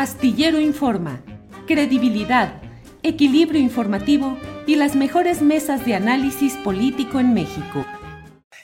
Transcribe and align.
Astillero 0.00 0.58
Informa, 0.58 1.22
credibilidad, 1.66 2.62
equilibrio 3.02 3.60
informativo 3.60 4.38
y 4.66 4.76
las 4.76 4.96
mejores 4.96 5.42
mesas 5.42 5.84
de 5.84 5.94
análisis 5.94 6.54
político 6.54 7.20
en 7.20 7.34
México. 7.34 7.84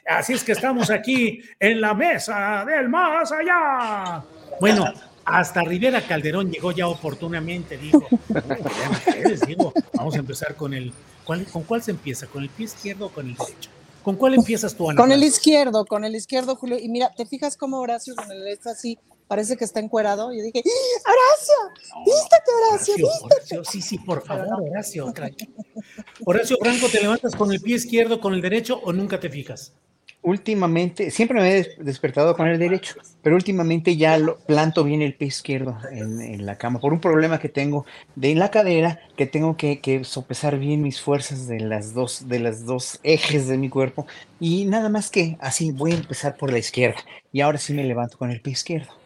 Así 0.08 0.32
es 0.32 0.42
que 0.42 0.52
estamos 0.52 0.88
aquí 0.88 1.42
en 1.60 1.82
la 1.82 1.92
mesa 1.92 2.64
del 2.64 2.88
más 2.88 3.30
allá. 3.32 4.24
Bueno, 4.62 4.86
hasta 5.26 5.60
Rivera 5.60 6.00
Calderón 6.00 6.50
llegó 6.50 6.72
ya 6.72 6.88
oportunamente, 6.88 7.76
dijo. 7.76 8.08
digo, 9.46 9.74
vamos 9.92 10.14
a 10.14 10.18
empezar 10.20 10.56
con 10.56 10.72
el. 10.72 10.90
¿Con 11.22 11.44
cuál 11.44 11.82
se 11.82 11.90
empieza? 11.90 12.26
¿Con 12.28 12.44
el 12.44 12.48
pie 12.48 12.64
izquierdo 12.64 13.08
o 13.08 13.10
con 13.10 13.28
el 13.28 13.36
derecho? 13.36 13.68
¿Con 14.02 14.16
cuál 14.16 14.32
empiezas 14.36 14.74
tú, 14.74 14.88
Ana? 14.88 14.98
Con 14.98 15.12
el 15.12 15.22
izquierdo, 15.22 15.84
con 15.84 16.02
el 16.06 16.16
izquierdo, 16.16 16.56
Julio. 16.56 16.78
Y 16.78 16.88
mira, 16.88 17.10
¿te 17.14 17.26
fijas 17.26 17.58
cómo 17.58 17.78
Horacio 17.78 18.14
con 18.16 18.32
el 18.32 18.42
derecho 18.42 18.70
así 18.70 18.98
parece 19.28 19.56
que 19.56 19.64
está 19.64 19.80
encuerado? 19.80 20.32
Yo 20.32 20.42
dije, 20.42 20.62
Horacio, 21.04 22.04
vístete, 22.04 22.50
Horacio, 22.70 22.94
Horacio, 23.22 23.64
sí, 23.64 23.82
sí, 23.82 23.98
por 23.98 24.24
favor, 24.24 24.62
Horacio. 24.70 25.12
Horacio 26.24 26.56
Franco, 26.60 26.88
¿te 26.88 27.00
levantas 27.00 27.34
con 27.34 27.52
el 27.52 27.60
pie 27.60 27.76
izquierdo, 27.76 28.20
con 28.20 28.34
el 28.34 28.40
derecho 28.40 28.80
o 28.82 28.92
nunca 28.92 29.20
te 29.20 29.30
fijas? 29.30 29.72
últimamente, 30.26 31.12
siempre 31.12 31.40
me 31.40 31.56
he 31.56 31.76
despertado 31.78 32.36
con 32.36 32.48
el 32.48 32.58
derecho, 32.58 32.96
pero 33.22 33.36
últimamente 33.36 33.96
ya 33.96 34.18
lo, 34.18 34.38
planto 34.38 34.82
bien 34.82 35.00
el 35.00 35.14
pie 35.14 35.28
izquierdo 35.28 35.78
en, 35.92 36.44
la 36.44 36.58
cama 36.58 36.80
por 36.80 36.92
un 36.92 37.00
problema 37.00 37.38
que 37.38 37.48
tengo 37.48 37.86
de 38.16 38.34
la 38.34 38.50
cadera, 38.50 38.98
que 39.16 39.26
tengo 39.26 39.56
que, 39.56 39.80
que, 39.80 40.02
sopesar 40.02 40.58
bien 40.58 40.82
mis 40.82 41.00
fuerzas 41.00 41.46
de 41.46 41.60
las 41.60 41.94
dos, 41.94 42.28
de 42.28 42.40
las 42.40 42.66
dos 42.66 42.98
ejes 43.04 43.46
de 43.46 43.56
mi 43.56 43.68
cuerpo 43.68 44.08
y 44.40 44.64
nada 44.64 44.88
más 44.88 45.10
que 45.10 45.36
así 45.40 45.70
voy 45.70 45.92
a 45.92 45.96
empezar 45.96 46.36
por 46.36 46.50
la 46.50 46.58
izquierda 46.58 46.98
y 47.32 47.40
ahora 47.40 47.58
sí 47.58 47.72
me 47.72 47.84
levanto 47.84 48.18
con 48.18 48.32
el 48.32 48.40
pie 48.40 48.54
izquierdo. 48.54 49.05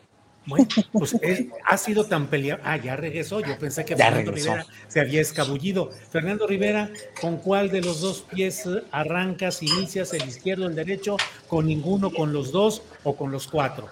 Bueno, 0.50 0.66
pues 0.92 1.16
ha 1.64 1.76
sido 1.76 2.04
tan 2.04 2.26
peleado. 2.26 2.60
Ah, 2.64 2.76
ya 2.76 2.96
regresó. 2.96 3.40
Yo 3.40 3.56
pensé 3.58 3.84
que 3.84 3.96
Fernando 3.96 4.32
Rivera 4.32 4.66
se 4.88 5.00
había 5.00 5.20
escabullido. 5.20 5.90
Fernando 6.10 6.46
Rivera, 6.46 6.90
¿con 7.20 7.36
cuál 7.38 7.70
de 7.70 7.80
los 7.80 8.00
dos 8.00 8.22
pies 8.22 8.68
arrancas, 8.90 9.62
inicias, 9.62 10.12
el 10.12 10.28
izquierdo, 10.28 10.66
el 10.66 10.74
derecho? 10.74 11.16
¿Con 11.46 11.66
ninguno, 11.66 12.10
con 12.10 12.32
los 12.32 12.50
dos 12.50 12.82
o 13.04 13.16
con 13.16 13.30
los 13.30 13.46
cuatro? 13.46 13.88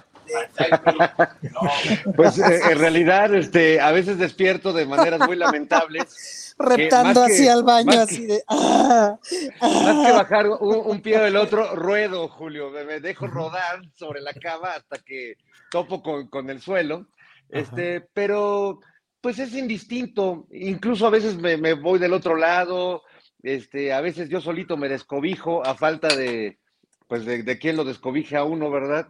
Pues 2.16 2.38
eh, 2.38 2.60
en 2.70 2.78
realidad, 2.78 3.34
este, 3.34 3.80
a 3.80 3.92
veces 3.92 4.18
despierto 4.18 4.72
de 4.72 4.86
maneras 4.86 5.20
muy 5.26 5.36
lamentables. 5.36 6.54
Reptando 6.58 7.22
hacia 7.22 7.52
el 7.54 7.62
baño, 7.62 8.00
así 8.00 8.26
de. 8.26 8.42
Ah, 8.48 9.16
más 9.16 9.28
que 9.30 9.50
ah". 9.60 10.12
bajar 10.12 10.48
un, 10.48 11.00
pie 11.00 11.18
del 11.20 11.36
otro, 11.36 11.76
ruedo, 11.76 12.28
Julio. 12.28 12.70
me 12.70 13.00
dejo 13.00 13.28
rodar 13.28 13.80
sobre 13.94 14.20
la 14.20 14.32
cama 14.34 14.72
hasta 14.72 14.98
que 14.98 15.36
topo 15.70 16.02
con, 16.30 16.50
el 16.50 16.60
suelo, 16.60 17.08
este, 17.48 18.00
pero 18.12 18.80
pues 19.20 19.38
es 19.38 19.54
indistinto, 19.54 20.46
incluso 20.50 21.06
a 21.06 21.10
veces 21.10 21.36
me, 21.36 21.74
voy 21.74 21.98
del 21.98 22.12
otro 22.12 22.36
lado, 22.36 23.02
este, 23.42 23.92
a 23.92 24.00
veces 24.00 24.28
yo 24.28 24.40
solito 24.40 24.76
me 24.76 24.88
descobijo 24.88 25.64
a 25.66 25.74
falta 25.74 26.08
de, 26.08 26.58
pues 27.06 27.24
de, 27.24 27.42
de 27.42 27.58
quien 27.58 27.76
lo 27.76 27.84
descobije 27.84 28.36
a 28.36 28.44
uno, 28.44 28.70
¿verdad? 28.70 29.08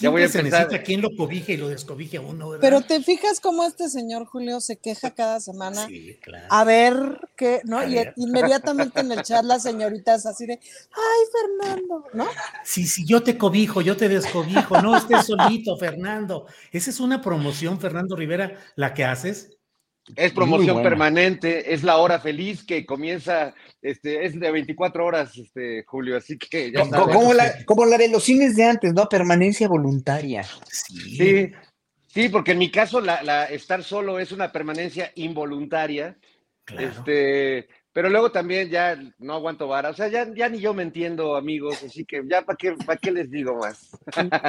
Ya 0.00 0.10
voy 0.10 0.22
a 0.22 0.28
se 0.28 0.42
necesita 0.42 0.82
quien 0.82 1.00
lo 1.00 1.10
cobije 1.16 1.52
y 1.52 1.56
lo 1.56 1.68
descobije 1.68 2.16
a 2.16 2.20
uno, 2.20 2.50
¿verdad? 2.50 2.60
Pero 2.60 2.80
te 2.82 3.02
fijas 3.02 3.40
cómo 3.40 3.64
este 3.64 3.88
señor 3.88 4.26
Julio 4.26 4.60
se 4.60 4.76
queja 4.76 5.12
cada 5.12 5.40
semana. 5.40 5.86
Sí, 5.86 6.18
claro. 6.20 6.46
A 6.50 6.64
ver 6.64 7.20
qué, 7.36 7.60
¿no? 7.64 7.86
y 7.86 7.98
inmediatamente 8.16 9.00
en 9.00 9.12
el 9.12 9.22
chat 9.22 9.44
las 9.44 9.62
señoritas 9.62 10.26
así 10.26 10.46
de, 10.46 10.54
ay, 10.54 11.68
Fernando, 11.68 12.04
¿no? 12.12 12.26
Sí, 12.64 12.86
sí, 12.86 13.04
yo 13.06 13.22
te 13.22 13.38
cobijo, 13.38 13.80
yo 13.80 13.96
te 13.96 14.08
descobijo, 14.08 14.80
no 14.82 14.96
estés 14.96 15.26
solito, 15.26 15.76
Fernando. 15.76 16.46
Esa 16.72 16.90
es 16.90 17.00
una 17.00 17.20
promoción, 17.20 17.80
Fernando 17.80 18.16
Rivera, 18.16 18.58
la 18.76 18.94
que 18.94 19.04
haces. 19.04 19.53
Es 20.16 20.32
promoción 20.32 20.82
permanente, 20.82 21.72
es 21.72 21.82
la 21.82 21.96
hora 21.96 22.20
feliz 22.20 22.62
que 22.62 22.84
comienza, 22.84 23.54
este, 23.80 24.26
es 24.26 24.38
de 24.38 24.50
24 24.50 25.04
horas, 25.04 25.36
este, 25.38 25.82
Julio, 25.86 26.18
así 26.18 26.36
que 26.36 26.70
ya 26.70 26.86
como, 26.88 27.32
la, 27.32 27.64
como 27.64 27.86
la 27.86 27.96
de 27.96 28.08
los 28.08 28.24
cines 28.24 28.54
de 28.54 28.64
antes, 28.64 28.92
¿no? 28.92 29.08
Permanencia 29.08 29.66
voluntaria. 29.66 30.46
Sí, 30.70 31.50
sí, 32.06 32.28
porque 32.28 32.52
en 32.52 32.58
mi 32.58 32.70
caso 32.70 33.00
la, 33.00 33.44
estar 33.46 33.82
solo 33.82 34.18
es 34.18 34.30
una 34.30 34.52
permanencia 34.52 35.10
involuntaria. 35.14 36.18
Este, 36.78 37.68
pero 37.94 38.10
luego 38.10 38.32
también 38.32 38.68
ya 38.68 38.98
no 39.18 39.34
aguanto 39.34 39.68
vara, 39.68 39.90
o 39.90 39.94
sea, 39.94 40.08
ya, 40.08 40.28
ya 40.34 40.48
ni 40.48 40.58
yo 40.58 40.74
me 40.74 40.82
entiendo, 40.82 41.36
amigos, 41.36 41.82
así 41.82 42.04
que 42.04 42.22
ya 42.28 42.42
para 42.42 42.56
qué, 42.56 42.72
para 42.84 42.98
qué 42.98 43.12
les 43.12 43.30
digo 43.30 43.56
más. 43.56 43.90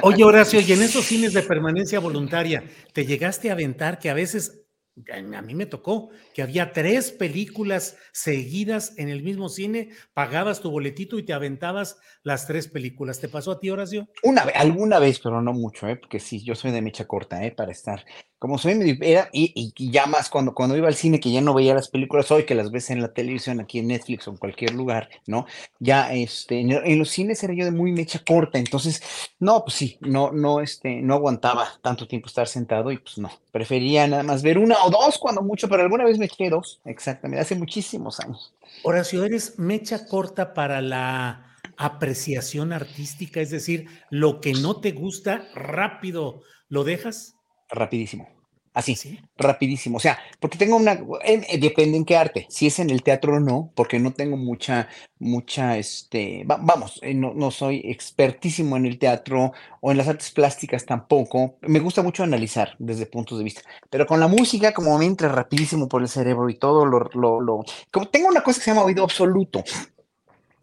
Oye, 0.01 0.23
Horacio, 0.23 0.59
y 0.59 0.71
en 0.71 0.81
esos 0.81 1.05
cines 1.05 1.33
de 1.33 1.43
permanencia 1.43 1.99
voluntaria, 1.99 2.63
¿te 2.91 3.05
llegaste 3.05 3.49
a 3.49 3.53
aventar 3.53 3.99
que 3.99 4.09
a 4.09 4.15
veces 4.15 4.64
a 5.11 5.41
mí 5.41 5.55
me 5.55 5.65
tocó 5.65 6.09
que 6.33 6.41
había 6.41 6.71
tres 6.71 7.11
películas 7.11 7.97
seguidas 8.13 8.97
en 8.97 9.09
el 9.09 9.23
mismo 9.23 9.49
cine, 9.49 9.89
pagabas 10.13 10.61
tu 10.61 10.71
boletito 10.71 11.19
y 11.19 11.23
te 11.23 11.33
aventabas 11.33 11.97
las 12.23 12.47
tres 12.47 12.67
películas. 12.67 13.19
¿Te 13.19 13.27
pasó 13.27 13.51
a 13.51 13.59
ti, 13.59 13.69
Horacio? 13.69 14.07
Una 14.23 14.45
vez, 14.45 14.55
alguna 14.55 14.99
vez, 14.99 15.19
pero 15.19 15.41
no 15.41 15.51
mucho, 15.51 15.87
¿eh? 15.87 15.97
porque 15.97 16.19
sí, 16.19 16.43
yo 16.43 16.55
soy 16.55 16.71
de 16.71 16.81
mecha 16.81 17.05
corta, 17.05 17.43
¿eh? 17.43 17.51
para 17.51 17.71
estar 17.71 18.05
como 18.39 18.57
soy, 18.57 18.97
era, 19.01 19.29
y, 19.31 19.73
ya 19.91 20.05
más 20.05 20.29
cuando, 20.29 20.53
cuando 20.53 20.75
iba 20.75 20.87
al 20.87 20.95
cine, 20.95 21.19
que 21.19 21.31
ya 21.31 21.41
no 21.41 21.53
veía 21.53 21.73
las 21.73 21.89
películas 21.89 22.31
hoy, 22.31 22.45
que 22.45 22.55
las 22.55 22.69
ves 22.69 22.89
en 22.89 23.01
la 23.01 23.13
televisión, 23.13 23.59
aquí 23.59 23.79
en 23.79 23.87
Netflix 23.87 24.27
o 24.27 24.31
en 24.31 24.37
cualquier 24.37 24.73
lugar, 24.73 25.09
¿no? 25.25 25.45
Ya, 25.79 26.13
este, 26.13 26.59
en, 26.59 26.99
los 26.99 27.09
cines 27.09 27.43
era 27.43 27.53
yo 27.53 27.65
de 27.65 27.71
muy 27.71 27.91
mecha 27.91 28.19
corta, 28.19 28.59
entonces, 28.59 29.01
no, 29.39 29.63
pues 29.63 29.75
sí, 29.75 29.97
no, 30.01 30.31
no, 30.31 30.59
este, 30.61 31.01
no 31.01 31.15
aguantaba 31.15 31.67
tanto 31.81 32.07
tiempo 32.07 32.27
estar 32.27 32.47
sentado 32.47 32.91
y 32.91 32.97
pues 32.97 33.17
no, 33.17 33.31
prefería 33.51 34.07
nada 34.07 34.23
más 34.23 34.43
ver 34.43 34.57
una 34.57 34.83
o 34.83 34.89
dos 34.89 35.17
cuando 35.17 35.41
mucho, 35.41 35.69
pero 35.69 35.83
alguna 35.83 36.03
vez 36.03 36.17
me 36.17 36.27
quedé 36.27 36.49
dos, 36.49 36.81
exactamente, 36.85 37.41
hace 37.41 37.55
muchísimos 37.55 38.19
años. 38.19 38.53
Horacio, 38.83 39.23
¿eres 39.23 39.57
mecha 39.57 40.07
corta 40.07 40.53
para 40.53 40.81
la 40.81 41.55
apreciación 41.77 42.73
artística? 42.73 43.39
Es 43.39 43.49
decir, 43.49 43.87
lo 44.09 44.41
que 44.41 44.53
no 44.53 44.81
te 44.81 44.91
gusta, 44.91 45.47
rápido, 45.55 46.41
¿lo 46.67 46.83
dejas? 46.83 47.34
Rapidísimo. 47.75 48.27
Así, 48.75 48.95
¿Sí? 48.95 49.21
rapidísimo. 49.37 49.95
O 49.95 49.99
sea, 50.01 50.19
porque 50.41 50.57
tengo 50.57 50.75
una, 50.75 50.99
eh, 51.23 51.57
depende 51.57 51.95
en 51.95 52.03
qué 52.03 52.17
arte. 52.17 52.45
Si 52.49 52.67
es 52.67 52.79
en 52.79 52.89
el 52.89 53.03
teatro 53.03 53.35
o 53.35 53.39
no, 53.39 53.71
porque 53.73 53.99
no 53.99 54.11
tengo 54.11 54.35
mucha, 54.35 54.89
mucha, 55.17 55.77
este, 55.77 56.43
vamos, 56.45 56.99
eh, 57.01 57.13
no, 57.13 57.33
no, 57.33 57.51
soy 57.51 57.81
expertísimo 57.85 58.75
en 58.75 58.85
el 58.85 58.99
teatro 58.99 59.53
o 59.79 59.91
en 59.91 59.97
las 59.97 60.09
artes 60.09 60.29
plásticas 60.31 60.85
tampoco. 60.85 61.55
Me 61.61 61.79
gusta 61.79 62.03
mucho 62.03 62.23
analizar 62.23 62.75
desde 62.77 63.05
puntos 63.05 63.37
de 63.37 63.45
vista. 63.45 63.61
Pero 63.89 64.05
con 64.05 64.19
la 64.19 64.27
música, 64.27 64.73
como 64.73 64.97
me 64.97 65.05
entra 65.05 65.29
rapidísimo 65.29 65.87
por 65.87 66.01
el 66.01 66.09
cerebro 66.09 66.49
y 66.49 66.55
todo, 66.55 66.85
lo, 66.85 67.09
lo, 67.13 67.39
lo, 67.39 67.63
como 67.91 68.09
tengo 68.09 68.27
una 68.27 68.43
cosa 68.43 68.59
que 68.59 68.65
se 68.65 68.71
llama 68.71 68.83
oído 68.83 69.05
absoluto. 69.05 69.63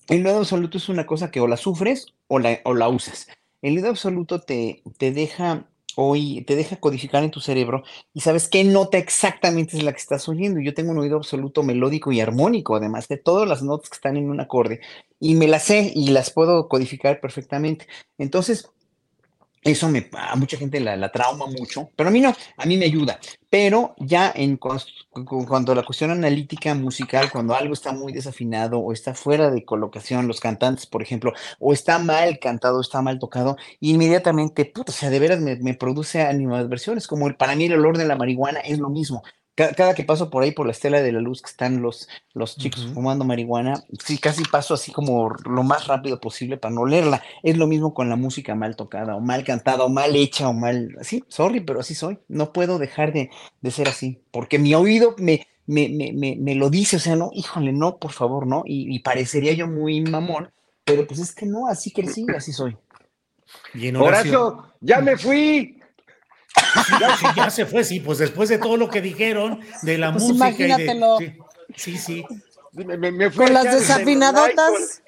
El 0.08 0.26
oído 0.26 0.40
absoluto 0.40 0.76
es 0.76 0.90
una 0.90 1.06
cosa 1.06 1.30
que 1.30 1.40
o 1.40 1.48
la 1.48 1.56
sufres 1.56 2.06
o 2.28 2.38
la, 2.38 2.60
o 2.64 2.74
la 2.74 2.88
usas. 2.90 3.26
El 3.62 3.76
oído 3.76 3.88
absoluto 3.88 4.42
te, 4.42 4.82
te 4.98 5.12
deja 5.12 5.66
hoy 5.96 6.44
te 6.46 6.56
deja 6.56 6.76
codificar 6.76 7.22
en 7.22 7.30
tu 7.30 7.40
cerebro 7.40 7.82
y 8.14 8.20
sabes 8.20 8.48
qué 8.48 8.64
nota 8.64 8.98
exactamente 8.98 9.76
es 9.76 9.82
la 9.82 9.92
que 9.92 9.98
estás 9.98 10.28
oyendo. 10.28 10.60
Yo 10.60 10.74
tengo 10.74 10.92
un 10.92 10.98
oído 10.98 11.16
absoluto 11.16 11.62
melódico 11.62 12.12
y 12.12 12.20
armónico, 12.20 12.76
además 12.76 13.08
de 13.08 13.16
todas 13.18 13.48
las 13.48 13.62
notas 13.62 13.90
que 13.90 13.96
están 13.96 14.16
en 14.16 14.30
un 14.30 14.40
acorde, 14.40 14.80
y 15.20 15.34
me 15.34 15.48
las 15.48 15.64
sé 15.64 15.92
y 15.94 16.08
las 16.08 16.30
puedo 16.30 16.68
codificar 16.68 17.20
perfectamente. 17.20 17.86
Entonces, 18.18 18.70
eso 19.62 19.88
me, 19.88 20.08
a 20.12 20.34
mucha 20.36 20.56
gente 20.56 20.80
la, 20.80 21.12
trauma 21.12 21.46
mucho, 21.46 21.90
pero 21.94 22.08
a 22.08 22.12
mí 22.12 22.20
no, 22.20 22.34
a 22.56 22.66
mí 22.66 22.76
me 22.76 22.86
ayuda. 22.86 23.18
Pero 23.48 23.94
ya 23.98 24.32
en 24.34 24.56
cuanto 24.56 25.72
a 25.72 25.74
la 25.74 25.84
cuestión 25.84 26.10
analítica 26.10 26.74
musical, 26.74 27.30
cuando 27.30 27.54
algo 27.54 27.74
está 27.74 27.92
muy 27.92 28.12
desafinado 28.12 28.78
o 28.78 28.92
está 28.92 29.14
fuera 29.14 29.50
de 29.50 29.64
colocación, 29.64 30.26
los 30.26 30.40
cantantes, 30.40 30.86
por 30.86 31.02
ejemplo, 31.02 31.32
o 31.60 31.72
está 31.72 31.98
mal 31.98 32.38
cantado, 32.40 32.80
está 32.80 33.02
mal 33.02 33.18
tocado, 33.18 33.56
inmediatamente, 33.80 34.64
puta, 34.64 34.90
o 34.90 34.94
sea, 34.94 35.10
de 35.10 35.20
veras 35.20 35.40
me, 35.40 35.56
me 35.56 35.74
produce 35.74 36.22
animadversiones, 36.22 37.06
como 37.06 37.32
para 37.36 37.54
mí 37.54 37.66
el 37.66 37.74
olor 37.74 37.98
de 37.98 38.06
la 38.06 38.16
marihuana 38.16 38.60
es 38.60 38.78
lo 38.78 38.88
mismo 38.88 39.22
cada, 39.54 39.94
que 39.94 40.04
paso 40.04 40.30
por 40.30 40.42
ahí 40.42 40.52
por 40.52 40.66
la 40.66 40.72
estela 40.72 41.02
de 41.02 41.12
la 41.12 41.20
luz 41.20 41.42
que 41.42 41.50
están 41.50 41.82
los, 41.82 42.08
los 42.32 42.56
chicos 42.56 42.88
fumando 42.94 43.24
marihuana, 43.24 43.84
sí, 44.02 44.18
casi 44.18 44.44
paso 44.44 44.74
así 44.74 44.92
como 44.92 45.30
lo 45.44 45.62
más 45.62 45.86
rápido 45.86 46.20
posible 46.20 46.56
para 46.56 46.74
no 46.74 46.86
leerla. 46.86 47.22
Es 47.42 47.58
lo 47.58 47.66
mismo 47.66 47.92
con 47.92 48.08
la 48.08 48.16
música 48.16 48.54
mal 48.54 48.76
tocada 48.76 49.14
o 49.14 49.20
mal 49.20 49.44
cantada 49.44 49.84
o 49.84 49.88
mal 49.88 50.16
hecha 50.16 50.48
o 50.48 50.54
mal, 50.54 50.96
así, 50.98 51.24
sorry, 51.28 51.60
pero 51.60 51.80
así 51.80 51.94
soy. 51.94 52.18
No 52.28 52.52
puedo 52.52 52.78
dejar 52.78 53.12
de, 53.12 53.30
ser 53.70 53.88
así, 53.88 54.22
porque 54.30 54.58
mi 54.58 54.74
oído 54.74 55.14
me, 55.18 55.46
me, 55.66 55.88
me, 55.88 56.36
me, 56.38 56.54
lo 56.54 56.70
dice, 56.70 56.96
o 56.96 57.00
sea, 57.00 57.16
no, 57.16 57.30
híjole, 57.34 57.72
no, 57.72 57.98
por 57.98 58.12
favor, 58.12 58.46
no, 58.46 58.62
y, 58.64 58.98
parecería 59.00 59.52
yo 59.52 59.66
muy 59.66 60.00
mamón, 60.00 60.50
pero 60.84 61.06
pues 61.06 61.20
es 61.20 61.34
que 61.34 61.46
no, 61.46 61.66
así 61.66 61.92
crecí, 61.92 62.26
así 62.34 62.52
soy. 62.52 62.76
Bien, 63.74 63.96
Horacio, 63.96 64.72
ya 64.80 65.00
me 65.00 65.18
fui. 65.18 65.81
Ya, 67.36 67.50
se 67.50 67.66
fue, 67.66 67.84
sí, 67.84 68.00
pues 68.00 68.18
después 68.18 68.48
de 68.48 68.58
todo 68.58 68.76
lo 68.76 68.88
que 68.88 69.00
dijeron 69.00 69.60
de 69.82 69.98
la 69.98 70.12
pues 70.12 70.24
música. 70.24 70.48
Imagínatelo. 70.48 71.20
Y 71.20 71.24
de, 71.24 71.38
sí, 71.76 71.96
sí. 71.96 72.24
con 73.36 73.52
las 73.52 73.64
desafinadotas, 73.64 75.02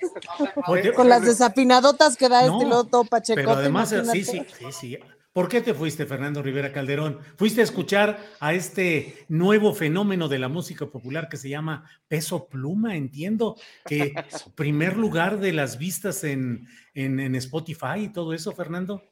con 0.94 1.08
las 1.08 1.22
desafinadotas 1.22 2.16
que 2.16 2.28
da 2.28 2.46
este 2.46 2.66
loto 2.66 3.04
Pacheco. 3.04 3.36
Pero 3.36 3.52
además, 3.52 3.94
sí, 4.12 4.24
sí, 4.24 4.42
sí, 4.58 4.66
sí. 4.72 4.98
¿Por 5.34 5.48
qué 5.48 5.60
te 5.60 5.74
fuiste, 5.74 6.06
Fernando 6.06 6.44
Rivera 6.44 6.70
Calderón? 6.70 7.18
Fuiste 7.36 7.60
a 7.60 7.64
escuchar 7.64 8.24
a 8.38 8.54
este 8.54 9.26
nuevo 9.26 9.74
fenómeno 9.74 10.28
de 10.28 10.38
la 10.38 10.48
música 10.48 10.86
popular 10.86 11.28
que 11.28 11.36
se 11.36 11.48
llama 11.48 11.90
Peso 12.06 12.46
Pluma. 12.46 12.94
Entiendo 12.94 13.56
que 13.84 14.14
primer 14.54 14.96
lugar 14.96 15.40
de 15.40 15.52
las 15.52 15.76
vistas 15.76 16.22
en, 16.22 16.68
en, 16.94 17.34
Spotify 17.34 18.04
y 18.04 18.12
todo 18.12 18.32
eso, 18.32 18.52
Fernando. 18.52 19.02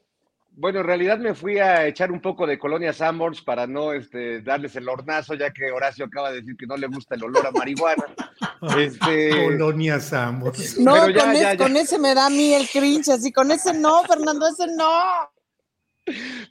Bueno, 0.55 0.81
en 0.81 0.85
realidad 0.85 1.17
me 1.17 1.33
fui 1.33 1.57
a 1.57 1.87
echar 1.87 2.11
un 2.11 2.21
poco 2.21 2.45
de 2.45 2.59
Colonia 2.59 2.93
Sanborns 2.93 3.41
para 3.41 3.65
no 3.65 3.91
este, 3.91 4.41
darles 4.41 4.75
el 4.75 4.87
hornazo, 4.87 5.33
ya 5.33 5.51
que 5.51 5.71
Horacio 5.71 6.05
acaba 6.05 6.29
de 6.29 6.41
decir 6.41 6.55
que 6.55 6.67
no 6.67 6.77
le 6.77 6.87
gusta 6.87 7.15
el 7.15 7.23
olor 7.23 7.47
a 7.47 7.51
marihuana. 7.51 8.05
este... 8.77 9.29
Colonia 9.31 9.99
Sanborns. 9.99 10.77
No, 10.77 10.93
con, 10.93 11.57
con, 11.57 11.75
ese 11.75 11.97
me 11.97 12.13
da 12.13 12.27
a 12.27 12.29
mí 12.29 12.53
el 12.53 12.69
cringe, 12.69 13.09
así 13.09 13.31
con 13.31 13.51
ese 13.51 13.73
no, 13.73 14.03
Fernando, 14.03 14.47
ese 14.47 14.67
no. 14.67 15.31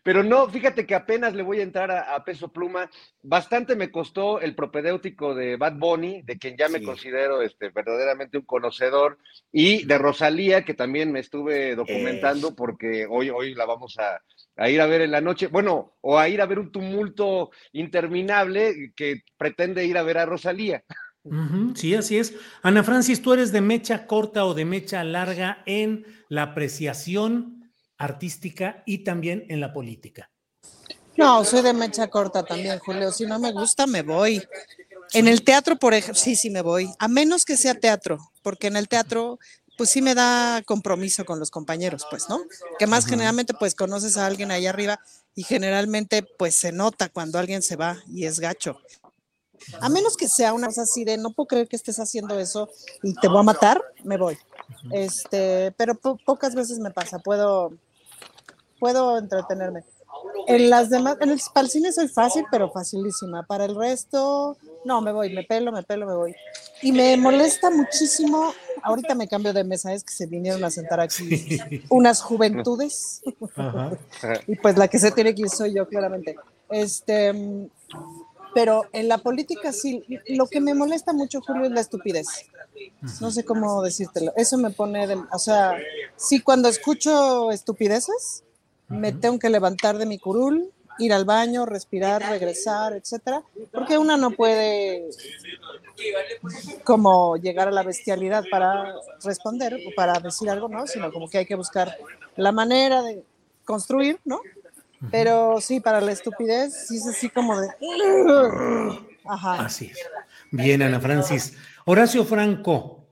Pero 0.02 0.22
no, 0.22 0.48
fíjate 0.48 0.86
que 0.86 0.94
apenas 0.94 1.34
le 1.34 1.42
voy 1.42 1.60
a 1.60 1.62
entrar 1.62 1.90
a, 1.90 2.24
peso 2.24 2.52
pluma. 2.52 2.90
Bastante 3.22 3.76
me 3.76 3.90
costó 3.90 4.40
el 4.40 4.54
propedéutico 4.54 5.34
de 5.34 5.56
Bad 5.56 5.74
Bunny, 5.76 6.22
de 6.22 6.38
quien 6.38 6.56
ya 6.56 6.68
me 6.68 6.82
considero 6.82 7.42
este, 7.42 7.68
verdaderamente 7.68 8.38
un 8.38 8.44
conocedor, 8.44 9.18
y 9.52 9.84
de 9.84 9.98
Rosalía, 9.98 10.64
que 10.64 10.74
también 10.74 11.12
me 11.12 11.20
estuve 11.20 11.76
documentando 11.76 12.54
porque 12.54 13.06
hoy, 13.08 13.30
hoy 13.30 13.54
la 13.54 13.66
vamos 13.66 13.96
a, 13.98 14.68
ir 14.68 14.80
a 14.80 14.86
ver 14.86 15.02
en 15.02 15.10
la 15.10 15.20
noche. 15.20 15.48
Bueno, 15.48 15.96
o 16.00 16.18
a 16.18 16.28
ir 16.28 16.40
a 16.40 16.46
ver 16.46 16.58
un 16.58 16.72
tumulto 16.72 17.50
interminable 17.72 18.92
que 18.96 19.22
pretende 19.36 19.84
ir 19.84 19.98
a 19.98 20.02
ver 20.02 20.18
a 20.18 20.26
Rosalía. 20.26 20.82
sí, 21.74 21.94
así 21.94 22.18
es. 22.18 22.34
Ana 22.62 22.82
Francis, 22.82 23.22
¿tú 23.22 23.34
eres 23.34 23.52
de 23.52 23.60
mecha 23.60 24.06
corta 24.06 24.44
o 24.46 24.54
de 24.54 24.64
mecha 24.64 25.04
larga 25.04 25.62
en 25.66 26.06
la 26.28 26.42
apreciación? 26.42 27.61
Artística 28.02 28.82
y 28.84 29.04
también 29.04 29.46
en 29.48 29.60
la 29.60 29.72
política. 29.72 30.30
No, 31.16 31.44
soy 31.44 31.62
de 31.62 31.72
mecha 31.72 32.08
corta 32.08 32.42
también, 32.42 32.78
Julio. 32.78 33.12
Si 33.12 33.26
no 33.26 33.38
me 33.38 33.52
gusta, 33.52 33.86
me 33.86 34.02
voy. 34.02 34.42
En 35.12 35.28
el 35.28 35.44
teatro, 35.44 35.76
por 35.76 35.94
ejemplo, 35.94 36.20
sí, 36.20 36.36
sí 36.36 36.50
me 36.50 36.62
voy. 36.62 36.90
A 36.98 37.06
menos 37.06 37.44
que 37.44 37.56
sea 37.56 37.74
teatro, 37.74 38.18
porque 38.42 38.66
en 38.66 38.76
el 38.76 38.88
teatro, 38.88 39.38
pues 39.76 39.90
sí 39.90 40.00
me 40.00 40.14
da 40.14 40.62
compromiso 40.64 41.24
con 41.24 41.38
los 41.38 41.50
compañeros, 41.50 42.06
pues, 42.10 42.28
¿no? 42.28 42.40
Que 42.78 42.86
más 42.86 43.06
generalmente, 43.06 43.54
pues 43.54 43.74
conoces 43.74 44.16
a 44.16 44.26
alguien 44.26 44.50
ahí 44.50 44.66
arriba 44.66 44.98
y 45.34 45.44
generalmente, 45.44 46.22
pues 46.22 46.56
se 46.56 46.72
nota 46.72 47.08
cuando 47.08 47.38
alguien 47.38 47.62
se 47.62 47.76
va 47.76 47.98
y 48.08 48.24
es 48.24 48.40
gacho. 48.40 48.80
A 49.80 49.88
menos 49.88 50.16
que 50.16 50.28
sea 50.28 50.54
una 50.54 50.68
cosa 50.68 50.82
así 50.82 51.04
de 51.04 51.18
no 51.18 51.32
puedo 51.32 51.46
creer 51.46 51.68
que 51.68 51.76
estés 51.76 52.00
haciendo 52.00 52.40
eso 52.40 52.68
y 53.02 53.14
te 53.14 53.28
voy 53.28 53.40
a 53.40 53.44
matar, 53.44 53.80
me 54.02 54.16
voy. 54.16 54.36
Este, 54.90 55.72
pero 55.76 55.94
pocas 55.94 56.54
veces 56.54 56.78
me 56.78 56.90
pasa, 56.90 57.18
puedo 57.18 57.72
puedo 58.82 59.16
entretenerme. 59.16 59.84
En 60.48 60.68
las 60.68 60.90
demás, 60.90 61.16
en 61.20 61.30
el, 61.30 61.40
para 61.54 61.66
el 61.66 61.70
cine 61.70 61.92
soy 61.92 62.08
fácil, 62.08 62.44
pero 62.50 62.68
facilísima. 62.68 63.44
Para 63.44 63.64
el 63.64 63.76
resto, 63.76 64.56
no, 64.84 65.00
me 65.00 65.12
voy, 65.12 65.32
me 65.32 65.44
pelo, 65.44 65.70
me 65.70 65.84
pelo, 65.84 66.04
me 66.04 66.16
voy. 66.16 66.34
Y 66.82 66.90
me 66.90 67.16
molesta 67.16 67.70
muchísimo, 67.70 68.52
ahorita 68.82 69.14
me 69.14 69.28
cambio 69.28 69.52
de 69.52 69.62
mesa, 69.62 69.92
es 69.92 70.02
que 70.02 70.12
se 70.12 70.26
vinieron 70.26 70.64
a 70.64 70.70
sentar 70.70 70.98
aquí 70.98 71.60
unas 71.90 72.22
juventudes. 72.22 73.22
y 74.48 74.56
pues 74.56 74.76
la 74.76 74.88
que 74.88 74.98
se 74.98 75.12
tiene 75.12 75.32
que 75.32 75.42
ir 75.42 75.48
soy 75.48 75.76
yo, 75.76 75.86
claramente. 75.86 76.34
Este, 76.68 77.68
pero 78.52 78.86
en 78.92 79.06
la 79.06 79.18
política 79.18 79.72
sí, 79.72 80.04
lo 80.26 80.48
que 80.48 80.60
me 80.60 80.74
molesta 80.74 81.12
mucho, 81.12 81.40
Julio, 81.40 81.66
es 81.66 81.70
la 81.70 81.82
estupidez. 81.82 82.26
No 83.20 83.30
sé 83.30 83.44
cómo 83.44 83.80
decírtelo. 83.80 84.32
Eso 84.36 84.58
me 84.58 84.70
pone, 84.70 85.06
de, 85.06 85.22
o 85.32 85.38
sea, 85.38 85.76
sí, 86.16 86.40
cuando 86.40 86.68
escucho 86.68 87.52
estupideces, 87.52 88.42
me 88.92 89.12
tengo 89.12 89.38
que 89.38 89.50
levantar 89.50 89.98
de 89.98 90.06
mi 90.06 90.18
curul, 90.18 90.70
ir 90.98 91.12
al 91.12 91.24
baño, 91.24 91.66
respirar, 91.66 92.22
regresar, 92.22 92.92
etcétera, 92.92 93.42
porque 93.72 93.98
una 93.98 94.16
no 94.16 94.30
puede 94.30 95.08
como 96.84 97.36
llegar 97.36 97.68
a 97.68 97.72
la 97.72 97.82
bestialidad 97.82 98.44
para 98.50 98.94
responder 99.24 99.74
o 99.74 99.94
para 99.96 100.18
decir 100.20 100.50
algo, 100.50 100.68
¿no? 100.68 100.86
Sino 100.86 101.10
como 101.12 101.28
que 101.28 101.38
hay 101.38 101.46
que 101.46 101.54
buscar 101.54 101.96
la 102.36 102.52
manera 102.52 103.02
de 103.02 103.24
construir, 103.64 104.20
¿no? 104.24 104.40
Pero 105.10 105.60
sí, 105.60 105.80
para 105.80 106.00
la 106.00 106.12
estupidez, 106.12 106.86
sí 106.86 106.96
es 106.96 107.06
así 107.06 107.28
como 107.28 107.60
de... 107.60 107.68
Ajá. 109.24 109.64
Así 109.64 109.86
es. 109.86 109.98
Bien, 110.50 110.82
Ana 110.82 111.00
Francis. 111.00 111.56
Horacio 111.84 112.24
Franco, 112.24 113.08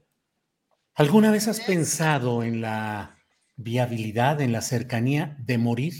¿alguna 0.94 1.32
vez 1.32 1.48
has 1.48 1.60
pensado 1.60 2.42
en 2.42 2.60
la 2.60 3.19
viabilidad 3.62 4.40
en 4.40 4.52
la 4.52 4.60
cercanía 4.60 5.36
de 5.40 5.58
morir? 5.58 5.94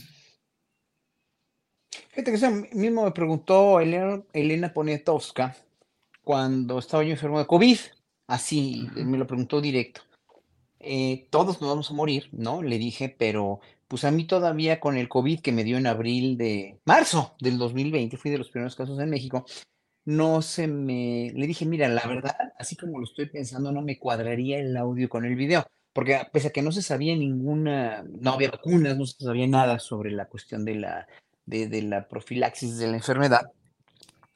Fíjate 1.91 2.31
que 2.31 2.37
eso 2.37 2.51
mismo 2.73 3.05
me 3.05 3.13
preguntó 3.13 3.81
Elena, 3.81 4.23
Elena 4.33 4.73
Poniatowska 4.73 5.57
cuando 6.23 6.79
estaba 6.79 7.03
yo 7.03 7.11
enfermo 7.11 7.39
de 7.39 7.47
COVID. 7.47 7.79
Así 8.27 8.89
me 8.95 9.19
lo 9.19 9.27
preguntó 9.27 9.61
directo. 9.61 10.03
Eh, 10.79 11.27
todos 11.31 11.61
nos 11.61 11.71
vamos 11.71 11.91
a 11.91 11.95
morir, 11.95 12.29
¿no? 12.33 12.63
Le 12.63 12.79
dije, 12.79 13.15
pero 13.17 13.61
pues 13.89 14.05
a 14.05 14.11
mí 14.11 14.25
todavía 14.25 14.81
con 14.81 14.97
el 14.97 15.09
COVID 15.09 15.41
que 15.41 15.53
me 15.53 15.65
dio 15.65 15.77
en 15.77 15.87
abril 15.87 16.39
de 16.39 16.79
marzo 16.85 17.35
del 17.41 17.59
2020, 17.59 18.17
fui 18.17 18.31
de 18.31 18.39
los 18.39 18.51
primeros 18.51 18.77
casos 18.77 18.99
en 19.01 19.11
México, 19.11 19.45
no 20.05 20.43
se 20.43 20.69
me, 20.69 21.33
le 21.35 21.47
dije, 21.47 21.67
mira, 21.67 21.89
la 21.89 22.07
verdad, 22.07 22.37
así 22.59 22.77
como 22.77 22.99
lo 22.99 23.05
estoy 23.05 23.27
pensando, 23.27 23.73
no 23.73 23.83
me 23.83 23.99
cuadraría 23.99 24.59
el 24.59 24.77
audio 24.77 25.09
con 25.09 25.25
el 25.25 25.35
video 25.35 25.67
porque 25.93 26.21
pese 26.33 26.49
a 26.49 26.51
que 26.51 26.63
no 26.63 26.73
se 26.73 26.83
sabía 26.83 27.17
ninguna, 27.17 28.05
no 28.05 28.33
había 28.33 28.51
vacunas, 28.51 28.97
no 28.97 29.07
se 29.07 29.25
sabía 29.25 29.47
nada 29.47 29.79
sobre 29.79 30.11
la 30.13 30.27
cuestión 30.27 30.65
de 30.65 30.77
la, 30.77 31.07
de, 31.47 31.83
la 31.83 32.07
profilaxis 32.09 32.79
de 32.79 32.89
la 32.89 32.97
enfermedad, 32.97 33.53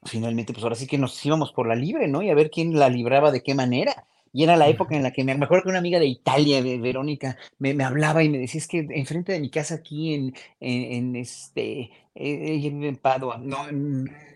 finalmente, 0.04 0.52
pues 0.52 0.64
ahora 0.64 0.76
sí 0.76 0.86
que 0.86 0.98
nos 0.98 1.24
íbamos 1.24 1.52
por 1.52 1.66
la 1.68 1.74
libre, 1.74 2.08
¿no? 2.08 2.22
Y 2.22 2.30
a 2.30 2.34
ver 2.34 2.50
quién 2.50 2.78
la 2.78 2.88
libraba 2.88 3.30
de 3.30 3.42
qué 3.42 3.54
manera. 3.54 4.06
Y 4.32 4.42
era 4.42 4.56
la 4.56 4.68
época 4.68 4.96
en 4.96 5.04
la 5.04 5.12
que 5.12 5.22
me, 5.22 5.32
acuerdo 5.32 5.62
que 5.62 5.68
una 5.68 5.78
amiga 5.78 6.00
de 6.00 6.06
Italia, 6.06 6.60
de 6.60 6.78
Verónica, 6.78 7.38
me, 7.58 7.72
me, 7.72 7.84
hablaba 7.84 8.24
y 8.24 8.28
me 8.28 8.38
decía, 8.38 8.58
es 8.58 8.66
que 8.66 8.84
enfrente 8.90 9.32
de 9.32 9.38
mi 9.38 9.48
casa 9.48 9.76
aquí 9.76 10.12
en, 10.12 10.34
en, 10.58 11.14
este, 11.14 11.92
ella 12.14 12.70
vive 12.70 12.88
en 12.88 12.96
Padua, 12.96 13.38
no, 13.38 13.66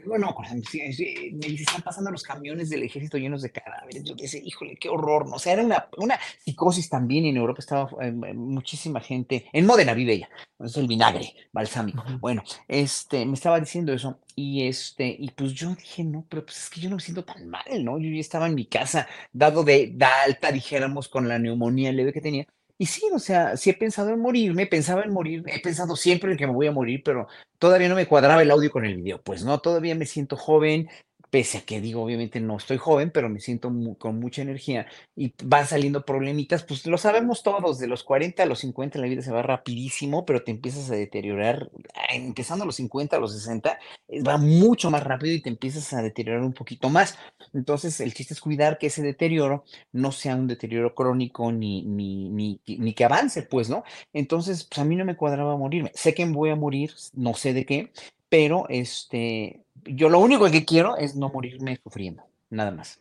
bueno, 0.07 0.35
me 0.53 0.61
dice, 0.61 1.63
están 1.63 1.83
pasando 1.83 2.11
los 2.11 2.23
camiones 2.23 2.71
del 2.71 2.83
ejército 2.83 3.19
llenos 3.19 3.43
de 3.43 3.53
cadáveres. 3.53 4.03
Yo 4.05 4.15
decía, 4.15 4.41
híjole, 4.43 4.77
qué 4.77 4.89
horror, 4.89 5.29
¿no? 5.29 5.37
O 5.37 5.39
sea, 5.39 5.53
era 5.53 5.63
una, 5.63 5.89
una 5.99 6.19
psicosis 6.45 6.89
también 6.89 7.27
en 7.27 7.37
Europa, 7.37 7.61
estaba 7.61 7.89
eh, 8.01 8.11
muchísima 8.11 9.01
gente, 9.01 9.47
en 9.53 9.67
Módena 9.67 9.95
vive 9.95 10.15
ella, 10.15 10.29
es 10.59 10.77
el 10.77 10.89
vinagre 10.89 11.35
balsámico. 11.53 12.03
Bueno, 12.21 12.43
este, 12.67 13.25
me 13.27 13.35
estaba 13.35 13.61
diciendo 13.61 13.93
eso, 13.93 14.19
y 14.35 14.67
este, 14.67 15.15
y 15.19 15.31
pues 15.31 15.53
yo 15.53 15.75
dije, 15.75 16.05
no, 16.05 16.25
pero 16.29 16.45
pues 16.45 16.59
es 16.59 16.71
que 16.71 16.81
yo 16.81 16.89
no 16.91 16.97
me 16.97 17.03
siento 17.03 17.25
tan 17.25 17.49
mal, 17.49 17.85
¿no? 17.85 17.99
Yo 17.99 18.11
ya 18.11 18.21
estaba 18.21 18.47
en 18.47 18.55
mi 18.55 18.67
casa, 18.67 19.07
dado 19.33 19.63
de, 19.63 19.93
de 19.95 20.05
alta, 20.05 20.51
dijéramos, 20.53 21.09
con 21.09 21.29
la 21.29 21.39
neumonía 21.39 21.93
leve 21.93 22.13
que 22.13 22.21
tenía, 22.21 22.47
y 22.79 22.87
sí, 22.87 23.03
o 23.13 23.19
sea, 23.19 23.57
sí 23.57 23.71
he 23.71 23.75
pensado 23.75 24.11
en 24.11 24.21
morirme, 24.21 24.67
pensaba 24.67 25.03
en 25.03 25.13
morir, 25.13 25.43
he 25.47 25.61
pensado 25.61 25.97
siempre 25.97 26.31
en 26.31 26.39
que 26.39 26.47
me 26.47 26.53
voy 26.53 26.69
a 26.69 26.73
morir, 26.73 27.03
pero 27.05 27.27
todavía 27.59 27.89
no 27.89 27.97
me 27.97 28.07
cuadraba 28.07 28.43
el 28.43 28.51
audio 28.53 28.71
con 28.71 28.85
el 28.85 28.97
video. 28.97 29.21
Pues 29.21 29.45
no, 29.45 29.59
todavía 29.61 29.97
me 29.97 30.07
siento 30.07 30.37
joven, 30.37 30.89
pese 31.31 31.59
a 31.59 31.61
que 31.63 31.81
digo, 31.81 32.03
obviamente 32.03 32.41
no 32.41 32.57
estoy 32.57 32.79
joven, 32.79 33.11
pero 33.11 33.29
me 33.29 33.41
siento 33.41 33.73
con 33.99 34.19
mucha 34.19 34.43
energía 34.43 34.87
y 35.15 35.35
van 35.45 35.67
saliendo 35.67 36.05
problemitas, 36.05 36.63
pues 36.65 36.87
lo 36.87 36.99
sabemos 36.99 37.43
todos, 37.43 37.79
de 37.79 37.87
los 37.87 38.05
40 38.05 38.43
a 38.43 38.47
los 38.47 38.61
50 38.61 38.99
la 38.99 39.07
vida 39.07 39.23
se 39.23 39.33
va 39.33 39.43
rapidísimo, 39.43 40.25
pero 40.25 40.43
te 40.43 40.51
empiezas 40.51 40.91
a 40.91 40.95
deteriorar, 40.95 41.71
ah, 41.95 42.15
empezando 42.15 42.65
a 42.65 42.67
los 42.67 42.77
50 42.77 43.17
a 43.17 43.21
los 43.21 43.33
60, 43.35 43.79
eh, 44.09 44.23
va 44.23 44.39
mucho 44.39 44.91
más 44.91 45.05
rápido 45.05 45.35
y 45.35 45.41
te 45.43 45.51
empiezas 45.51 45.93
a 45.93 46.03
deteriorar 46.03 46.43
un 46.43 46.53
poquito 46.53 46.89
más. 46.91 47.19
Entonces, 47.53 48.01
el 48.01 48.15
chiste 48.15 48.35
es 48.35 48.41
cuidar 48.41 48.79
que 48.79 48.89
ese 48.89 49.03
deterioro 49.03 49.65
no 49.93 50.13
sea 50.13 50.37
un 50.37 50.47
deterioro 50.47 50.95
crónico 50.95 51.53
ni, 51.53 51.83
ni, 51.83 52.29
ni, 52.31 52.61
ni 52.67 52.95
que 52.95 53.05
avance, 53.05 53.43
pues, 53.43 53.69
¿no? 53.69 53.85
Entonces, 54.13 54.65
pues 54.65 54.79
a 54.79 54.85
mí 54.85 54.97
no 54.97 55.05
me 55.05 55.17
cuadraba 55.17 55.57
morirme. 55.57 55.93
Sé 55.95 56.15
que 56.15 56.25
voy 56.27 56.51
a 56.51 56.57
morir, 56.57 56.93
no 57.15 57.35
sé 57.35 57.53
de 57.53 57.67
qué, 57.67 57.93
pero 58.29 58.67
este, 58.69 59.65
yo 59.85 60.09
lo 60.09 60.19
único 60.19 60.51
que 60.51 60.65
quiero 60.65 60.97
es 60.97 61.15
no 61.15 61.29
morirme 61.29 61.79
sufriendo, 61.83 62.25
nada 62.51 62.71
más. 62.71 62.99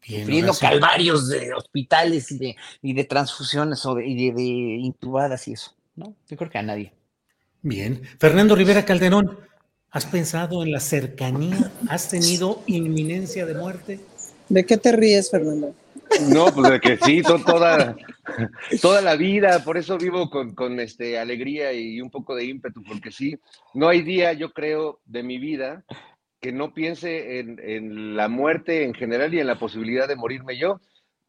sufriendo 0.00 0.52
calvarios 0.54 1.28
de 1.28 1.52
hospitales 1.54 2.30
y 2.32 2.38
de, 2.38 2.56
y 2.82 2.92
de 2.92 3.04
transfusiones 3.04 3.84
o 3.86 3.94
de, 3.94 4.06
y 4.06 4.30
de, 4.30 4.42
intubadas 4.42 5.48
y 5.48 5.52
eso, 5.52 5.74
¿no? 5.94 6.14
Yo 6.28 6.36
creo 6.36 6.50
que 6.50 6.58
a 6.58 6.62
nadie. 6.62 6.92
Bien. 7.62 8.02
Fernando 8.18 8.54
Rivera 8.54 8.84
Calderón, 8.84 9.38
¿has 9.90 10.06
pensado 10.06 10.62
en 10.62 10.72
la 10.72 10.80
cercanía? 10.80 11.72
¿Has 11.88 12.08
tenido 12.08 12.62
inminencia 12.66 13.46
de 13.46 13.54
muerte? 13.54 14.00
¿De 14.48 14.64
qué 14.64 14.76
te 14.76 14.92
ríes, 14.92 15.30
Fernando? 15.30 15.74
No, 16.28 16.46
pues 16.54 16.70
de 16.70 16.80
que 16.80 16.98
sí, 16.98 17.22
toda, 17.22 17.96
toda 18.80 19.00
la 19.02 19.16
vida, 19.16 19.64
por 19.64 19.76
eso 19.76 19.98
vivo 19.98 20.30
con, 20.30 20.54
con, 20.54 20.78
este, 20.78 21.18
alegría 21.18 21.72
y 21.72 22.00
un 22.00 22.10
poco 22.10 22.34
de 22.34 22.44
ímpetu, 22.44 22.82
porque 22.84 23.10
sí, 23.10 23.36
no 23.74 23.88
hay 23.88 24.02
día, 24.02 24.32
yo 24.32 24.52
creo, 24.52 25.00
de 25.04 25.22
mi 25.22 25.38
vida 25.38 25.84
que 26.40 26.52
no 26.52 26.74
piense 26.74 27.40
en, 27.40 28.16
la 28.16 28.28
muerte 28.28 28.84
en 28.84 28.94
general 28.94 29.34
y 29.34 29.40
en 29.40 29.46
la 29.46 29.58
posibilidad 29.58 30.08
de 30.08 30.16
morirme 30.16 30.58
yo. 30.58 30.80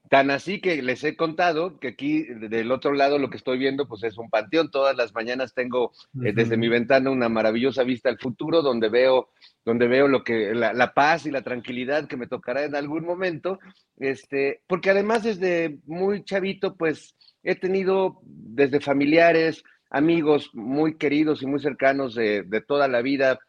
Tan 0.10 0.32
así 0.32 0.62
que 0.62 0.82
les 0.82 1.04
he 1.04 1.18
contado 1.18 1.80
que 1.80 1.90
aquí 1.90 2.24
del 2.24 2.72
otro 2.72 2.94
lado 2.94 3.18
lo 3.18 3.30
que 3.30 3.36
estoy 3.36 3.58
viendo 3.58 3.88
pues 3.88 4.04
es 4.04 4.18
un 4.18 4.30
panteón. 4.30 4.72
Todas 4.72 4.96
las 4.96 5.14
mañanas 5.14 5.54
tengo 5.54 5.92
eh, 6.24 6.32
desde 6.34 6.56
mi 6.56 6.70
ventana 6.70 7.10
una 7.10 7.28
maravillosa 7.28 7.84
vista 7.84 8.10
al 8.10 8.18
futuro 8.18 8.62
donde 8.62 8.88
veo, 8.88 9.30
donde 9.66 9.88
veo 9.88 10.08
lo 10.08 10.24
que, 10.24 10.56
la, 10.56 10.72
la, 10.72 10.94
paz 10.94 11.26
y 11.26 11.32
la 11.32 11.42
tranquilidad 11.42 12.08
que 12.08 12.16
me 12.16 12.28
tocará 12.28 12.64
en 12.64 12.76
algún 12.76 13.06
momento. 13.06 13.60
Este, 13.98 14.62
porque 14.68 14.92
además 14.92 15.24
desde 15.24 15.80
muy 15.86 16.24
chavito 16.24 16.78
pues 16.78 17.16
he 17.44 17.56
tenido 17.56 18.22
desde 18.24 18.80
familiares, 18.80 19.64
amigos 19.90 20.52
muy 20.54 20.98
queridos 20.98 21.42
y 21.42 21.48
muy 21.48 21.60
cercanos 21.60 22.16
de, 22.16 22.44
de 22.44 22.62
toda 22.62 22.88
la 22.88 23.02
vida 23.02 23.40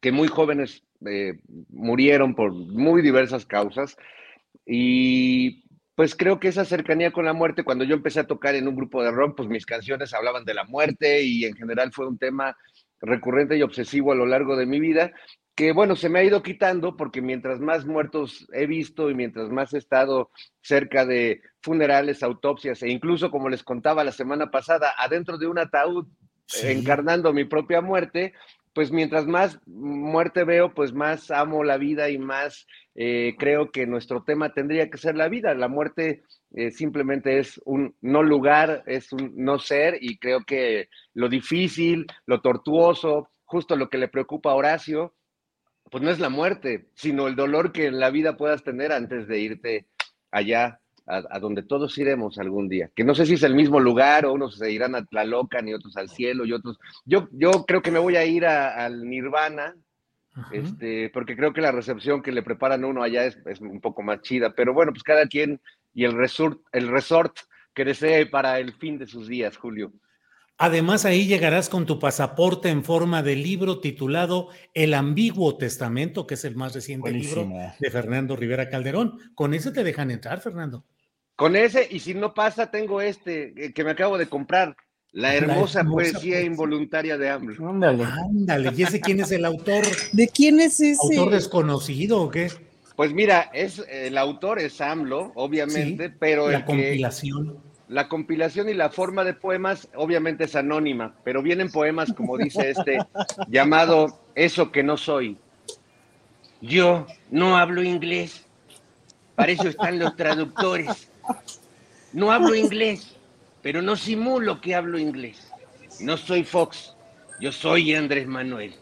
que 0.00 0.12
muy 0.12 0.28
jóvenes 0.28 0.82
eh, 1.06 1.38
murieron 1.68 2.34
por 2.34 2.52
muy 2.52 3.02
diversas 3.02 3.46
causas. 3.46 3.96
Y 4.64 5.64
pues 5.94 6.14
creo 6.14 6.38
que 6.38 6.48
esa 6.48 6.64
cercanía 6.64 7.10
con 7.10 7.24
la 7.24 7.32
muerte, 7.32 7.64
cuando 7.64 7.84
yo 7.84 7.94
empecé 7.94 8.20
a 8.20 8.26
tocar 8.26 8.54
en 8.54 8.68
un 8.68 8.76
grupo 8.76 9.02
de 9.02 9.10
rock, 9.10 9.36
pues 9.36 9.48
mis 9.48 9.66
canciones 9.66 10.12
hablaban 10.12 10.44
de 10.44 10.54
la 10.54 10.64
muerte 10.64 11.22
y 11.22 11.44
en 11.44 11.54
general 11.54 11.92
fue 11.92 12.06
un 12.06 12.18
tema 12.18 12.56
recurrente 13.00 13.56
y 13.56 13.62
obsesivo 13.62 14.12
a 14.12 14.16
lo 14.16 14.26
largo 14.26 14.56
de 14.56 14.66
mi 14.66 14.80
vida, 14.80 15.12
que 15.54 15.72
bueno, 15.72 15.96
se 15.96 16.10
me 16.10 16.18
ha 16.18 16.24
ido 16.24 16.42
quitando 16.42 16.96
porque 16.96 17.22
mientras 17.22 17.60
más 17.60 17.86
muertos 17.86 18.46
he 18.52 18.66
visto 18.66 19.10
y 19.10 19.14
mientras 19.14 19.48
más 19.48 19.72
he 19.72 19.78
estado 19.78 20.30
cerca 20.60 21.06
de 21.06 21.40
funerales, 21.62 22.22
autopsias 22.22 22.82
e 22.82 22.90
incluso, 22.90 23.30
como 23.30 23.48
les 23.48 23.62
contaba 23.62 24.04
la 24.04 24.12
semana 24.12 24.50
pasada, 24.50 24.94
adentro 24.98 25.38
de 25.38 25.46
un 25.46 25.58
ataúd 25.58 26.06
sí. 26.46 26.68
encarnando 26.68 27.32
mi 27.32 27.44
propia 27.44 27.80
muerte, 27.80 28.34
pues 28.76 28.92
mientras 28.92 29.26
más 29.26 29.58
muerte 29.66 30.44
veo, 30.44 30.74
pues 30.74 30.92
más 30.92 31.30
amo 31.30 31.64
la 31.64 31.78
vida 31.78 32.10
y 32.10 32.18
más 32.18 32.66
eh, 32.94 33.34
creo 33.38 33.70
que 33.70 33.86
nuestro 33.86 34.22
tema 34.22 34.52
tendría 34.52 34.90
que 34.90 34.98
ser 34.98 35.16
la 35.16 35.30
vida. 35.30 35.54
La 35.54 35.68
muerte 35.68 36.24
eh, 36.50 36.70
simplemente 36.70 37.38
es 37.38 37.58
un 37.64 37.96
no 38.02 38.22
lugar, 38.22 38.84
es 38.86 39.14
un 39.14 39.32
no 39.34 39.58
ser 39.58 39.96
y 39.98 40.18
creo 40.18 40.44
que 40.44 40.90
lo 41.14 41.30
difícil, 41.30 42.04
lo 42.26 42.42
tortuoso, 42.42 43.30
justo 43.46 43.76
lo 43.76 43.88
que 43.88 43.96
le 43.96 44.08
preocupa 44.08 44.50
a 44.50 44.56
Horacio, 44.56 45.14
pues 45.90 46.04
no 46.04 46.10
es 46.10 46.20
la 46.20 46.28
muerte, 46.28 46.90
sino 46.96 47.28
el 47.28 47.34
dolor 47.34 47.72
que 47.72 47.86
en 47.86 47.98
la 47.98 48.10
vida 48.10 48.36
puedas 48.36 48.62
tener 48.62 48.92
antes 48.92 49.26
de 49.26 49.38
irte 49.38 49.86
allá 50.30 50.82
a, 51.06 51.22
a, 51.30 51.38
donde 51.38 51.62
todos 51.62 51.96
iremos 51.98 52.38
algún 52.38 52.68
día. 52.68 52.90
Que 52.94 53.04
no 53.04 53.14
sé 53.14 53.26
si 53.26 53.34
es 53.34 53.42
el 53.42 53.54
mismo 53.54 53.80
lugar 53.80 54.26
o 54.26 54.32
unos 54.32 54.56
se 54.58 54.70
irán 54.70 54.94
a 54.94 55.04
Tlalocan 55.04 55.68
y 55.68 55.74
otros 55.74 55.96
al 55.96 56.08
cielo 56.08 56.44
y 56.44 56.52
otros. 56.52 56.78
Yo, 57.04 57.28
yo 57.32 57.64
creo 57.66 57.82
que 57.82 57.90
me 57.90 57.98
voy 57.98 58.16
a 58.16 58.24
ir 58.24 58.46
a, 58.46 58.84
al 58.84 59.08
Nirvana, 59.08 59.74
este, 60.52 61.08
porque 61.10 61.34
creo 61.34 61.54
que 61.54 61.62
la 61.62 61.72
recepción 61.72 62.22
que 62.22 62.32
le 62.32 62.42
preparan 62.42 62.84
a 62.84 62.86
uno 62.86 63.02
allá 63.02 63.24
es, 63.24 63.38
es, 63.46 63.60
un 63.60 63.80
poco 63.80 64.02
más 64.02 64.20
chida. 64.20 64.54
Pero 64.54 64.74
bueno, 64.74 64.92
pues 64.92 65.02
cada 65.02 65.26
quien 65.26 65.60
y 65.94 66.04
el 66.04 66.12
resort, 66.12 66.60
el 66.72 66.88
resort 66.88 67.36
que 67.74 67.84
desee 67.84 68.26
para 68.26 68.58
el 68.58 68.74
fin 68.74 68.98
de 68.98 69.06
sus 69.06 69.28
días, 69.28 69.56
Julio. 69.56 69.92
Además, 70.58 71.04
ahí 71.04 71.26
llegarás 71.26 71.68
con 71.68 71.84
tu 71.84 71.98
pasaporte 71.98 72.70
en 72.70 72.82
forma 72.82 73.22
de 73.22 73.36
libro 73.36 73.80
titulado 73.80 74.48
El 74.72 74.94
Ambiguo 74.94 75.58
Testamento, 75.58 76.26
que 76.26 76.34
es 76.34 76.44
el 76.46 76.56
más 76.56 76.74
reciente 76.74 77.10
Buenísimo. 77.10 77.42
libro 77.42 77.72
de 77.78 77.90
Fernando 77.90 78.36
Rivera 78.36 78.70
Calderón. 78.70 79.18
Con 79.34 79.52
ese 79.52 79.70
te 79.70 79.84
dejan 79.84 80.10
entrar, 80.10 80.40
Fernando. 80.40 80.84
Con 81.36 81.54
ese, 81.54 81.86
y 81.90 82.00
si 82.00 82.14
no 82.14 82.32
pasa, 82.32 82.70
tengo 82.70 83.00
este 83.00 83.52
eh, 83.66 83.72
que 83.72 83.84
me 83.84 83.90
acabo 83.90 84.16
de 84.16 84.26
comprar, 84.26 84.74
La 85.12 85.34
hermosa, 85.34 85.46
La 85.46 85.54
hermosa 85.54 85.84
poesía, 85.84 86.12
poesía, 86.12 86.40
involuntaria 86.40 87.18
de 87.18 87.28
AMLO. 87.28 87.68
Ándale. 87.68 88.04
Ándale, 88.04 88.72
¿y 88.74 88.82
ese 88.82 89.00
quién 89.00 89.20
es 89.20 89.30
el 89.30 89.44
autor? 89.44 89.84
¿De 90.12 90.28
quién 90.28 90.60
es 90.60 90.80
ese? 90.80 90.98
¿Autor 91.18 91.32
desconocido 91.32 92.22
o 92.22 92.30
qué? 92.30 92.50
Pues 92.96 93.12
mira, 93.12 93.50
es, 93.52 93.84
el 93.90 94.16
autor 94.16 94.58
es 94.58 94.80
AMLO, 94.80 95.32
obviamente, 95.34 96.08
sí, 96.08 96.14
pero 96.18 96.48
la 96.50 96.58
el 96.58 96.64
compilación. 96.64 97.52
Que, 97.52 97.66
la 97.88 98.08
compilación 98.08 98.68
y 98.68 98.74
la 98.74 98.90
forma 98.90 99.22
de 99.22 99.34
poemas 99.34 99.88
obviamente 99.94 100.44
es 100.44 100.56
anónima, 100.56 101.14
pero 101.22 101.42
vienen 101.42 101.70
poemas, 101.70 102.12
como 102.12 102.36
dice 102.36 102.70
este, 102.70 102.98
llamado 103.48 104.18
Eso 104.34 104.72
que 104.72 104.82
no 104.82 104.96
soy. 104.96 105.36
Yo 106.60 107.06
no 107.30 107.56
hablo 107.56 107.82
inglés, 107.82 108.46
para 109.34 109.52
eso 109.52 109.68
están 109.68 109.98
los 109.98 110.16
traductores. 110.16 111.10
No 112.12 112.32
hablo 112.32 112.54
inglés, 112.54 113.14
pero 113.62 113.82
no 113.82 113.96
simulo 113.96 114.60
que 114.60 114.74
hablo 114.74 114.98
inglés. 114.98 115.38
No 116.00 116.16
soy 116.16 116.44
Fox, 116.44 116.94
yo 117.40 117.52
soy 117.52 117.94
Andrés 117.94 118.26
Manuel. 118.26 118.74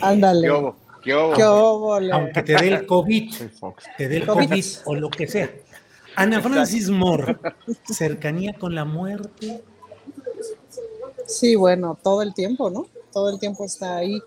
Ándale. 0.00 0.42
¿Qué 0.42 0.50
obo? 0.50 0.76
¿Qué 1.02 1.14
obo? 1.14 1.34
¿Qué 1.34 1.44
obo 1.44 1.94
Aunque 1.94 2.42
te 2.42 2.54
dé 2.54 2.68
el 2.68 2.86
COVID, 2.88 3.34
te 3.96 4.08
dé 4.08 4.16
el 4.18 4.26
COVID, 4.26 4.48
COVID 4.48 4.64
o 4.86 4.94
lo 4.94 5.10
que 5.10 5.26
sea. 5.26 5.50
Ana 6.16 6.40
Francis 6.40 6.90
Moore, 6.90 7.36
cercanía 7.90 8.54
con 8.54 8.74
la 8.74 8.84
muerte. 8.84 9.62
Sí, 11.26 11.56
bueno, 11.56 11.98
todo 12.02 12.22
el 12.22 12.34
tiempo, 12.34 12.70
¿no? 12.70 12.86
Todo 13.12 13.30
el 13.30 13.38
tiempo 13.38 13.64
está 13.64 13.96
ahí. 13.96 14.20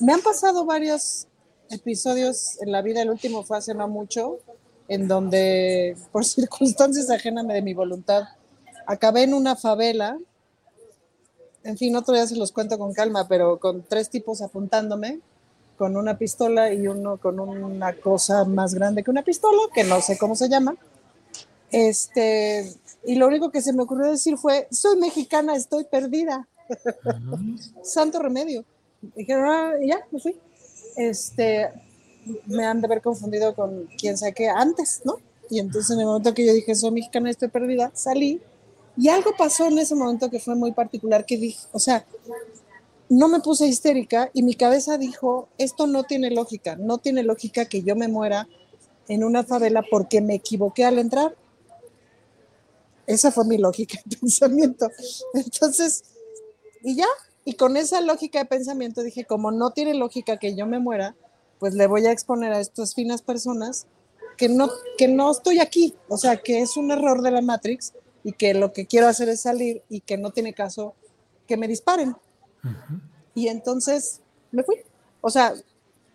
Me 0.00 0.12
han 0.12 0.20
pasado 0.20 0.64
varios 0.64 1.26
episodios 1.70 2.60
en 2.60 2.70
la 2.70 2.82
vida, 2.82 3.02
el 3.02 3.10
último 3.10 3.42
fue 3.42 3.58
hace 3.58 3.74
no 3.74 3.88
mucho, 3.88 4.38
en 4.88 5.08
donde 5.08 5.96
por 6.10 6.24
circunstancias 6.24 7.10
ajenas 7.10 7.46
de 7.48 7.62
mi 7.62 7.74
voluntad, 7.74 8.24
acabé 8.86 9.24
en 9.24 9.34
una 9.34 9.56
favela. 9.56 10.18
En 11.64 11.78
fin, 11.78 11.94
otro 11.94 12.14
día 12.14 12.26
se 12.26 12.36
los 12.36 12.52
cuento 12.52 12.78
con 12.78 12.92
calma, 12.92 13.28
pero 13.28 13.58
con 13.58 13.82
tres 13.82 14.10
tipos 14.10 14.42
apuntándome, 14.42 15.20
con 15.78 15.96
una 15.96 16.18
pistola 16.18 16.72
y 16.72 16.88
uno 16.88 17.18
con 17.18 17.38
una 17.38 17.92
cosa 17.94 18.44
más 18.44 18.74
grande 18.74 19.02
que 19.02 19.10
una 19.10 19.22
pistola, 19.22 19.62
que 19.72 19.84
no 19.84 20.00
sé 20.00 20.18
cómo 20.18 20.34
se 20.34 20.48
llama 20.48 20.76
este, 21.72 22.70
y 23.04 23.14
lo 23.14 23.26
único 23.26 23.50
que 23.50 23.62
se 23.62 23.72
me 23.72 23.82
ocurrió 23.82 24.10
decir 24.10 24.36
fue, 24.36 24.68
soy 24.70 24.98
mexicana, 24.98 25.56
estoy 25.56 25.84
perdida. 25.84 26.46
Uh 26.68 26.74
-huh. 27.06 27.82
Santo 27.82 28.18
remedio. 28.18 28.64
Dijeron, 29.16 29.46
ah, 29.48 29.72
ya, 29.82 30.06
me 30.10 30.20
fui. 30.20 30.36
Este, 30.96 31.72
me 32.46 32.64
han 32.64 32.80
de 32.80 32.86
haber 32.86 33.02
confundido 33.02 33.54
con 33.54 33.86
quien 33.98 34.16
sea 34.16 34.32
que 34.32 34.48
antes, 34.48 35.02
¿no? 35.04 35.16
Y 35.50 35.58
entonces 35.58 35.90
en 35.90 36.00
el 36.00 36.06
momento 36.06 36.34
que 36.34 36.46
yo 36.46 36.52
dije, 36.52 36.74
soy 36.74 36.90
mexicana, 36.92 37.30
estoy 37.30 37.48
perdida, 37.48 37.90
salí. 37.94 38.40
Y 38.96 39.08
algo 39.08 39.32
pasó 39.36 39.66
en 39.66 39.78
ese 39.78 39.94
momento 39.94 40.30
que 40.30 40.38
fue 40.38 40.54
muy 40.54 40.72
particular, 40.72 41.26
que 41.26 41.36
dije, 41.36 41.66
o 41.72 41.78
sea, 41.78 42.06
no 43.08 43.28
me 43.28 43.40
puse 43.40 43.66
histérica 43.66 44.30
y 44.32 44.42
mi 44.42 44.54
cabeza 44.54 44.98
dijo, 44.98 45.48
esto 45.58 45.86
no 45.86 46.04
tiene 46.04 46.30
lógica, 46.30 46.76
no 46.76 46.98
tiene 46.98 47.22
lógica 47.22 47.66
que 47.66 47.82
yo 47.82 47.96
me 47.96 48.08
muera 48.08 48.48
en 49.08 49.24
una 49.24 49.44
favela 49.44 49.82
porque 49.90 50.20
me 50.20 50.34
equivoqué 50.34 50.84
al 50.84 50.98
entrar 50.98 51.36
esa 53.06 53.32
fue 53.32 53.44
mi 53.44 53.58
lógica 53.58 53.98
de 54.04 54.16
pensamiento. 54.20 54.90
Entonces, 55.34 56.04
y 56.82 56.96
ya, 56.96 57.06
y 57.44 57.54
con 57.54 57.76
esa 57.76 58.00
lógica 58.00 58.40
de 58.40 58.44
pensamiento 58.46 59.02
dije, 59.02 59.24
como 59.24 59.50
no 59.50 59.70
tiene 59.72 59.94
lógica 59.94 60.38
que 60.38 60.54
yo 60.54 60.66
me 60.66 60.78
muera, 60.78 61.16
pues 61.62 61.74
le 61.74 61.86
voy 61.86 62.04
a 62.06 62.10
exponer 62.10 62.52
a 62.52 62.58
estas 62.58 62.92
finas 62.92 63.22
personas 63.22 63.86
que 64.36 64.48
no, 64.48 64.68
que 64.98 65.06
no 65.06 65.30
estoy 65.30 65.60
aquí, 65.60 65.94
o 66.08 66.18
sea, 66.18 66.38
que 66.38 66.60
es 66.60 66.76
un 66.76 66.90
error 66.90 67.22
de 67.22 67.30
la 67.30 67.40
Matrix 67.40 67.92
y 68.24 68.32
que 68.32 68.52
lo 68.52 68.72
que 68.72 68.86
quiero 68.86 69.06
hacer 69.06 69.28
es 69.28 69.42
salir 69.42 69.80
y 69.88 70.00
que 70.00 70.18
no 70.18 70.32
tiene 70.32 70.54
caso 70.54 70.96
que 71.46 71.56
me 71.56 71.68
disparen. 71.68 72.16
Uh 72.64 72.68
-huh. 72.68 73.00
Y 73.36 73.46
entonces 73.46 74.22
me 74.50 74.64
fui. 74.64 74.74
O 75.20 75.30
sea, 75.30 75.54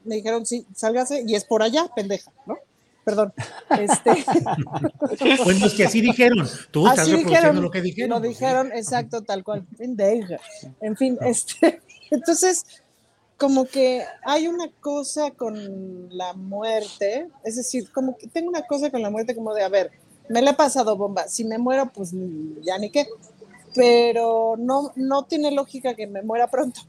me 0.04 0.16
dijeron, 0.16 0.46
sí, 0.46 0.66
sálgase 0.76 1.24
y 1.26 1.36
es 1.36 1.46
por 1.46 1.64
allá, 1.64 1.88
pendeja, 1.96 2.30
¿no? 2.46 2.58
perdón. 3.06 3.34
Este... 3.70 4.26
bueno, 5.46 5.66
es 5.66 5.74
que 5.76 5.86
así 5.86 6.02
dijeron. 6.02 6.46
Tú 6.72 6.86
así 6.86 6.94
estás 6.94 7.08
reproduciendo 7.08 7.30
dijeron, 7.30 7.62
lo 7.62 7.72
que 7.72 7.82
dijeron. 7.82 8.10
Lo 8.10 8.20
dijeron, 8.20 8.68
pues, 8.68 8.86
exacto, 8.86 9.22
tal 9.24 9.46
cual. 9.46 9.66
Pendeja. 9.78 10.42
En 10.82 10.98
fin, 10.98 11.18
este, 11.22 11.82
entonces, 12.12 12.66
como 13.38 13.66
que 13.66 14.04
hay 14.24 14.48
una 14.48 14.70
cosa 14.80 15.32
con 15.32 16.10
la 16.10 16.34
muerte, 16.34 17.28
es 17.44 17.56
decir, 17.56 17.92
como 17.92 18.18
que 18.18 18.28
tengo 18.28 18.50
una 18.50 18.64
cosa 18.64 18.90
con 18.90 19.02
la 19.02 19.12
muerte 19.12 19.36
como 19.36 19.54
de, 19.54 19.64
a 19.64 19.70
ver, 19.70 19.92
me 20.30 20.42
le 20.42 20.52
he 20.52 20.54
pasado 20.56 20.98
bomba, 20.98 21.28
si 21.28 21.46
me 21.46 21.58
muero, 21.58 21.92
pues 21.94 22.14
ya 22.62 22.78
ni 22.78 22.90
qué, 22.90 23.06
pero 23.76 24.56
no, 24.58 24.92
no 24.96 25.26
tiene 25.26 25.52
lógica 25.52 25.96
que 25.96 26.08
me 26.08 26.24
muera 26.24 26.50
pronto. 26.50 26.82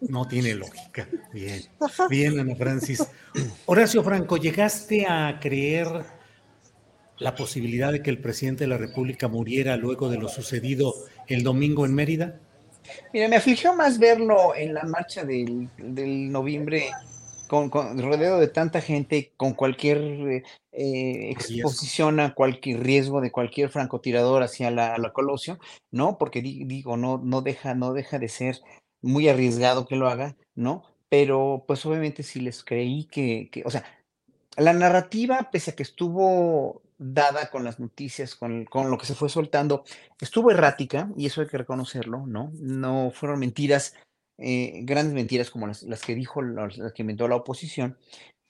No 0.00 0.28
tiene 0.28 0.54
lógica. 0.54 1.08
Bien, 1.32 1.62
bien, 2.08 2.38
Ana 2.38 2.54
Francis. 2.54 3.04
Horacio 3.66 4.04
Franco, 4.04 4.36
¿llegaste 4.36 5.06
a 5.06 5.40
creer 5.40 5.88
la 7.18 7.34
posibilidad 7.34 7.90
de 7.90 8.00
que 8.00 8.10
el 8.10 8.20
presidente 8.20 8.64
de 8.64 8.68
la 8.68 8.78
República 8.78 9.26
muriera 9.26 9.76
luego 9.76 10.08
de 10.08 10.18
lo 10.18 10.28
sucedido 10.28 10.94
el 11.26 11.42
domingo 11.42 11.84
en 11.84 11.94
Mérida? 11.94 12.40
Mira, 13.12 13.28
me 13.28 13.36
afligió 13.36 13.74
más 13.74 13.98
verlo 13.98 14.54
en 14.54 14.74
la 14.74 14.82
marcha 14.84 15.24
del, 15.24 15.68
del 15.76 16.30
noviembre 16.30 16.90
con, 17.48 17.68
con, 17.68 18.00
rodeado 18.00 18.40
de 18.40 18.48
tanta 18.48 18.80
gente, 18.80 19.32
con 19.36 19.52
cualquier 19.52 20.44
eh, 20.72 21.30
exposición 21.30 22.18
a 22.20 22.34
cualquier 22.34 22.82
riesgo 22.82 23.20
de 23.20 23.30
cualquier 23.30 23.68
francotirador 23.68 24.42
hacia 24.42 24.70
la, 24.70 24.96
la 24.96 25.12
Colosio, 25.12 25.58
¿no? 25.90 26.16
Porque 26.16 26.40
digo, 26.40 26.96
no, 26.96 27.18
no, 27.18 27.42
deja, 27.42 27.74
no 27.74 27.92
deja 27.92 28.18
de 28.18 28.28
ser 28.28 28.60
muy 29.02 29.28
arriesgado 29.28 29.86
que 29.86 29.96
lo 29.96 30.08
haga, 30.08 30.36
¿no? 30.54 30.84
Pero 31.10 31.64
pues 31.66 31.84
obviamente 31.84 32.22
sí 32.22 32.40
les 32.40 32.64
creí 32.64 33.04
que, 33.04 33.50
que, 33.52 33.62
o 33.66 33.70
sea, 33.70 33.84
la 34.56 34.72
narrativa, 34.72 35.50
pese 35.52 35.72
a 35.72 35.74
que 35.74 35.82
estuvo 35.82 36.80
dada 37.02 37.50
con 37.50 37.64
las 37.64 37.80
noticias, 37.80 38.34
con, 38.34 38.64
con, 38.64 38.90
lo 38.90 38.98
que 38.98 39.06
se 39.06 39.14
fue 39.14 39.28
soltando, 39.28 39.84
estuvo 40.20 40.50
errática, 40.50 41.10
y 41.16 41.26
eso 41.26 41.40
hay 41.40 41.48
que 41.48 41.58
reconocerlo, 41.58 42.26
¿no? 42.26 42.52
No 42.54 43.10
fueron 43.10 43.40
mentiras, 43.40 43.94
eh, 44.38 44.80
grandes 44.84 45.14
mentiras 45.14 45.50
como 45.50 45.66
las, 45.66 45.82
las 45.82 46.02
que 46.02 46.14
dijo, 46.14 46.42
las, 46.42 46.92
que 46.92 47.02
inventó 47.02 47.28
la 47.28 47.36
oposición, 47.36 47.98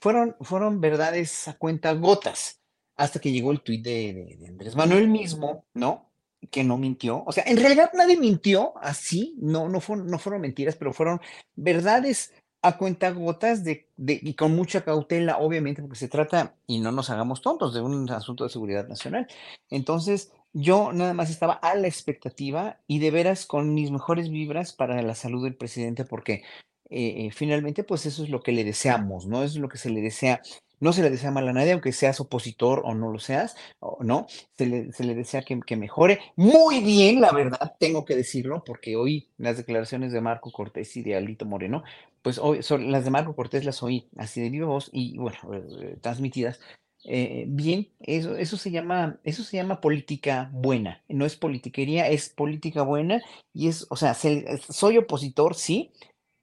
fueron, 0.01 0.37
fueron 0.41 0.81
verdades 0.81 1.49
a 1.49 1.55
cuenta 1.55 1.93
gotas, 1.95 2.61
hasta 2.97 3.21
que 3.21 3.33
llegó 3.33 3.53
el 3.53 3.63
tuit 3.63 3.83
de, 3.83 4.39
Andrés 4.49 4.77
Manuel 4.77 5.09
mismo, 5.09 5.65
¿no? 5.75 6.11
Que 6.51 6.65
no 6.65 6.77
mintió. 6.77 7.23
O 7.25 7.33
sea, 7.33 7.45
en 7.47 7.57
realidad 7.57 7.91
nadie 7.95 8.17
mintió 8.17 8.75
así, 8.79 9.35
no, 9.41 9.69
no, 9.69 9.81
fueron, 9.81 10.09
no 10.09 10.19
fueron 10.19 10.43
mentiras, 10.43 10.77
pero 10.77 10.93
fueron 10.93 11.21
verdades 11.55 12.33
a 12.63 12.79
cuentagotas 12.79 13.65
de, 13.65 13.89
de, 13.97 14.21
y 14.23 14.35
con 14.35 14.55
mucha 14.55 14.85
cautela, 14.85 15.39
obviamente, 15.39 15.83
porque 15.83 15.99
se 15.99 16.09
trata, 16.09 16.55
y 16.67 16.81
no 16.81 16.93
nos 16.93 17.11
hagamos 17.11 17.43
tontos, 17.43 17.75
de 17.75 17.81
un 17.81 18.09
asunto 18.11 18.45
de 18.45 18.51
seguridad 18.51 18.89
nacional. 18.89 19.27
Entonces, 19.69 20.33
yo 20.53 20.93
nada 20.93 21.13
más 21.13 21.31
estaba 21.31 21.55
a 21.55 21.75
la 21.75 21.89
expectativa 21.89 22.79
y 22.87 23.01
de 23.01 23.11
veras 23.11 23.47
con 23.47 23.75
mis 23.75 23.91
mejores 23.91 24.31
vibras 24.31 24.73
para 24.73 25.03
la 25.03 25.15
salud 25.15 25.43
del 25.43 25.57
presidente, 25.57 26.05
porque 26.05 26.45
eh, 26.89 27.31
finalmente, 27.33 27.85
pues 27.85 28.07
eso 28.07 28.23
es 28.23 28.29
lo 28.29 28.43
que 28.43 28.53
le 28.53 28.65
deseamos, 28.65 29.27
¿no? 29.27 29.43
es 29.43 29.57
lo 29.57 29.69
que 29.69 29.79
se 29.79 29.91
le 29.91 30.03
desea 30.03 30.43
no 30.83 30.93
se 30.93 31.01
le 31.01 31.11
desea 31.11 31.31
mal 31.31 31.49
a 31.49 31.53
nadie, 31.53 31.73
aunque 31.73 31.93
seas 31.93 32.19
opositor 32.19 32.83
o 32.85 32.93
no 32.93 33.13
lo 33.13 33.21
seas, 33.21 33.55
no, 34.01 34.27
se 34.59 34.67
le, 34.67 34.93
se 34.93 35.05
le 35.05 35.15
desea 35.15 35.43
que, 35.43 35.77
mejore. 35.77 36.19
Muy 36.35 36.81
bien, 36.81 37.21
la 37.21 37.31
verdad, 37.31 37.77
tengo 37.79 38.05
que 38.05 38.17
decirlo, 38.17 38.65
porque 38.67 38.97
hoy 38.97 39.29
las 39.39 39.57
declaraciones 39.57 40.11
de 40.11 40.21
Marco 40.21 40.51
Cortés 40.51 40.97
y 40.97 41.03
de 41.03 41.15
Alito 41.15 41.47
Moreno, 41.47 41.85
pues 42.21 42.37
hoy, 42.37 42.61
las 42.81 43.05
de 43.05 43.11
Marco 43.13 43.37
Cortés 43.37 43.65
las 43.65 43.81
oí 43.85 44.09
así 44.17 44.41
de 44.41 44.51
viva 44.51 44.67
voz 44.67 44.91
y, 44.93 45.17
bueno, 45.19 45.39
eh, 45.53 45.99
transmitidas. 46.01 46.59
Eh, 47.05 47.45
bien, 47.47 47.89
eso, 48.01 48.37
eso, 48.37 48.57
se 48.57 48.73
llama, 48.73 49.21
eso 49.23 49.45
se 49.45 49.59
llama 49.59 49.81
política 49.81 50.51
buena, 50.53 51.05
no 51.09 51.27
es 51.27 51.37
politiquería, 51.37 52.09
es 52.09 52.29
política 52.29 52.83
buena 52.83 53.23
y 53.53 53.69
es, 53.69 53.87
o 53.89 53.97
sea, 53.97 54.15
soy 54.15 54.99
opositor, 54.99 55.55
sí, 55.55 55.93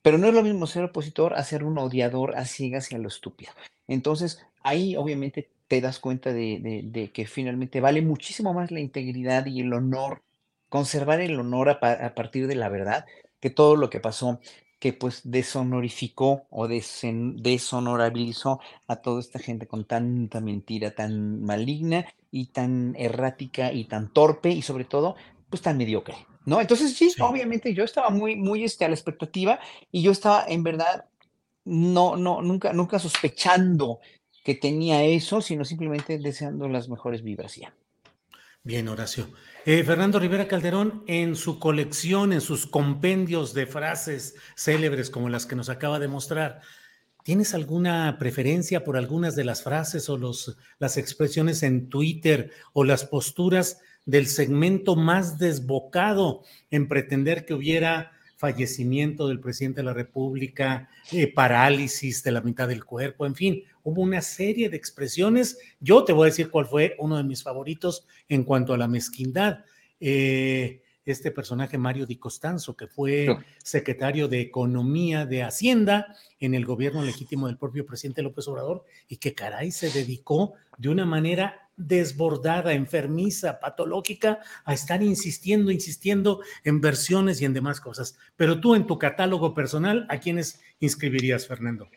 pero 0.02 0.18
no 0.18 0.28
es 0.28 0.34
lo 0.34 0.44
mismo 0.44 0.66
ser 0.66 0.86
opositor 0.86 1.34
a 1.34 1.44
ser 1.44 1.66
un 1.66 1.78
odiador 1.78 2.38
a 2.38 2.46
ciegas 2.46 2.90
y 2.92 2.96
a 2.96 3.00
lo 3.00 3.10
estúpido. 3.10 3.52
Entonces, 3.90 4.40
ahí 4.64 4.96
obviamente 4.96 5.50
te 5.68 5.82
das 5.82 6.00
cuenta 6.00 6.32
de, 6.32 7.12
que 7.14 7.26
finalmente 7.26 7.82
vale 7.82 8.02
muchísimo 8.02 8.54
más 8.54 8.72
la 8.72 8.80
integridad 8.80 9.46
y 9.48 9.62
el 9.62 9.74
honor, 9.74 10.22
conservar 10.70 11.20
el 11.22 11.40
honor 11.40 11.70
a, 11.70 12.14
partir 12.16 12.48
de 12.48 12.56
la 12.56 12.70
verdad, 12.70 13.06
que 13.40 13.50
todo 13.50 13.76
lo 13.76 13.90
que 13.90 14.00
pasó, 14.00 14.40
que 14.80 14.94
pues 14.94 15.22
deshonorificó 15.24 16.46
o 16.50 16.68
deshonorabilizó 16.68 18.62
a 18.88 18.98
toda 18.98 19.20
esta 19.20 19.40
gente 19.40 19.68
con 19.68 19.86
tanta 19.86 20.40
mentira, 20.40 20.92
tan 20.92 21.44
maligna 21.44 22.06
y 22.32 22.48
tan 22.48 22.96
errática 22.98 23.74
y 23.74 23.86
tan 23.86 24.14
torpe 24.14 24.52
y 24.52 24.62
sobre 24.62 24.86
todo, 24.86 25.16
pues 25.50 25.62
tan 25.62 25.78
mediocre. 25.78 26.16
¿No? 26.46 26.62
Entonces 26.62 26.94
sí, 26.94 27.12
obviamente 27.20 27.74
yo 27.76 27.84
estaba 27.84 28.10
muy, 28.10 28.36
muy 28.36 28.64
este, 28.64 28.86
a 28.86 28.88
la 28.88 28.96
expectativa 28.96 29.60
y 29.92 30.02
yo 30.02 30.12
estaba 30.12 30.46
en 30.48 30.64
verdad 30.64 31.06
no, 31.70 32.18
no, 32.18 32.42
nunca, 32.42 32.74
nunca 32.74 33.00
sospechando 33.00 34.00
que 34.44 34.56
tenía 34.56 35.04
eso, 35.04 35.42
sino 35.42 35.64
simplemente 35.64 36.18
deseando 36.18 36.68
las 36.68 36.90
mejores 36.90 37.22
vibras 37.22 37.56
ya. 37.56 37.74
Bien, 38.64 38.88
Horacio. 38.88 39.30
Eh, 39.66 39.84
Fernando 39.84 40.20
Rivera 40.20 40.48
Calderón, 40.48 41.04
en 41.08 41.36
su 41.36 41.60
colección, 41.60 42.34
en 42.34 42.42
sus 42.42 42.66
compendios 42.66 43.54
de 43.54 43.68
frases 43.68 44.36
célebres 44.56 45.10
como 45.10 45.30
las 45.30 45.46
que 45.46 45.56
nos 45.56 45.70
acaba 45.70 46.00
de 46.00 46.08
mostrar, 46.08 46.62
¿tienes 47.24 47.54
alguna 47.54 48.18
preferencia 48.20 48.84
por 48.84 48.98
algunas 48.98 49.36
de 49.36 49.44
las 49.44 49.64
frases 49.64 50.10
o 50.10 50.18
los, 50.18 50.58
las 50.80 50.98
expresiones 50.98 51.64
en 51.64 51.88
Twitter 51.90 52.52
o 52.74 52.84
las 52.84 53.06
posturas 53.06 53.80
del 54.06 54.28
segmento 54.28 54.96
más 54.96 55.38
desbocado 55.38 56.44
en 56.72 56.88
pretender 56.88 57.46
que 57.46 57.54
hubiera 57.54 58.12
fallecimiento 58.40 59.28
del 59.28 59.42
presidente 59.42 59.82
de 59.82 59.86
la 59.86 59.94
República, 59.94 60.90
eh, 61.12 61.32
parálisis 61.32 62.24
de 62.24 62.32
la 62.32 62.40
mitad 62.40 62.70
del 62.70 62.86
cuerpo, 62.86 63.26
en 63.26 63.36
fin, 63.36 63.64
hubo 63.84 64.02
una 64.02 64.22
serie 64.22 64.70
de 64.70 64.78
expresiones. 64.78 65.60
Yo 65.82 66.06
te 66.06 66.14
voy 66.14 66.24
a 66.24 66.32
decir 66.32 66.50
cuál 66.50 66.66
fue 66.66 66.96
uno 67.00 67.18
de 67.18 67.26
mis 67.26 67.44
favoritos 67.44 68.08
en 68.30 68.46
cuanto 68.46 68.74
a 68.74 68.78
la 68.78 68.88
mezquindad. 68.88 69.66
Eh, 70.00 70.82
este 71.04 71.32
personaje 71.32 71.78
Mario 71.78 72.06
Di 72.06 72.16
Costanzo, 72.16 72.78
que 72.78 72.88
fue 72.88 73.28
secretario 73.62 74.30
de 74.30 74.40
Economía 74.40 75.26
de 75.26 75.44
Hacienda 75.44 76.16
en 76.40 76.54
el 76.54 76.66
gobierno 76.66 77.04
legítimo 77.04 77.48
del 77.48 77.58
propio 77.58 77.86
presidente 77.86 78.22
López 78.22 78.48
Obrador 78.48 78.86
y 79.10 79.18
que 79.18 79.34
caray 79.34 79.72
se 79.72 79.90
dedicó 79.90 80.54
de 80.78 80.88
una 80.88 81.06
manera 81.06 81.69
desbordada, 81.80 82.74
enfermiza, 82.74 83.60
patológica, 83.60 84.40
a 84.66 84.74
estar 84.74 85.02
insistiendo, 85.02 85.72
insistiendo 85.72 86.42
en 86.64 86.82
versiones 86.82 87.42
y 87.42 87.46
en 87.46 87.54
demás 87.54 87.82
cosas. 87.82 88.20
Pero 88.36 88.60
tú 88.60 88.76
en 88.76 88.86
tu 88.86 89.00
catálogo 89.00 89.56
personal, 89.56 90.06
¿a 90.10 90.20
quiénes 90.20 90.62
inscribirías, 90.80 91.48
Fernando? 91.48 91.90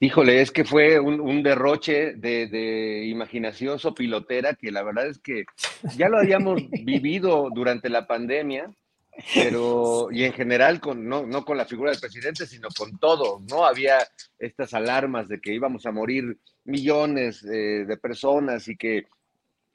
Híjole, 0.00 0.42
es 0.42 0.50
que 0.50 0.64
fue 0.64 0.98
un, 1.00 1.42
derroche 1.42 2.14
de, 2.14 2.48
de, 2.48 3.06
imaginación 3.06 3.78
sopilotera 3.78 4.54
que 4.54 4.70
la 4.70 4.82
verdad 4.82 5.06
es 5.06 5.18
que 5.18 5.44
ya 5.96 6.08
lo 6.10 6.18
habíamos 6.18 6.60
vivido 6.84 7.48
durante 7.54 7.88
la 7.88 8.06
pandemia, 8.06 8.70
pero 9.34 10.08
y 10.10 10.24
en 10.24 10.32
general 10.32 10.80
con 10.80 11.08
no, 11.08 11.26
no 11.26 11.44
con 11.44 11.56
la 11.56 11.64
figura 11.64 11.90
del 11.90 12.00
presidente, 12.00 12.46
sino 12.46 12.68
con 12.76 12.98
todo, 12.98 13.40
¿no? 13.48 13.64
Había 13.64 13.98
estas 14.38 14.74
alarmas 14.74 15.28
de 15.28 15.40
que 15.40 15.54
íbamos 15.54 15.86
a 15.86 15.92
morir 15.92 16.38
millones 16.64 17.44
eh, 17.44 17.84
de 17.86 17.96
personas 17.96 18.68
y 18.68 18.76
que 18.76 19.06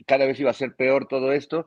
cada 0.06 0.26
vez 0.26 0.40
iba 0.40 0.52
a 0.52 0.56
ser 0.56 0.76
peor 0.76 1.08
todo 1.08 1.32
esto. 1.32 1.66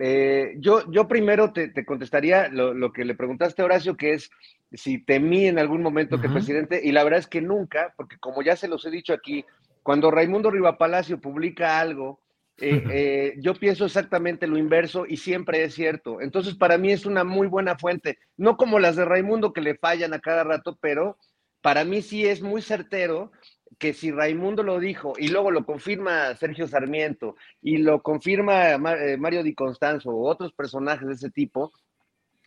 Eh, 0.00 0.54
yo, 0.58 0.90
yo 0.90 1.06
primero 1.06 1.52
te, 1.52 1.72
contestaría 1.84 2.48
lo, 2.48 2.92
que 2.92 3.04
le 3.04 3.14
preguntaste 3.14 3.62
a 3.62 3.64
Horacio, 3.64 3.96
que 3.96 4.14
es 4.14 4.30
si 4.72 4.98
temí 4.98 5.46
en 5.46 5.58
algún 5.58 5.82
momento 5.82 6.20
que 6.20 6.26
el 6.26 6.32
presidente, 6.32 6.80
y 6.82 6.90
la 6.90 7.04
verdad 7.04 7.20
es 7.20 7.28
que 7.28 7.40
nunca, 7.40 7.94
porque 7.96 8.18
como 8.18 8.42
ya 8.42 8.56
se 8.56 8.66
los 8.66 8.84
he 8.84 8.90
dicho 8.90 9.12
aquí, 9.12 9.44
cuando 9.82 10.10
Raimundo 10.10 10.50
Rivapalacio 10.50 11.20
publica 11.20 11.78
algo, 11.78 12.20
eh, 12.58 12.84
eh, 12.90 13.34
yo 13.40 13.54
pienso 13.54 13.84
exactamente 13.84 14.46
lo 14.46 14.56
inverso 14.56 15.06
y 15.06 15.16
siempre 15.16 15.64
es 15.64 15.74
cierto. 15.74 16.20
Entonces, 16.20 16.54
para 16.54 16.78
mí 16.78 16.92
es 16.92 17.04
una 17.04 17.24
muy 17.24 17.46
buena 17.48 17.76
fuente, 17.76 18.18
no 18.36 18.56
como 18.56 18.78
las 18.78 18.96
de 18.96 19.04
Raimundo 19.04 19.52
que 19.52 19.60
le 19.60 19.76
fallan 19.76 20.14
a 20.14 20.20
cada 20.20 20.44
rato, 20.44 20.78
pero 20.80 21.18
para 21.60 21.84
mí 21.84 22.02
sí 22.02 22.26
es 22.26 22.42
muy 22.42 22.62
certero 22.62 23.32
que 23.78 23.92
si 23.92 24.12
Raimundo 24.12 24.62
lo 24.62 24.78
dijo 24.78 25.14
y 25.18 25.28
luego 25.28 25.50
lo 25.50 25.64
confirma 25.64 26.34
Sergio 26.36 26.68
Sarmiento 26.68 27.36
y 27.60 27.78
lo 27.78 28.02
confirma 28.02 28.72
eh, 28.72 29.16
Mario 29.16 29.42
Di 29.42 29.54
Constanzo 29.54 30.10
o 30.10 30.28
otros 30.28 30.52
personajes 30.52 31.08
de 31.08 31.14
ese 31.14 31.30
tipo, 31.30 31.72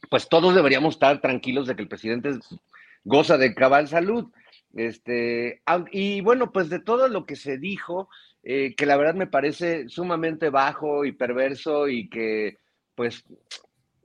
pues 0.10 0.30
todos 0.30 0.56
deberíamos 0.56 0.96
estar 0.96 1.20
tranquilos 1.20 1.68
de 1.68 1.76
que 1.76 1.82
el 1.82 1.88
presidente 1.90 2.32
goza 3.04 3.38
de 3.38 3.54
cabal 3.54 3.88
salud. 3.88 4.32
Este, 4.74 5.62
y 5.92 6.22
bueno, 6.22 6.52
pues 6.52 6.70
de 6.70 6.80
todo 6.80 7.08
lo 7.08 7.26
que 7.26 7.36
se 7.36 7.58
dijo, 7.58 8.10
eh, 8.44 8.76
que 8.76 8.86
la 8.86 8.98
verdad 8.98 9.16
me 9.16 9.28
parece 9.28 9.90
sumamente 9.90 10.50
bajo 10.50 11.06
y 11.06 11.12
perverso 11.12 11.88
y 11.88 12.10
que 12.10 12.58
pues 12.96 13.24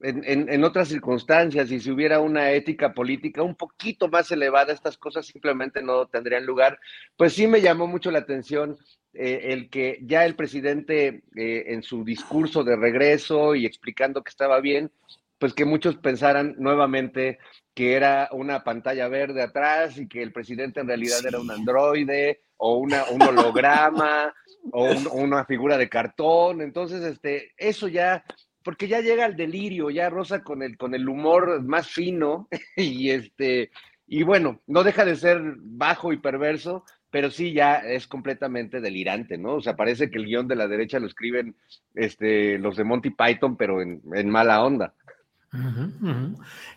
en, 0.03 0.65
otras 0.65 0.89
circunstancias 0.89 1.71
y 1.71 1.81
si 1.81 1.91
hubiera 1.91 2.21
una 2.21 2.51
ética 2.51 2.93
política 2.93 3.43
un 3.43 3.55
poquito 3.55 4.09
más 4.09 4.31
elevada, 4.31 4.73
estas 4.73 4.99
cosas 4.99 5.27
simplemente 5.27 5.83
no 5.83 6.07
tendrían 6.07 6.45
lugar. 6.45 6.79
Pues 7.17 7.35
sí 7.35 7.47
me 7.47 7.61
llamó 7.61 7.87
mucho 7.87 8.11
la 8.11 8.19
atención 8.19 8.77
eh, 9.15 9.53
el 9.53 9.71
que 9.71 10.01
ya 10.03 10.25
el 10.25 10.35
presidente 10.35 11.23
eh, 11.37 11.65
en 11.69 11.83
su 11.83 12.05
discurso 12.05 12.65
de 12.65 12.77
regreso 12.77 13.55
y 13.55 13.65
explicando 13.65 14.23
que 14.23 14.31
estaba 14.31 14.61
bien, 14.61 14.91
pues 15.39 15.55
que 15.55 15.65
muchos 15.65 15.97
pensaran 15.97 16.57
nuevamente 16.59 17.39
que 17.75 17.95
era 17.95 18.29
una 18.33 18.65
pantalla 18.65 19.09
verde 19.09 19.43
atrás 19.43 19.99
y 19.99 20.09
que 20.09 20.23
el 20.23 20.33
presidente 20.33 20.81
en 20.81 20.89
realidad 20.89 21.25
era 21.27 21.41
un 21.41 21.51
androide 21.51 22.43
o 22.65 22.77
una, 22.77 23.05
un 23.11 23.21
holograma 23.21 24.33
o 24.71 24.89
una 25.15 25.45
figura 25.45 25.77
de 25.77 25.89
cartón. 25.89 26.63
Entonces, 26.63 27.03
este, 27.03 27.51
eso 27.57 27.89
ya, 27.89 28.25
porque 28.63 28.87
ya 28.87 29.01
llega 29.01 29.27
el 29.27 29.35
delirio, 29.35 29.91
ya 29.91 30.09
rosa 30.09 30.45
con 30.45 30.63
el, 30.63 30.77
con 30.77 30.95
el 30.95 31.09
humor 31.09 31.61
más 31.65 31.89
fino 31.89 32.49
y 32.77 33.11
este, 33.11 33.73
y 34.07 34.23
bueno, 34.23 34.61
no 34.69 34.85
deja 34.85 35.05
de 35.05 35.17
ser 35.17 35.43
bajo 35.57 36.13
y 36.13 36.19
perverso, 36.19 36.85
pero 37.11 37.33
sí 37.33 37.53
ya 37.53 37.79
es 37.79 38.07
completamente 38.07 38.81
delirante, 38.81 39.39
¿no? 39.39 39.55
O 39.55 39.61
sea, 39.61 39.75
parece 39.75 40.09
que 40.09 40.19
el 40.19 40.27
guion 40.27 40.47
de 40.47 40.55
la 40.55 40.69
derecha 40.69 41.01
lo 41.01 41.09
escriben 41.09 41.57
este, 41.97 42.59
los 42.59 42.77
de 42.77 42.85
Monty 42.85 43.11
Python, 43.11 43.57
pero 43.57 43.83
en, 43.83 44.01
en 44.15 44.31
mala 44.31 44.63
onda. 44.63 44.95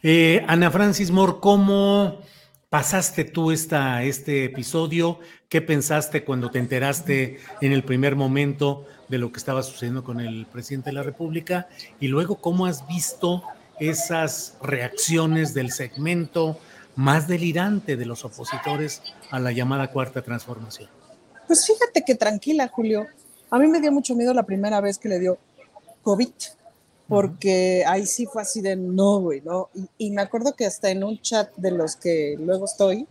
Eh, 0.02 0.44
Ana 0.48 0.72
Francis 0.72 1.12
Moore, 1.12 1.34
¿cómo 1.40 2.22
pasaste 2.76 3.24
tú 3.24 3.52
esta, 3.52 4.04
este 4.04 4.44
episodio? 4.44 5.22
¿Qué 5.48 5.62
pensaste 5.62 6.26
cuando 6.26 6.52
te 6.52 6.60
enteraste 6.60 7.40
en 7.62 7.72
el 7.72 7.86
primer 7.86 8.18
momento 8.18 8.86
de 9.08 9.18
lo 9.18 9.32
que 9.32 9.38
estaba 9.38 9.64
sucediendo 9.64 10.04
con 10.04 10.20
el 10.20 10.46
presidente 10.46 10.90
de 10.90 10.96
la 10.96 11.04
República? 11.04 11.70
Y 12.02 12.10
luego, 12.10 12.36
¿cómo 12.42 12.66
has 12.66 12.86
visto 12.86 13.44
esas 13.80 14.58
reacciones 14.62 15.54
del 15.54 15.72
segmento 15.72 16.60
más 16.98 17.30
delirante 17.30 17.96
de 17.96 18.06
los 18.06 18.26
opositores 18.26 19.02
a 19.32 19.40
la 19.40 19.54
llamada 19.54 19.90
cuarta 19.90 20.22
transformación? 20.22 20.90
Pues 21.48 21.66
fíjate 21.66 22.04
que 22.06 22.16
tranquila, 22.16 22.68
Julio 22.68 23.08
A 23.52 23.58
mí 23.58 23.68
me 23.68 23.80
dio 23.80 23.94
mucho 23.94 24.16
miedo 24.16 24.34
la 24.34 24.44
primera 24.44 24.82
vez 24.82 24.98
que 24.98 25.08
le 25.08 25.20
dio 25.20 25.38
COVID, 26.04 26.34
porque 27.08 27.84
ahí 27.86 28.06
sí 28.06 28.26
fue 28.26 28.42
así 28.42 28.62
de 28.62 28.76
no, 28.76 29.20
güey, 29.20 29.42
¿no? 29.42 29.70
Y, 29.98 30.12
me 30.12 30.22
acuerdo 30.22 30.54
que 30.54 30.66
hasta 30.66 30.90
en 30.90 31.04
un 31.04 31.20
chat 31.22 31.54
de 31.56 31.72
los 31.72 31.96
que 31.96 32.36
luego 32.40 32.66
estoy, 32.66 33.08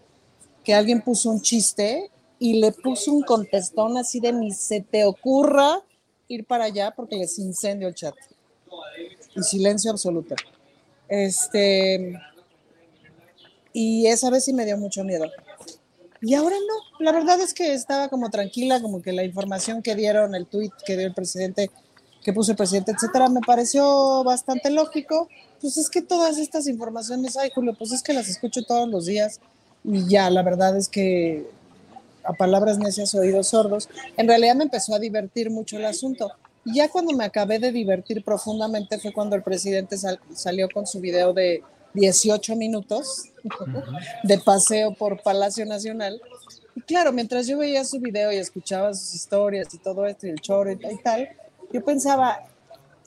que 0.65 0.75
alguien 0.75 1.01
puso 1.01 1.31
un 1.31 1.41
chiste 1.41 2.11
y 2.39 2.61
le 2.61 2.73
puso 2.73 3.13
un 3.13 3.23
contestón 3.23 3.97
así 3.97 4.19
de 4.19 4.33
ni 4.33 4.51
se 4.51 4.81
te 4.81 5.05
ocurra 5.05 5.83
ir 6.27 6.45
para 6.45 6.65
allá 6.65 6.93
porque 6.97 7.17
les 7.17 7.39
incendio 7.39 7.89
el 7.89 7.95
chat. 7.95 8.15
Y 9.37 9.43
silencio 9.43 9.91
absoluto. 9.91 10.35
Este, 11.09 12.19
y 13.73 14.07
esa 14.07 14.31
vez 14.31 14.45
sí 14.45 14.53
me 14.53 14.65
dio 14.65 14.77
mucho 14.77 15.05
miedo. 15.05 15.27
Y 16.21 16.35
ahora 16.35 16.57
no, 16.57 17.05
la 17.05 17.13
verdad 17.13 17.39
es 17.41 17.53
que 17.53 17.75
estaba 17.75 18.09
como 18.09 18.31
tranquila, 18.31 18.81
como 18.81 19.03
que 19.03 19.13
la 19.13 19.25
información 19.25 19.83
que 19.83 19.95
dieron, 19.95 20.35
el 20.35 20.47
tweet 20.47 20.71
que 20.87 20.97
dio 20.97 21.07
el 21.07 21.13
presidente, 21.13 21.71
que 22.25 22.33
puso 22.33 22.53
el 22.53 22.57
presidente, 22.57 22.91
etcétera, 22.91 23.29
me 23.29 23.41
pareció 23.41 24.25
bastante 24.25 24.71
lógico. 24.71 25.29
Pues 25.61 25.77
es 25.77 25.91
que 25.91 26.03
todas 26.03 26.39
estas 26.39 26.67
informaciones, 26.67 27.37
ay 27.37 27.51
Julio, 27.55 27.75
pues 27.79 27.93
es 27.93 28.03
que 28.03 28.15
las 28.15 28.29
escucho 28.29 28.63
todos 28.63 28.89
los 28.89 29.07
días 29.07 29.41
y 29.85 30.09
ya, 30.09 30.31
la 30.31 30.43
verdad 30.43 30.77
es 30.77 30.89
que 30.89 31.47
a 32.25 32.33
palabras 32.33 32.79
necias, 32.79 33.15
oídos 33.15 33.49
sordos, 33.49 33.91
en 34.17 34.27
realidad 34.27 34.57
me 34.57 34.65
empezó 34.65 34.95
a 34.95 34.99
divertir 34.99 35.51
mucho 35.51 35.77
el 35.77 35.85
asunto. 35.85 36.33
Ya 36.65 36.89
cuando 36.89 37.15
me 37.15 37.25
acabé 37.25 37.59
de 37.59 37.71
divertir 37.71 38.25
profundamente 38.25 38.99
fue 38.99 39.13
cuando 39.13 39.37
el 39.37 39.43
presidente 39.43 39.99
salió 40.33 40.71
con 40.71 40.87
su 40.87 41.01
video 41.01 41.35
de 41.35 41.63
18 41.93 42.57
minutos 42.57 43.25
de 44.23 44.39
paseo 44.39 44.95
por 44.95 45.23
Palacio 45.23 45.67
Nacional. 45.67 46.23
Y 46.75 46.81
claro, 46.81 47.13
mientras 47.13 47.47
yo 47.47 47.59
veía 47.59 47.85
su 47.85 48.01
video 48.01 48.33
y 48.33 48.37
escuchaba 48.37 48.95
sus 48.95 49.15
historias 49.15 49.73
y 49.75 49.79
todo 49.79 50.07
esto 50.07 50.27
y 50.27 50.31
el 50.31 50.41
choro 50.41 50.73
y 50.73 50.79
tal, 51.03 51.29
yo 51.75 51.85
pensaba, 51.85 52.39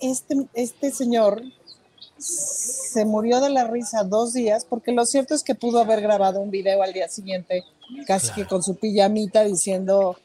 este, 0.01 0.35
este 0.53 0.91
señor 0.91 1.41
se 2.17 3.05
murió 3.05 3.39
de 3.39 3.49
la 3.49 3.63
risa 3.63 4.03
dos 4.03 4.33
días, 4.33 4.65
porque 4.65 4.91
lo 4.91 5.05
cierto 5.05 5.33
es 5.33 5.41
que 5.41 5.55
pudo 5.55 5.79
haber 5.79 6.01
grabado 6.01 6.41
un 6.41 6.51
video 6.51 6.83
al 6.83 6.91
día 6.91 7.07
siguiente, 7.07 7.63
casi 8.05 8.33
que 8.33 8.45
con 8.45 8.61
su 8.61 8.75
pijamita 8.75 9.45
diciendo 9.45 10.17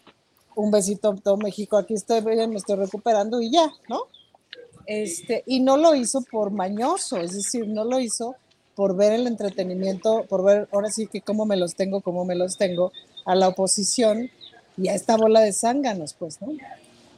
un 0.56 0.72
besito 0.72 1.14
todo 1.22 1.36
México, 1.36 1.76
aquí 1.76 1.94
estoy, 1.94 2.20
me 2.20 2.56
estoy 2.56 2.74
recuperando 2.74 3.40
y 3.40 3.52
ya, 3.52 3.70
¿no? 3.88 4.08
Este, 4.86 5.44
y 5.46 5.60
no 5.60 5.76
lo 5.76 5.94
hizo 5.94 6.22
por 6.22 6.50
mañoso, 6.50 7.18
es 7.18 7.34
decir, 7.34 7.68
no 7.68 7.84
lo 7.84 8.00
hizo 8.00 8.34
por 8.74 8.96
ver 8.96 9.12
el 9.12 9.28
entretenimiento, 9.28 10.24
por 10.28 10.42
ver 10.42 10.68
ahora 10.72 10.90
sí 10.90 11.06
que 11.06 11.20
cómo 11.20 11.46
me 11.46 11.56
los 11.56 11.76
tengo, 11.76 12.00
cómo 12.00 12.24
me 12.24 12.34
los 12.34 12.56
tengo 12.56 12.90
a 13.24 13.36
la 13.36 13.46
oposición 13.46 14.32
y 14.76 14.88
a 14.88 14.94
esta 14.94 15.16
bola 15.16 15.42
de 15.42 15.52
zánganos, 15.52 16.14
pues, 16.14 16.42
¿no? 16.42 16.48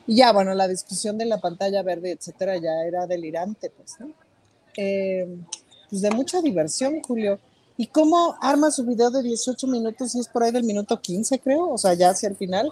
Y 0.07 0.17
ya, 0.17 0.33
bueno, 0.33 0.55
la 0.55 0.69
discusión 0.69 1.17
de 1.19 1.25
la 1.25 1.39
pantalla 1.39 1.83
verde, 1.83 2.13
etcétera, 2.13 2.57
ya 2.59 2.85
era 2.85 3.07
delirante, 3.07 3.71
pues, 3.71 3.99
¿no? 3.99 4.11
Eh, 4.77 5.27
pues 5.89 6.03
de 6.03 6.11
mucha 6.11 6.43
diversión, 6.43 7.01
Julio. 7.03 7.39
¿Y 7.77 7.89
cómo 7.89 8.37
arma 8.41 8.71
su 8.71 8.85
video 8.85 9.11
de 9.11 9.23
18 9.23 9.67
minutos 9.67 10.15
y 10.15 10.21
es 10.21 10.29
por 10.29 10.45
ahí 10.45 10.53
del 10.53 10.65
minuto 10.65 11.01
15, 11.01 11.41
creo? 11.41 11.71
O 11.71 11.79
sea, 11.79 11.95
ya 11.95 12.11
hacia 12.11 12.29
el 12.29 12.37
final, 12.37 12.71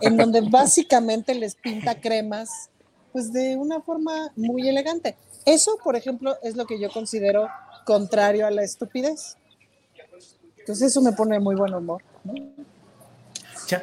en 0.00 0.16
donde 0.16 0.40
básicamente 0.50 1.34
les 1.34 1.54
pinta 1.54 2.00
cremas, 2.00 2.70
pues 3.12 3.32
de 3.32 3.56
una 3.56 3.80
forma 3.80 4.32
muy 4.36 4.68
elegante. 4.68 5.16
Eso, 5.44 5.78
por 5.82 5.96
ejemplo, 5.96 6.36
es 6.42 6.56
lo 6.56 6.66
que 6.66 6.78
yo 6.78 6.90
considero 6.90 7.48
contrario 7.84 8.46
a 8.46 8.50
la 8.50 8.62
estupidez. 8.62 9.36
Entonces 10.58 10.88
eso 10.88 11.00
me 11.02 11.12
pone 11.12 11.40
muy 11.40 11.54
buen 11.54 11.74
humor. 11.74 12.02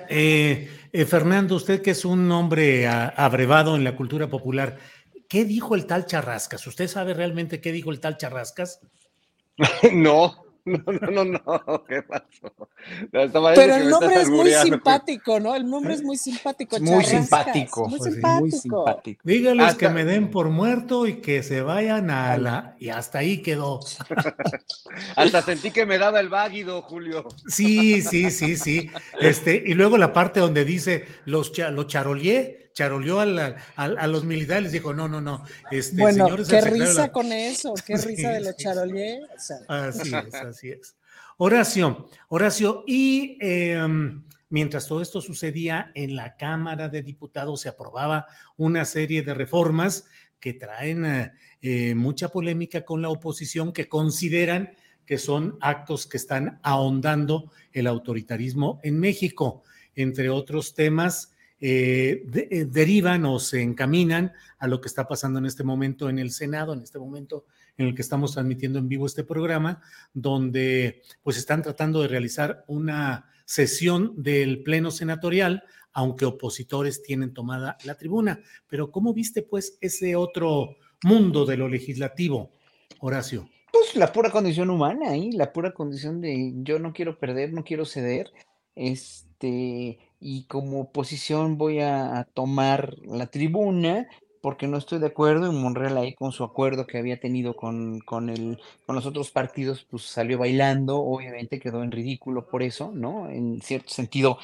Eh, 0.09 0.69
eh, 0.91 1.05
Fernando, 1.05 1.55
usted 1.55 1.81
que 1.81 1.91
es 1.91 2.05
un 2.05 2.31
hombre 2.31 2.87
abrevado 2.87 3.75
en 3.75 3.83
la 3.83 3.95
cultura 3.95 4.27
popular, 4.27 4.77
¿qué 5.27 5.45
dijo 5.45 5.75
el 5.75 5.85
tal 5.85 6.05
Charrascas? 6.05 6.65
¿Usted 6.67 6.87
sabe 6.87 7.13
realmente 7.13 7.61
qué 7.61 7.71
dijo 7.71 7.91
el 7.91 7.99
tal 7.99 8.17
Charrascas? 8.17 8.79
no. 9.93 10.44
No, 10.75 10.81
no, 10.91 11.23
no, 11.23 11.25
no, 11.25 11.85
¿qué 11.85 12.01
pasó? 12.01 12.69
Pero 13.11 13.75
el 13.75 13.87
nombre 13.87 14.15
es 14.15 14.29
muy 14.29 14.51
simpático, 14.51 15.39
¿no? 15.39 15.55
El 15.55 15.69
nombre 15.69 15.93
es 15.93 16.01
muy 16.01 16.17
simpático. 16.17 16.79
Muy 16.79 17.05
simpático. 17.05 17.87
Muy 17.87 18.51
simpático. 18.51 19.19
Dígales 19.23 19.75
que 19.75 19.89
me 19.89 20.05
den 20.05 20.31
por 20.31 20.49
muerto 20.49 21.05
y 21.05 21.21
que 21.21 21.43
se 21.43 21.61
vayan 21.61 22.09
a 22.09 22.37
la... 22.37 22.75
Y 22.79 22.89
hasta 22.89 23.19
ahí 23.19 23.43
quedó. 23.43 23.79
hasta 25.15 25.41
sentí 25.43 25.69
que 25.69 25.85
me 25.85 25.99
daba 25.99 26.19
el 26.19 26.29
váguido, 26.29 26.81
Julio. 26.81 27.27
Sí, 27.47 28.01
sí, 28.01 28.31
sí, 28.31 28.57
sí. 28.57 28.89
Este, 29.19 29.61
y 29.65 29.75
luego 29.75 29.97
la 29.97 30.13
parte 30.13 30.39
donde 30.39 30.65
dice 30.65 31.05
los, 31.25 31.55
los 31.57 31.87
charolié 31.87 32.64
charoleó 32.75 33.21
a, 33.21 34.07
los 34.07 34.25
militares, 34.25 34.73
dijo, 34.73 34.93
no, 34.93 35.07
no, 35.07 35.21
no. 35.21 35.43
Este, 35.71 35.99
bueno, 35.99 36.27
qué 36.47 36.61
risa 36.61 37.11
con 37.11 37.31
eso, 37.31 37.73
qué 37.85 37.95
risa 38.05 38.31
de 38.31 38.41
los 38.41 38.57
charolier. 38.57 39.23
Así 39.67 40.13
es, 40.13 40.35
así 40.35 40.69
es. 40.71 40.95
Horacio, 41.37 42.09
Horacio, 42.27 42.83
y 42.85 43.37
em, 43.39 44.23
mientras 44.49 44.87
todo 44.87 45.01
esto 45.01 45.21
sucedía 45.21 45.91
en 45.95 46.17
la 46.17 46.35
Cámara 46.35 46.89
de 46.89 47.01
Diputados, 47.01 47.61
se 47.61 47.69
aprobaba 47.69 48.27
una 48.57 48.83
serie 48.83 49.23
de 49.23 49.33
reformas 49.33 50.05
que 50.39 50.53
traen 50.53 51.05
eh, 51.05 51.31
eh, 51.61 51.95
mucha 51.95 52.27
polémica 52.27 52.83
con 52.83 53.01
la 53.01 53.09
oposición, 53.09 53.71
que 53.71 53.87
consideran 53.87 54.73
que 55.05 55.17
son 55.17 55.57
actos 55.61 56.07
que 56.07 56.17
están 56.17 56.59
ahondando 56.61 57.51
el 57.71 57.87
autoritarismo 57.87 58.81
en 58.83 58.99
México. 58.99 59.63
Entre 59.95 60.29
otros 60.29 60.73
temas, 60.73 61.34
eh, 61.59 62.25
eh, 62.33 62.65
derivan 62.65 63.25
o 63.25 63.39
se 63.39 63.61
encaminan 63.61 64.33
a 64.59 64.67
lo 64.67 64.81
que 64.81 64.87
está 64.87 65.07
pasando 65.07 65.39
en 65.39 65.45
este 65.45 65.63
momento 65.63 66.09
en 66.09 66.19
el 66.19 66.31
Senado, 66.31 66.73
en 66.73 66.81
este 66.81 66.99
momento 66.99 67.45
en 67.77 67.87
el 67.87 67.95
que 67.95 68.01
estamos 68.01 68.33
transmitiendo 68.33 68.79
en 68.79 68.89
vivo 68.89 69.05
este 69.05 69.23
programa, 69.23 69.81
donde 70.13 71.01
pues 71.23 71.37
están 71.37 71.61
tratando 71.61 72.01
de 72.01 72.07
realizar 72.07 72.63
una 72.67 73.29
sesión 73.45 74.13
del 74.17 74.63
Pleno 74.63 74.91
Senatorial, 74.91 75.63
aunque 75.93 76.25
opositores 76.25 77.03
tienen 77.03 77.33
tomada 77.33 77.77
la 77.85 77.95
tribuna. 77.95 78.41
Pero 78.67 78.91
¿cómo 78.91 79.13
viste 79.13 79.41
pues 79.41 79.77
ese 79.81 80.15
otro 80.15 80.75
mundo 81.03 81.45
de 81.45 81.57
lo 81.57 81.69
legislativo, 81.69 82.51
Horacio? 82.99 83.49
Pues 83.71 83.95
la 83.95 84.11
pura 84.11 84.29
condición 84.29 84.69
humana, 84.69 85.15
¿eh? 85.15 85.29
la 85.33 85.51
pura 85.51 85.73
condición 85.73 86.21
de 86.21 86.53
yo 86.57 86.79
no 86.79 86.93
quiero 86.93 87.17
perder, 87.17 87.53
no 87.53 87.63
quiero 87.63 87.85
ceder. 87.85 88.31
Este, 88.75 89.99
y 90.19 90.45
como 90.45 90.81
oposición 90.81 91.57
voy 91.57 91.79
a, 91.79 92.27
tomar 92.33 92.95
la 93.03 93.27
tribuna 93.27 94.07
porque 94.41 94.67
no 94.67 94.77
estoy 94.77 94.99
de 94.99 95.07
acuerdo 95.07 95.51
y 95.51 95.55
Monreal 95.55 95.97
ahí 95.97 96.13
con 96.13 96.31
su 96.31 96.43
acuerdo 96.43 96.85
que 96.85 96.99
había 96.99 97.19
tenido 97.19 97.55
con, 97.55 97.99
con, 98.01 98.29
el, 98.29 98.59
con 98.85 98.95
los 98.95 99.07
otros 99.07 99.31
partidos, 99.31 99.87
pues 99.89 100.03
salió 100.03 100.37
bailando, 100.37 100.97
obviamente 100.97 101.59
quedó 101.59 101.83
en 101.83 101.91
ridículo 101.91 102.47
por 102.47 102.61
eso, 102.61 102.91
¿no? 102.93 103.27
En 103.27 103.59
cierto 103.61 103.89
sentido, 103.89 104.37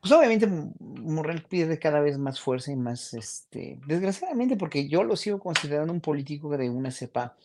pues 0.00 0.12
obviamente 0.12 0.46
Monreal 0.80 1.44
pierde 1.48 1.78
cada 1.78 2.00
vez 2.00 2.18
más 2.18 2.40
fuerza 2.40 2.72
y 2.72 2.76
más, 2.76 3.14
este, 3.14 3.78
desgraciadamente, 3.86 4.56
porque 4.56 4.88
yo 4.88 5.04
lo 5.04 5.16
sigo 5.16 5.38
considerando 5.38 5.92
un 5.92 6.00
político 6.00 6.56
de 6.56 6.68
una 6.68 6.90
cepa, 6.90 7.36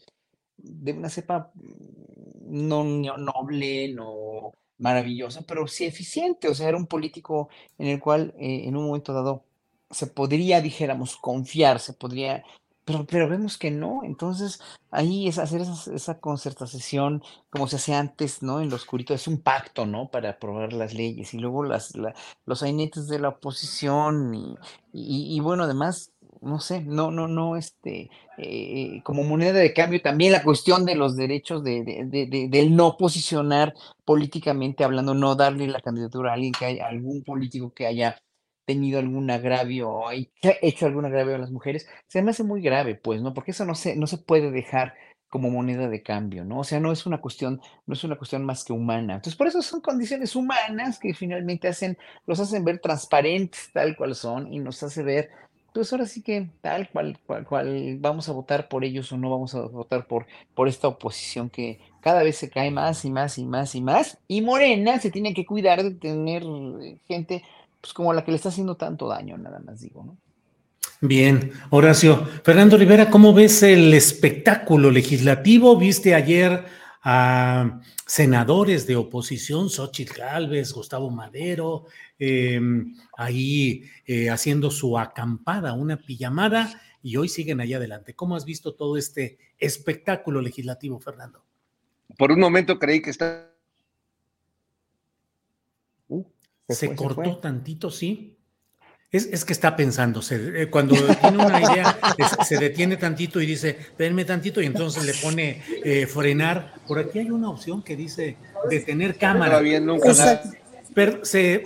de 0.58 0.94
una 0.94 1.10
cepa 1.10 1.52
mm, 1.54 2.68
no 2.68 2.84
noble, 2.84 3.94
no 3.94 4.54
maravillosa, 4.80 5.42
pero 5.44 5.68
sí 5.68 5.86
eficiente. 5.86 6.48
O 6.50 6.56
sea, 6.56 6.70
era 6.70 6.78
un 6.78 6.88
político 6.88 7.50
en 7.78 7.88
el 7.88 8.00
cual 8.00 8.34
eh, 8.39 8.63
en 8.65 8.76
un 8.78 8.86
momento 8.88 9.13
dado 9.13 9.44
se 9.92 10.08
podría, 10.08 10.62
dijéramos, 10.62 11.18
confiar, 11.18 11.80
se 11.80 11.94
podría, 11.94 12.44
pero, 12.86 13.06
pero 13.06 13.30
vemos 13.30 13.58
que 13.58 13.72
no. 13.72 14.02
Entonces, 14.04 14.60
ahí 14.92 15.28
es 15.28 15.38
hacer 15.38 15.62
esa, 15.62 15.94
esa 15.94 16.20
concertación 16.20 17.24
como 17.50 17.68
se 17.68 17.78
hace 17.78 17.94
antes, 17.94 18.42
¿no? 18.44 18.62
En 18.62 18.70
lo 18.70 18.76
oscurito, 18.78 19.13
es 19.13 19.28
un 19.28 19.42
pacto, 19.42 19.86
¿no? 19.86 20.10
Para 20.10 20.32
aprobar 20.32 20.74
las 20.74 20.94
leyes. 20.94 21.34
Y 21.34 21.39
luego 21.39 21.63
las, 21.63 21.94
los 22.46 22.63
ainetes 22.63 23.08
de 23.08 23.20
la 23.20 23.30
oposición 23.30 24.58
y 24.92 25.39
bueno, 25.42 25.63
además 25.65 26.12
no 26.41 26.60
sé, 26.60 26.82
no, 26.82 27.12
no, 27.12 27.28
no, 27.28 27.56
este, 27.56 28.10
eh, 28.38 29.02
como 29.04 29.23
moneda 29.23 29.60
de 29.60 29.73
cambio 29.73 30.02
también 30.02 30.32
la 30.32 30.43
cuestión 30.43 30.86
de 30.86 30.95
los 30.95 31.15
derechos 31.15 31.63
de, 31.63 31.84
de, 31.84 32.47
del 32.49 32.75
no 32.75 32.97
posicionar 32.97 33.73
políticamente 34.06 34.84
hablando, 34.84 35.13
no 35.13 35.36
darle 35.36 35.67
la 35.67 35.82
candidatura 35.82 36.32
a 36.32 36.34
alguien 36.36 36.54
que 36.54 36.65
haya, 36.65 36.88
algún 36.88 37.23
político 37.23 37.73
que 37.73 37.86
haya 37.88 38.17
tenido 38.65 38.99
algún 38.99 39.30
agravio 39.32 39.89
o 39.89 40.12
hecho 40.12 40.86
algún 40.86 41.06
agravio 41.06 41.36
a 41.36 41.39
las 41.39 41.52
mujeres, 41.52 41.88
se 42.08 42.21
me 42.21 42.32
hace 42.32 42.43
muy 42.43 42.62
grave, 42.62 42.95
pues, 42.95 43.21
¿no? 43.21 43.34
Porque 43.34 43.52
eso 43.52 43.65
no 43.65 43.75
se, 43.75 43.95
no 43.95 44.06
se 44.08 44.19
puede 44.19 44.52
dejar 44.52 44.93
como 45.30 45.49
moneda 45.49 45.88
de 45.89 46.02
cambio, 46.04 46.43
¿no? 46.43 46.60
O 46.60 46.63
sea, 46.63 46.80
no 46.80 46.91
es 46.91 47.06
una 47.06 47.21
cuestión, 47.21 47.62
no 47.86 47.93
es 47.93 48.04
una 48.04 48.17
cuestión 48.17 48.43
más 48.43 48.63
que 48.63 48.73
humana. 48.73 49.15
Entonces, 49.15 49.36
por 49.36 49.47
eso 49.47 49.62
son 49.62 49.82
condiciones 49.82 50.36
humanas 50.36 50.99
que 50.99 51.13
finalmente 51.13 51.67
hacen, 51.67 51.97
los 52.25 52.39
hacen 52.39 52.65
ver 52.65 52.80
transparentes 52.80 53.71
tal 53.71 53.95
cual 53.95 54.15
son 54.15 54.52
y 54.52 54.60
nos 54.60 54.82
hace 54.84 55.04
ver 55.04 55.30
pues 55.74 55.92
ahora 55.92 56.06
sí 56.06 56.22
que 56.22 56.50
tal 56.62 56.90
cual, 56.90 57.18
cual, 57.26 57.46
cual, 57.46 57.98
vamos 58.00 58.30
a 58.30 58.32
votar 58.32 58.68
por 58.68 58.84
ellos 58.84 59.12
o 59.12 59.18
no 59.18 59.30
vamos 59.30 59.56
a 59.56 59.62
votar 59.62 60.08
por, 60.08 60.26
por 60.56 60.68
esta 60.68 60.88
oposición 60.88 61.50
que 61.50 61.80
cada 62.02 62.24
vez 62.24 62.38
se 62.38 62.50
cae 62.50 62.72
más 62.72 63.06
y 63.06 63.12
más 63.12 63.38
y 63.38 63.46
más 63.46 63.76
y 63.76 63.82
más. 63.82 64.18
Y 64.28 64.42
Morena 64.42 65.00
se 65.00 65.12
tiene 65.12 65.34
que 65.34 65.46
cuidar 65.46 65.84
de 65.84 65.92
tener 65.92 66.44
eh, 66.44 66.98
gente 67.08 67.44
pues 67.82 67.94
como 67.94 68.14
la 68.14 68.24
que 68.24 68.32
le 68.32 68.38
está 68.38 68.50
haciendo 68.50 68.76
tanto 68.76 69.08
daño, 69.08 69.38
nada 69.38 69.60
más 69.60 69.82
digo, 69.82 70.04
¿no? 70.04 70.18
Bien, 71.02 71.52
Horacio. 71.70 72.26
Fernando 72.44 72.76
Rivera, 72.76 73.10
¿cómo 73.10 73.34
ves 73.34 73.64
el 73.64 73.94
espectáculo 73.94 74.92
legislativo? 74.92 75.78
¿Viste 75.78 76.14
ayer 76.14 76.66
a 77.02 77.80
senadores 78.06 78.86
de 78.86 78.96
oposición, 78.96 79.70
Xochitl 79.70 80.18
Gálvez, 80.18 80.74
Gustavo 80.74 81.10
Madero, 81.10 81.86
em, 82.18 82.96
ahí 83.18 83.84
eh, 84.06 84.30
haciendo 84.30 84.70
su 84.70 84.98
acampada, 84.98 85.74
una 85.74 85.98
pijamada, 85.98 86.82
y 87.02 87.16
hoy 87.16 87.30
siguen 87.30 87.62
allá 87.62 87.78
adelante. 87.78 88.14
¿Cómo 88.14 88.36
has 88.36 88.46
visto 88.46 88.76
todo 88.76 88.98
este 88.98 89.38
espectáculo 89.58 90.42
legislativo, 90.42 91.00
Fernando? 91.00 91.44
Por 92.18 92.32
un 92.32 92.40
momento 92.40 92.78
creí 92.78 93.02
que 93.02 93.12
está. 93.12 93.54
Uh, 96.10 96.26
se, 96.68 96.96
cortó 96.96 97.38
tantito, 97.38 97.90
sí. 97.92 98.38
Es, 99.12 99.43
que 99.43 99.54
está 99.54 99.76
pensando, 99.76 100.22
eh, 100.30 100.67
cuando 100.69 100.93
tiene 100.93 101.43
una 101.43 101.60
idea, 101.60 101.98
se 102.48 102.60
detiene 102.60 102.95
tantito 102.95 103.41
y 103.41 103.48
dice, 103.48 103.76
denme 103.98 104.24
tantito, 104.24 104.62
y 104.62 104.67
entonces 104.67 105.04
le 105.04 105.15
pone 105.15 105.63
eh, 105.84 106.06
frenar. 106.06 106.76
Por 106.88 107.00
aquí 107.00 107.17
hay 107.17 107.32
una 107.32 107.50
opción 107.50 107.82
que 107.82 107.95
dice 107.95 108.38
detener 108.69 109.17
cámara. 109.17 109.62
Pero 110.93 111.26
se, 111.26 111.63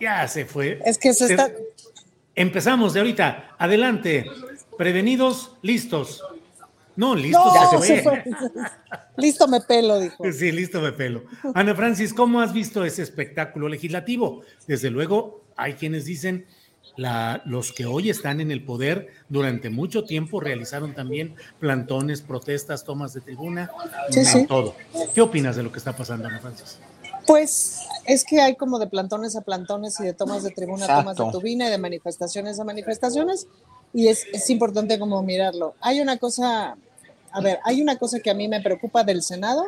ya 0.00 0.26
se 0.26 0.44
fue. 0.44 0.80
Es 0.84 0.98
que 0.98 1.14
se, 1.14 1.26
está. 1.26 1.52
Empezamos 2.34 2.94
de 2.94 3.00
ahorita. 3.00 3.54
Adelante. 3.56 4.26
Prevenidos, 4.76 5.52
listos. 5.62 6.20
No, 6.96 7.14
listo 7.14 7.44
se, 7.80 8.02
fue. 8.02 8.24
listo 9.16 9.46
me 9.46 9.60
pelo, 9.60 10.00
dijo. 10.00 10.16
Sí, 10.32 10.50
listo 10.50 10.80
me 10.80 10.90
pelo. 10.90 11.22
Ana 11.54 11.76
Francis, 11.76 12.12
¿cómo 12.12 12.40
has 12.40 12.52
visto 12.52 12.84
ese 12.84 13.02
espectáculo 13.02 13.68
legislativo? 13.68 14.42
Desde 14.66 14.90
luego, 14.90 15.44
hay 15.56 15.74
quienes 15.74 16.04
dicen, 16.04 16.46
la, 16.96 17.42
los 17.44 17.72
que 17.72 17.86
hoy 17.86 18.10
están 18.10 18.40
en 18.40 18.50
el 18.50 18.64
poder 18.64 19.08
durante 19.28 19.70
mucho 19.70 20.04
tiempo 20.04 20.40
realizaron 20.40 20.94
también 20.94 21.34
plantones, 21.58 22.20
protestas, 22.22 22.84
tomas 22.84 23.14
de 23.14 23.20
tribuna, 23.20 23.70
todo. 24.48 24.74
¿Qué 25.14 25.20
opinas 25.20 25.56
de 25.56 25.62
lo 25.62 25.72
que 25.72 25.78
está 25.78 25.96
pasando, 25.96 26.28
Ana 26.28 26.40
Francis? 26.40 26.78
Pues 27.26 27.80
es 28.06 28.24
que 28.24 28.40
hay 28.40 28.56
como 28.56 28.78
de 28.78 28.86
plantones 28.86 29.36
a 29.36 29.42
plantones 29.42 30.00
y 30.00 30.04
de 30.04 30.14
tomas 30.14 30.42
de 30.42 30.50
tribuna 30.50 30.86
a 30.86 31.00
tomas 31.00 31.16
de 31.16 31.38
tribuna 31.38 31.68
y 31.68 31.70
de 31.70 31.78
manifestaciones 31.78 32.58
a 32.58 32.64
manifestaciones 32.64 33.46
y 33.92 34.08
es, 34.08 34.26
es 34.32 34.50
importante 34.50 34.98
como 34.98 35.22
mirarlo. 35.22 35.74
Hay 35.80 36.00
una 36.00 36.16
cosa, 36.16 36.76
a 37.32 37.40
ver, 37.40 37.60
hay 37.64 37.82
una 37.82 37.98
cosa 37.98 38.20
que 38.20 38.30
a 38.30 38.34
mí 38.34 38.48
me 38.48 38.60
preocupa 38.60 39.04
del 39.04 39.22
Senado 39.22 39.64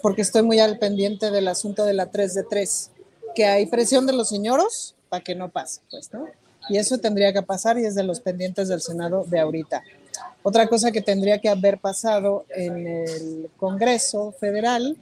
porque 0.00 0.22
estoy 0.22 0.42
muy 0.42 0.58
al 0.58 0.78
pendiente 0.78 1.30
del 1.30 1.48
asunto 1.48 1.84
de 1.84 1.94
la 1.94 2.06
3 2.06 2.34
de 2.34 2.42
3, 2.44 2.90
que 3.34 3.46
hay 3.46 3.66
presión 3.66 4.06
de 4.06 4.12
los 4.12 4.28
señoros 4.28 4.94
para 5.08 5.22
que 5.22 5.34
no 5.34 5.48
pase, 5.50 5.80
pues, 5.90 6.12
¿no? 6.12 6.26
Y 6.68 6.76
eso 6.76 6.98
tendría 6.98 7.32
que 7.32 7.42
pasar 7.42 7.78
y 7.78 7.84
es 7.84 7.94
de 7.94 8.04
los 8.04 8.20
pendientes 8.20 8.68
del 8.68 8.80
Senado 8.80 9.24
de 9.26 9.40
ahorita. 9.40 9.82
Otra 10.42 10.68
cosa 10.68 10.92
que 10.92 11.02
tendría 11.02 11.40
que 11.40 11.48
haber 11.48 11.78
pasado 11.78 12.44
en 12.50 12.86
el 12.86 13.50
Congreso 13.56 14.32
Federal 14.32 14.96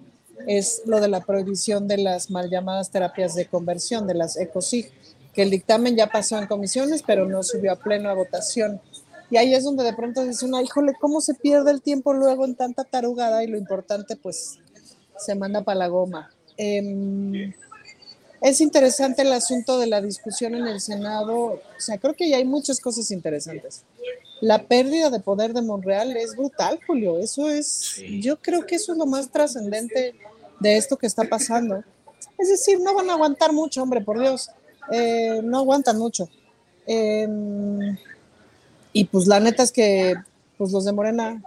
es 0.46 0.82
lo 0.86 1.00
de 1.00 1.08
la 1.08 1.20
prohibición 1.20 1.88
de 1.88 1.98
las 1.98 2.30
mal 2.30 2.48
llamadas 2.48 2.90
terapias 2.90 3.34
de 3.34 3.46
conversión, 3.46 4.06
de 4.06 4.14
las 4.14 4.36
ECOSIG, 4.36 4.90
que 5.34 5.42
el 5.42 5.50
dictamen 5.50 5.96
ya 5.96 6.08
pasó 6.08 6.38
en 6.38 6.46
comisiones, 6.46 7.02
pero 7.06 7.26
no 7.26 7.42
subió 7.42 7.72
a 7.72 7.76
pleno 7.76 8.08
a 8.08 8.14
votación. 8.14 8.80
Y 9.30 9.36
ahí 9.36 9.54
es 9.54 9.64
donde 9.64 9.84
de 9.84 9.92
pronto 9.92 10.24
dice 10.24 10.46
una, 10.46 10.62
híjole, 10.62 10.94
¿cómo 11.00 11.20
se 11.20 11.34
pierde 11.34 11.70
el 11.70 11.82
tiempo 11.82 12.14
luego 12.14 12.44
en 12.44 12.54
tanta 12.54 12.84
tarugada? 12.84 13.44
Y 13.44 13.46
lo 13.46 13.58
importante, 13.58 14.16
pues, 14.16 14.58
se 15.18 15.34
manda 15.34 15.62
para 15.62 15.80
la 15.80 15.88
goma. 15.88 16.30
Eh, 16.56 17.52
es 18.40 18.60
interesante 18.60 19.22
el 19.22 19.32
asunto 19.32 19.78
de 19.78 19.86
la 19.86 20.00
discusión 20.00 20.54
en 20.54 20.66
el 20.66 20.80
Senado. 20.80 21.36
O 21.36 21.60
sea, 21.78 21.98
creo 21.98 22.14
que 22.14 22.28
ya 22.28 22.36
hay 22.36 22.44
muchas 22.44 22.80
cosas 22.80 23.10
interesantes. 23.10 23.82
La 24.40 24.62
pérdida 24.62 25.10
de 25.10 25.20
poder 25.20 25.52
de 25.52 25.62
Monreal 25.62 26.16
es 26.16 26.36
brutal, 26.36 26.78
Julio. 26.86 27.18
Eso 27.18 27.48
es, 27.48 28.00
yo 28.20 28.40
creo 28.40 28.64
que 28.66 28.76
eso 28.76 28.92
es 28.92 28.98
lo 28.98 29.06
más 29.06 29.30
trascendente 29.30 30.14
de 30.60 30.76
esto 30.76 30.96
que 30.96 31.06
está 31.06 31.24
pasando. 31.24 31.82
Es 32.38 32.48
decir, 32.48 32.80
no 32.80 32.94
van 32.94 33.10
a 33.10 33.14
aguantar 33.14 33.52
mucho, 33.52 33.82
hombre, 33.82 34.00
por 34.00 34.20
Dios. 34.20 34.50
Eh, 34.92 35.40
no 35.42 35.58
aguantan 35.58 35.98
mucho. 35.98 36.28
Em, 36.86 37.98
y 38.92 39.04
pues 39.04 39.26
la 39.26 39.40
neta 39.40 39.62
es 39.62 39.72
que 39.72 40.14
pues 40.56 40.72
los 40.72 40.84
de 40.84 40.92
Morena 40.92 41.42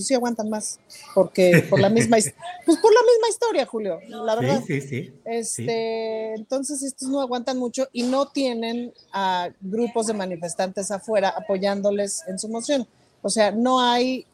pues 0.00 0.06
sí 0.06 0.14
aguantan 0.14 0.48
más, 0.48 0.80
porque 1.14 1.62
por 1.68 1.78
la 1.78 1.90
misma, 1.90 2.16
pues 2.64 2.78
por 2.78 2.90
la 2.90 3.00
misma 3.02 3.28
historia, 3.28 3.66
Julio, 3.66 4.00
la 4.08 4.34
verdad. 4.34 4.62
Sí, 4.66 4.80
sí, 4.80 4.88
sí. 4.88 5.12
Este, 5.26 6.32
entonces 6.32 6.82
estos 6.82 7.10
no 7.10 7.20
aguantan 7.20 7.58
mucho 7.58 7.86
y 7.92 8.04
no 8.04 8.28
tienen 8.28 8.94
a 9.12 9.50
grupos 9.60 10.06
de 10.06 10.14
manifestantes 10.14 10.90
afuera 10.90 11.34
apoyándoles 11.36 12.22
en 12.28 12.38
su 12.38 12.48
moción. 12.48 12.86
O 13.20 13.28
sea, 13.28 13.50
no 13.50 13.78
hay, 13.78 14.24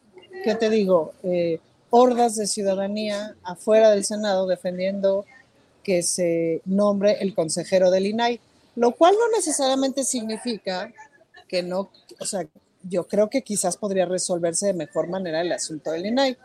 ¿qué 0.45 0.55
te 0.55 0.69
digo? 0.69 1.11
Eh, 1.23 1.59
hordas 1.89 2.37
de 2.37 2.47
ciudadanía 2.47 3.35
afuera 3.43 3.91
del 3.91 4.05
Senado 4.05 4.47
defendiendo 4.47 5.25
que 5.83 6.01
se 6.01 6.61
nombre 6.63 7.17
el 7.19 7.35
consejero 7.35 7.91
del 7.91 8.05
INAI, 8.05 8.39
lo 8.77 8.91
cual 8.93 9.15
no 9.19 9.35
necesariamente 9.35 10.05
significa 10.05 10.93
que 11.49 11.61
no, 11.61 11.89
o 12.21 12.25
sea, 12.25 12.47
yo 12.89 13.07
creo 13.07 13.29
que 13.29 13.41
quizás 13.41 13.77
podría 13.77 14.05
resolverse 14.05 14.67
de 14.67 14.73
mejor 14.73 15.07
manera 15.07 15.41
el 15.41 15.51
asunto 15.51 15.91
del 15.91 16.05
INAI. 16.05 16.37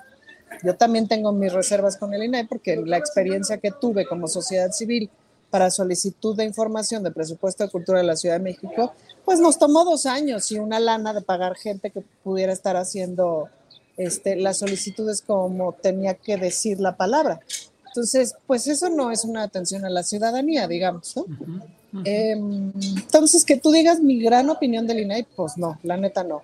Yo 0.62 0.76
también 0.76 1.09
tengo 1.09 1.33
mis 1.33 1.52
reservas 1.52 1.96
con 1.96 2.12
el 2.14 2.24
INAI 2.24 2.46
porque 2.46 2.76
la 2.76 2.98
experiencia 2.98 3.59
que 3.59 3.70
tuve 3.70 4.07
como 4.07 4.28
sociedad 4.28 4.70
civil 4.72 5.11
para 5.50 5.70
solicitud 5.70 6.35
de 6.37 6.44
información 6.44 7.02
de 7.02 7.11
presupuesto 7.11 7.64
de 7.64 7.70
cultura 7.70 7.98
de 7.98 8.05
la 8.05 8.16
Ciudad 8.16 8.37
de 8.37 8.42
México, 8.42 8.94
pues 9.24 9.38
nos 9.38 9.59
tomó 9.59 9.85
dos 9.85 10.07
años 10.07 10.50
y 10.50 10.59
una 10.59 10.81
lana 10.81 11.12
de 11.12 11.20
pagar 11.20 11.57
gente 11.57 11.90
que 11.90 12.02
pudiera 12.22 12.52
estar 12.52 12.76
haciendo 12.76 13.50
este, 13.98 14.37
las 14.37 14.59
solicitudes 14.59 15.20
como 15.20 15.74
tenía 15.74 16.14
que 16.14 16.38
decir 16.38 16.81
la 16.81 16.96
palabra. 16.96 17.40
Entonces, 17.87 18.35
pues 18.46 18.66
eso 18.66 18.88
no 18.88 19.11
es 19.11 19.24
una 19.24 19.42
atención 19.42 19.85
a 19.85 19.90
la 19.90 20.02
ciudadanía, 20.02 20.66
digamos, 20.66 21.14
¿no? 21.16 21.26
Em, 22.05 22.72
entonces, 22.96 23.44
que 23.44 23.59
tú 23.59 23.70
digas 23.70 24.00
mi 24.00 24.22
gran 24.22 24.48
opinión 24.48 24.87
del 24.87 25.00
INAI, 25.00 25.26
pues 25.37 25.59
no, 25.59 25.78
la 25.83 25.96
neta 25.96 26.24
no. 26.24 26.42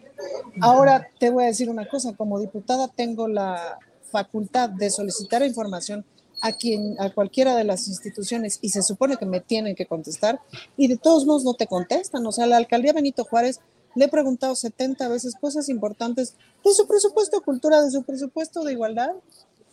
Ahora 0.60 1.08
te 1.18 1.30
voy 1.30 1.44
a 1.44 1.46
decir 1.46 1.70
una 1.70 1.88
cosa, 1.88 2.14
como 2.14 2.38
diputada 2.38 2.88
tengo 2.88 3.28
la 3.28 3.78
facultad 4.10 4.68
de 4.68 4.90
solicitar 4.90 5.42
información 5.42 6.04
a 6.40 6.52
quien 6.52 7.00
a 7.00 7.10
cualquiera 7.10 7.56
de 7.56 7.64
las 7.64 7.88
instituciones 7.88 8.58
y 8.62 8.68
se 8.68 8.82
supone 8.82 9.16
que 9.16 9.26
me 9.26 9.40
tienen 9.40 9.74
que 9.74 9.86
contestar 9.86 10.40
y 10.76 10.86
de 10.86 10.96
todos 10.96 11.26
modos 11.26 11.44
no 11.44 11.54
te 11.54 11.66
contestan, 11.66 12.24
o 12.26 12.32
sea, 12.32 12.46
la 12.46 12.56
alcaldía 12.56 12.92
Benito 12.92 13.24
Juárez 13.24 13.60
le 13.94 14.04
he 14.04 14.08
preguntado 14.08 14.54
70 14.54 15.08
veces 15.08 15.34
cosas 15.34 15.68
importantes 15.68 16.34
de 16.64 16.72
su 16.72 16.86
presupuesto 16.86 17.38
de 17.38 17.44
cultura, 17.44 17.82
de 17.82 17.90
su 17.90 18.02
presupuesto 18.02 18.62
de 18.62 18.72
igualdad, 18.72 19.10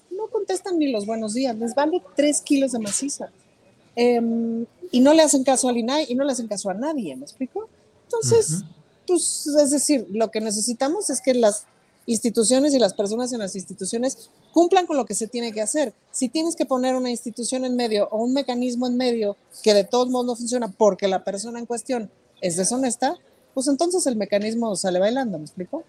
no 0.09 0.27
contestan 0.27 0.79
ni 0.79 0.91
los 0.91 1.05
buenos 1.05 1.33
días, 1.33 1.55
les 1.55 1.75
vale 1.75 2.01
3 2.15 2.41
kilos 2.41 2.71
de 2.71 2.79
maciza. 2.79 3.29
Em, 3.95 4.65
y 4.91 4.99
no 4.99 5.13
le 5.13 5.21
hacen 5.21 5.43
caso 5.43 5.69
al 5.69 5.77
INAI 5.77 6.07
y 6.09 6.15
no 6.15 6.23
le 6.23 6.31
hacen 6.31 6.47
caso 6.47 6.69
a 6.69 6.73
nadie, 6.73 7.15
¿me 7.15 7.23
explico? 7.23 7.69
Entonces, 8.03 8.63
pues, 9.07 9.47
es 9.47 9.71
decir, 9.71 10.07
lo 10.11 10.31
que 10.31 10.41
necesitamos 10.41 11.09
es 11.09 11.21
que 11.21 11.33
las 11.33 11.65
instituciones 12.05 12.73
y 12.73 12.79
las 12.79 12.93
personas 12.93 13.33
en 13.33 13.39
las 13.39 13.55
instituciones 13.55 14.29
cumplan 14.53 14.85
con 14.85 14.97
lo 14.97 15.05
que 15.05 15.15
se 15.15 15.27
tiene 15.27 15.51
que 15.51 15.61
hacer. 15.61 15.93
Si 16.11 16.29
tienes 16.29 16.55
que 16.55 16.65
poner 16.65 16.95
una 16.95 17.09
institución 17.09 17.65
en 17.65 17.75
medio 17.75 18.07
o 18.11 18.23
un 18.23 18.33
mecanismo 18.33 18.87
en 18.87 18.95
medio 18.95 19.37
que 19.63 19.73
de 19.73 19.83
todos 19.83 20.09
modos 20.09 20.25
no 20.25 20.35
funciona 20.35 20.67
porque 20.67 21.07
la 21.07 21.23
persona 21.23 21.59
en 21.59 21.65
cuestión 21.65 22.11
es 22.41 22.57
deshonesta, 22.57 23.17
pues 23.53 23.67
entonces 23.67 24.05
el 24.05 24.17
mecanismo 24.17 24.75
sale 24.75 24.99
bailando, 24.99 25.37
¿me 25.37 25.45
explico? 25.45 25.83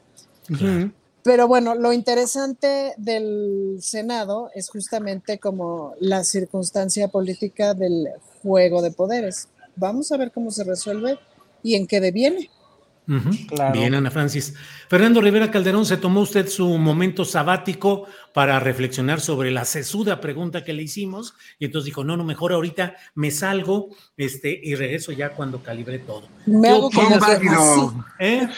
Pero 1.26 1.48
bueno, 1.48 1.74
lo 1.74 1.92
interesante 1.92 2.94
del 2.98 3.78
Senado 3.80 4.48
es 4.54 4.70
justamente 4.70 5.40
como 5.40 5.94
la 5.98 6.22
circunstancia 6.22 7.08
política 7.08 7.74
del 7.74 8.10
juego 8.44 8.80
de 8.80 8.92
poderes. 8.92 9.48
Vamos 9.74 10.12
a 10.12 10.18
ver 10.18 10.30
cómo 10.30 10.52
se 10.52 10.62
resuelve 10.62 11.18
y 11.64 11.74
en 11.74 11.88
qué 11.88 12.00
deviene. 12.00 12.48
Bien, 13.72 13.94
Ana 13.94 14.10
Francis. 14.10 14.54
Fernando 14.88 15.20
Rivera 15.20 15.50
Calderón, 15.50 15.86
¿se 15.86 15.96
tomó 15.96 16.20
usted 16.20 16.48
su 16.48 16.66
momento 16.78 17.24
sabático 17.24 18.06
para 18.34 18.58
reflexionar 18.60 19.20
sobre 19.20 19.50
la 19.50 19.64
sesuda 19.64 20.20
pregunta 20.20 20.64
que 20.64 20.72
le 20.72 20.82
hicimos? 20.82 21.34
Y 21.58 21.66
entonces 21.66 21.86
dijo, 21.86 22.04
no, 22.04 22.16
no, 22.16 22.24
mejor 22.24 22.52
ahorita 22.52 22.96
me 23.14 23.30
salgo 23.30 23.88
este, 24.16 24.60
y 24.62 24.74
regreso 24.74 25.12
ya 25.12 25.30
cuando 25.30 25.62
calibre 25.62 25.98
todo. 26.00 26.28
Me 26.46 26.68
hago 26.68 26.90
como 26.90 27.16
¿Eh? 28.18 28.48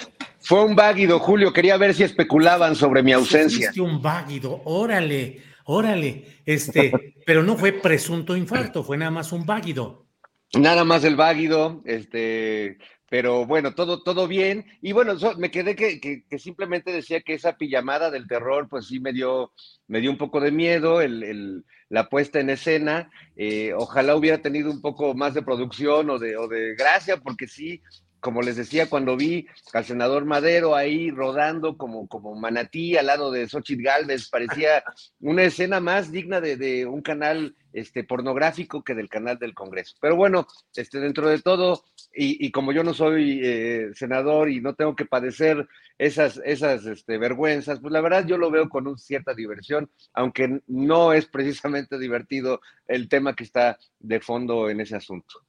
Fue 0.41 0.65
un 0.65 0.75
váguido, 0.75 1.19
Julio. 1.19 1.53
Quería 1.53 1.77
ver 1.77 1.95
si 1.95 2.05
especulaban 2.05 2.75
sobre 2.75 3.03
mi 3.03 3.13
ausencia. 3.13 3.73
Sí, 3.73 3.81
un 3.81 4.01
váguido, 4.01 4.63
órale, 4.65 5.43
órale. 5.65 6.41
Este, 6.47 7.15
pero 7.27 7.43
no 7.43 7.57
fue 7.57 7.73
presunto 7.73 8.37
infarto, 8.37 8.83
fue 8.83 8.97
nada 8.97 9.11
más 9.11 9.33
un 9.33 9.45
váguido. 9.45 10.07
Nada 10.55 10.85
más 10.85 11.05
el 11.05 11.17
váguido, 11.17 11.83
este, 11.85 12.79
pero 13.11 13.47
bueno, 13.47 13.75
todo, 13.75 14.03
todo 14.03 14.29
bien. 14.29 14.67
Y 14.83 14.93
bueno, 14.93 15.15
me 15.39 15.51
quedé 15.51 15.75
que, 15.75 16.01
que, 16.01 16.39
simplemente 16.39 16.93
decía 16.93 17.21
que 17.23 17.35
esa 17.35 17.57
pijamada 17.57 18.11
del 18.11 18.27
terror, 18.27 18.69
pues 18.69 18.87
sí 18.87 19.01
me 19.01 19.13
dio, 19.13 19.53
me 19.87 20.01
dio 20.01 20.11
un 20.11 20.19
poco 20.19 20.41
de 20.41 20.51
miedo, 20.51 21.01
el, 21.01 21.65
la 21.89 22.09
puesta 22.09 22.41
en 22.41 22.51
escena. 22.51 23.11
Eh, 23.37 23.73
ojalá 23.75 24.15
hubiera 24.15 24.43
tenido 24.43 24.71
un 24.71 24.83
poco 24.83 25.15
más 25.15 25.35
de 25.35 25.43
producción 25.43 26.11
o 26.11 26.19
de, 26.19 26.37
o 26.37 26.49
de 26.49 26.75
gracia, 26.75 27.17
porque 27.19 27.49
sí, 27.49 27.81
como 28.21 28.43
les 28.43 28.57
decía, 28.57 28.91
cuando 28.91 29.17
vi 29.17 29.47
al 29.73 29.85
senador 29.85 30.25
Madero 30.25 30.75
ahí 30.75 31.11
rodando 31.11 31.77
como, 31.77 32.09
como 32.09 32.35
manatí 32.35 32.97
al 32.97 33.07
lado 33.07 33.31
de 33.31 33.49
Xochitl 33.49 33.83
Galvez, 33.83 34.29
parecía 34.29 34.83
una 35.21 35.45
escena 35.45 35.81
más 35.81 36.11
digna 36.11 36.41
de, 36.41 36.57
de, 36.57 36.85
un 36.85 37.01
canal 37.01 37.55
este, 37.73 38.05
pornográfico 38.05 38.83
que 38.83 38.95
del 38.95 39.09
canal 39.09 39.39
del 39.39 39.55
Congreso. 39.55 39.97
Pero 40.01 40.17
bueno, 40.17 40.47
este, 40.75 40.99
dentro 40.99 41.29
de 41.29 41.41
todo, 41.41 41.85
y, 42.21 42.51
como 42.51 42.73
yo 42.73 42.83
no 42.83 42.95
soy 42.95 43.41
eh, 43.45 43.91
senador 43.95 44.51
y 44.51 44.61
no 44.61 44.75
tengo 44.75 44.97
que 44.97 45.05
padecer 45.05 45.69
esas, 45.99 46.41
esas 46.45 46.85
este, 46.85 47.17
vergüenzas, 47.17 47.79
pues 47.79 47.93
la 47.93 48.01
verdad 48.01 48.27
yo 48.27 48.37
lo 48.37 48.51
veo 48.51 48.69
con 48.69 48.89
una 48.89 48.99
cierta 48.99 49.35
diversión, 49.35 49.89
aunque 50.15 50.61
no 50.67 51.13
es 51.13 51.27
precisamente 51.27 51.97
divertido 51.97 52.61
el 52.89 53.09
tema 53.09 53.37
que 53.37 53.45
está 53.45 53.79
de 54.01 54.19
fondo 54.19 54.69
en 54.69 54.81
ese 54.81 54.97
asunto. 54.97 55.45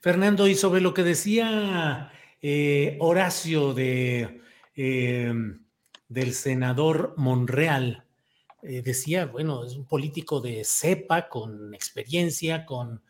Fernando, 0.00 0.46
y 0.46 0.54
sobre 0.54 0.82
lo 0.82 0.92
que 0.92 1.04
decía 1.04 2.12
eh, 2.42 2.98
Horacio 3.00 3.72
de, 3.72 4.42
eh, 4.76 5.32
del 6.08 6.34
senador 6.34 7.14
Monreal, 7.16 8.04
decía, 8.62 9.24
bueno, 9.24 9.64
es 9.64 9.74
un 9.74 9.86
político 9.86 10.42
de 10.42 10.64
cepa, 10.66 11.30
con 11.30 11.74
experiencia, 11.74 12.66
con 12.66 13.00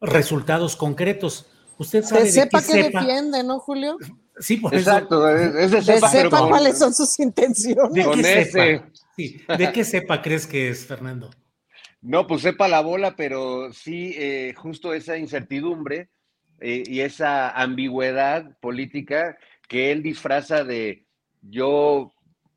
resultados 0.00 0.74
concretos. 0.74 1.46
Usted 1.80 2.04
sabe 2.04 2.20
de, 2.20 2.26
de 2.26 2.32
sepa 2.32 2.60
qué 2.60 2.72
que 2.72 2.82
defiende, 2.90 3.42
¿no, 3.42 3.58
Julio? 3.58 3.96
Sí, 4.38 4.58
por 4.58 4.74
Exacto, 4.74 5.26
eso. 5.28 5.58
es 5.58 5.70
de 5.70 5.76
De 5.78 5.82
cepa, 5.82 6.08
pero 6.12 6.22
sepa 6.24 6.38
con- 6.40 6.48
cuáles 6.50 6.78
son 6.78 6.92
sus 6.92 7.18
intenciones. 7.20 7.94
¿De 7.94 8.04
con? 8.04 8.92
Sí, 9.16 9.42
¿De 9.58 9.72
qué 9.72 9.82
cepa 9.84 10.20
crees 10.20 10.46
que 10.46 10.68
es, 10.68 10.84
Fernando? 10.84 11.30
No, 12.02 12.26
pues 12.26 12.42
sepa 12.42 12.68
la 12.68 12.80
bola, 12.82 13.16
pero 13.16 13.72
sí, 13.72 14.14
eh, 14.18 14.52
justo 14.56 14.92
esa 14.92 15.16
incertidumbre 15.16 16.10
eh, 16.60 16.82
y 16.86 17.00
esa 17.00 17.50
ambigüedad 17.50 18.58
política 18.60 19.38
que 19.66 19.90
él 19.90 20.02
disfraza 20.02 20.64
de 20.64 21.06
yo 21.40 22.12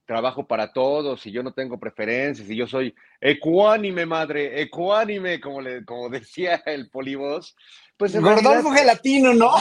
trabajo 0.06 0.46
para 0.48 0.74
todos 0.74 1.26
y 1.26 1.32
yo 1.32 1.44
no 1.44 1.54
tengo 1.54 1.80
preferencias 1.80 2.50
y 2.50 2.58
yo 2.58 2.68
soy 2.68 2.94
ecuánime, 3.22 4.06
madre, 4.06 4.62
ecuánime, 4.62 5.40
como, 5.40 5.62
le, 5.62 5.86
como 5.86 6.10
decía 6.10 6.62
el 6.66 6.90
polibos. 6.90 7.56
Pues 7.98 8.16
en 8.16 8.22
Gordolfo 8.22 8.70
realidad- 8.72 8.76
Gelatino, 8.76 9.34
¿no? 9.34 9.52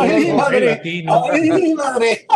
¡Ay, 0.00 0.32
madre! 0.32 0.58
Gelatino. 0.60 1.24
¡Ay, 1.32 1.74
madre! 1.74 2.26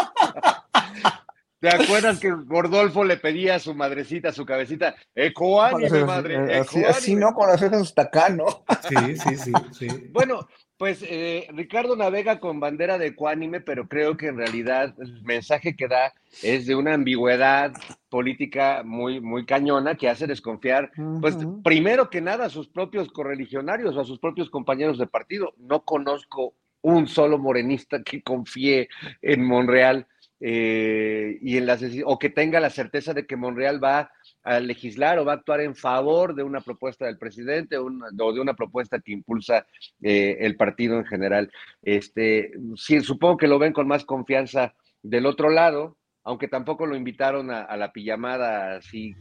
¿Te 1.60 1.68
acuerdas 1.68 2.18
que 2.18 2.30
Gordolfo 2.30 3.04
le 3.04 3.18
pedía 3.18 3.56
a 3.56 3.58
su 3.58 3.74
madrecita, 3.74 4.30
a 4.30 4.32
su 4.32 4.46
cabecita, 4.46 4.94
ecuánime, 5.14 6.04
madre, 6.04 6.58
Así, 6.60 6.82
así, 6.84 7.12
ecuánime"? 7.12 7.20
¿no? 7.20 7.34
Con 7.34 7.48
las 7.48 7.60
cejas 7.60 7.82
hasta 7.82 8.02
acá, 8.02 8.28
¿no? 8.30 8.64
Sí, 8.88 9.16
sí, 9.18 9.36
sí, 9.36 9.52
sí. 9.78 9.88
Bueno, 10.10 10.48
pues 10.80 11.04
eh, 11.06 11.46
Ricardo 11.52 11.94
navega 11.94 12.40
con 12.40 12.58
bandera 12.58 12.96
de 12.96 13.08
ecuánime, 13.08 13.60
pero 13.60 13.86
creo 13.86 14.16
que 14.16 14.28
en 14.28 14.38
realidad 14.38 14.94
el 14.98 15.22
mensaje 15.24 15.76
que 15.76 15.88
da 15.88 16.14
es 16.42 16.64
de 16.64 16.74
una 16.74 16.94
ambigüedad 16.94 17.74
política 18.08 18.80
muy, 18.82 19.20
muy 19.20 19.44
cañona 19.44 19.96
que 19.96 20.08
hace 20.08 20.26
desconfiar, 20.26 20.90
pues 21.20 21.36
primero 21.62 22.08
que 22.08 22.22
nada 22.22 22.46
a 22.46 22.48
sus 22.48 22.66
propios 22.66 23.12
correligionarios 23.12 23.94
o 23.94 24.00
a 24.00 24.06
sus 24.06 24.18
propios 24.18 24.48
compañeros 24.48 24.96
de 24.96 25.06
partido. 25.06 25.52
No 25.58 25.84
conozco 25.84 26.54
un 26.80 27.08
solo 27.08 27.36
morenista 27.36 28.02
que 28.02 28.22
confíe 28.22 28.88
en 29.20 29.44
Monreal 29.44 30.06
eh, 30.40 31.38
y 31.42 31.58
en 31.58 31.66
las 31.66 31.84
o 32.06 32.18
que 32.18 32.30
tenga 32.30 32.58
la 32.58 32.70
certeza 32.70 33.12
de 33.12 33.26
que 33.26 33.36
Monreal 33.36 33.84
va 33.84 34.10
a 34.42 34.60
legislar 34.60 35.18
o 35.18 35.24
va 35.24 35.32
a 35.32 35.36
actuar 35.36 35.60
en 35.60 35.74
favor 35.74 36.34
de 36.34 36.42
una 36.42 36.60
propuesta 36.60 37.06
del 37.06 37.18
presidente 37.18 37.76
o, 37.76 37.90
de 37.90 38.40
una 38.40 38.54
propuesta 38.54 39.00
que 39.00 39.12
impulsa 39.12 39.66
eh, 40.02 40.38
el 40.40 40.56
partido 40.56 40.98
en 40.98 41.04
general. 41.04 41.50
Este, 41.82 42.52
sí, 42.76 43.00
supongo 43.00 43.36
que 43.36 43.48
lo 43.48 43.58
ven 43.58 43.72
con 43.72 43.86
más 43.86 44.04
confianza 44.04 44.74
del 45.02 45.26
otro 45.26 45.50
lado, 45.50 45.96
aunque 46.24 46.48
tampoco 46.48 46.86
lo 46.86 46.96
invitaron 46.96 47.50
a, 47.50 47.76
la 47.76 47.92
pijamada 47.92 48.76
así, 48.76 49.14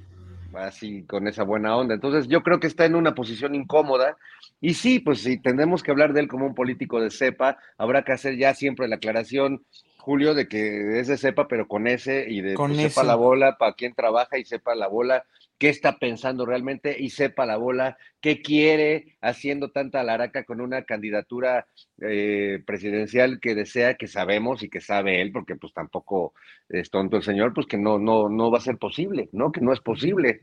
así 0.53 1.03
con 1.03 1.27
esa 1.27 1.43
buena 1.43 1.75
onda. 1.75 1.93
Entonces 1.93 2.27
yo 2.27 2.43
creo 2.43 2.59
que 2.59 2.67
está 2.67 2.85
en 2.85 2.95
una 2.95 3.15
posición 3.15 3.55
incómoda 3.55 4.17
y 4.61 4.73
sí, 4.73 4.99
pues 4.99 5.21
si 5.21 5.37
tendremos 5.37 5.83
que 5.83 5.91
hablar 5.91 6.13
de 6.13 6.21
él 6.21 6.27
como 6.27 6.45
un 6.45 6.55
político 6.55 6.99
de 7.01 7.11
cepa, 7.11 7.57
habrá 7.77 8.03
que 8.03 8.11
hacer 8.11 8.37
ya 8.37 8.53
siempre 8.53 8.87
la 8.87 8.95
aclaración. 8.95 9.63
Julio, 10.09 10.33
de 10.33 10.47
que 10.47 10.99
es 10.99 11.07
de 11.07 11.17
cepa, 11.17 11.47
pero 11.47 11.67
con 11.67 11.85
ese 11.85 12.25
y 12.27 12.41
de 12.41 12.55
Con 12.55 12.71
pues, 12.71 12.81
sepa 12.81 13.01
ese. 13.01 13.07
la 13.07 13.13
bola 13.13 13.57
para 13.59 13.73
quién 13.73 13.93
trabaja 13.93 14.39
y 14.39 14.43
sepa 14.43 14.73
la 14.73 14.87
bola 14.87 15.23
qué 15.59 15.69
está 15.69 15.99
pensando 15.99 16.47
realmente 16.47 16.95
y 16.99 17.11
sepa 17.11 17.45
la 17.45 17.57
bola 17.57 17.95
qué 18.19 18.41
quiere 18.41 19.17
haciendo 19.21 19.69
tanta 19.69 20.01
laraca 20.01 20.45
con 20.45 20.61
una 20.61 20.83
candidatura 20.83 21.67
eh, 22.01 22.63
presidencial 22.65 23.39
que 23.39 23.53
desea, 23.53 23.93
que 23.93 24.07
sabemos 24.07 24.63
y 24.63 24.69
que 24.69 24.81
sabe 24.81 25.21
él, 25.21 25.31
porque 25.31 25.55
pues 25.57 25.73
tampoco 25.73 26.33
es 26.69 26.89
tonto 26.89 27.17
el 27.17 27.23
señor, 27.23 27.53
pues 27.53 27.67
que 27.67 27.77
no, 27.77 27.99
no, 27.99 28.29
no 28.29 28.49
va 28.49 28.57
a 28.57 28.61
ser 28.61 28.79
posible, 28.79 29.29
¿no? 29.31 29.51
Que 29.51 29.61
no 29.61 29.73
es 29.73 29.79
posible. 29.79 30.41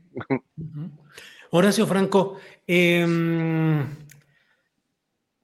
Horacio 1.49 1.85
Franco, 1.87 2.37
em, 2.65 3.85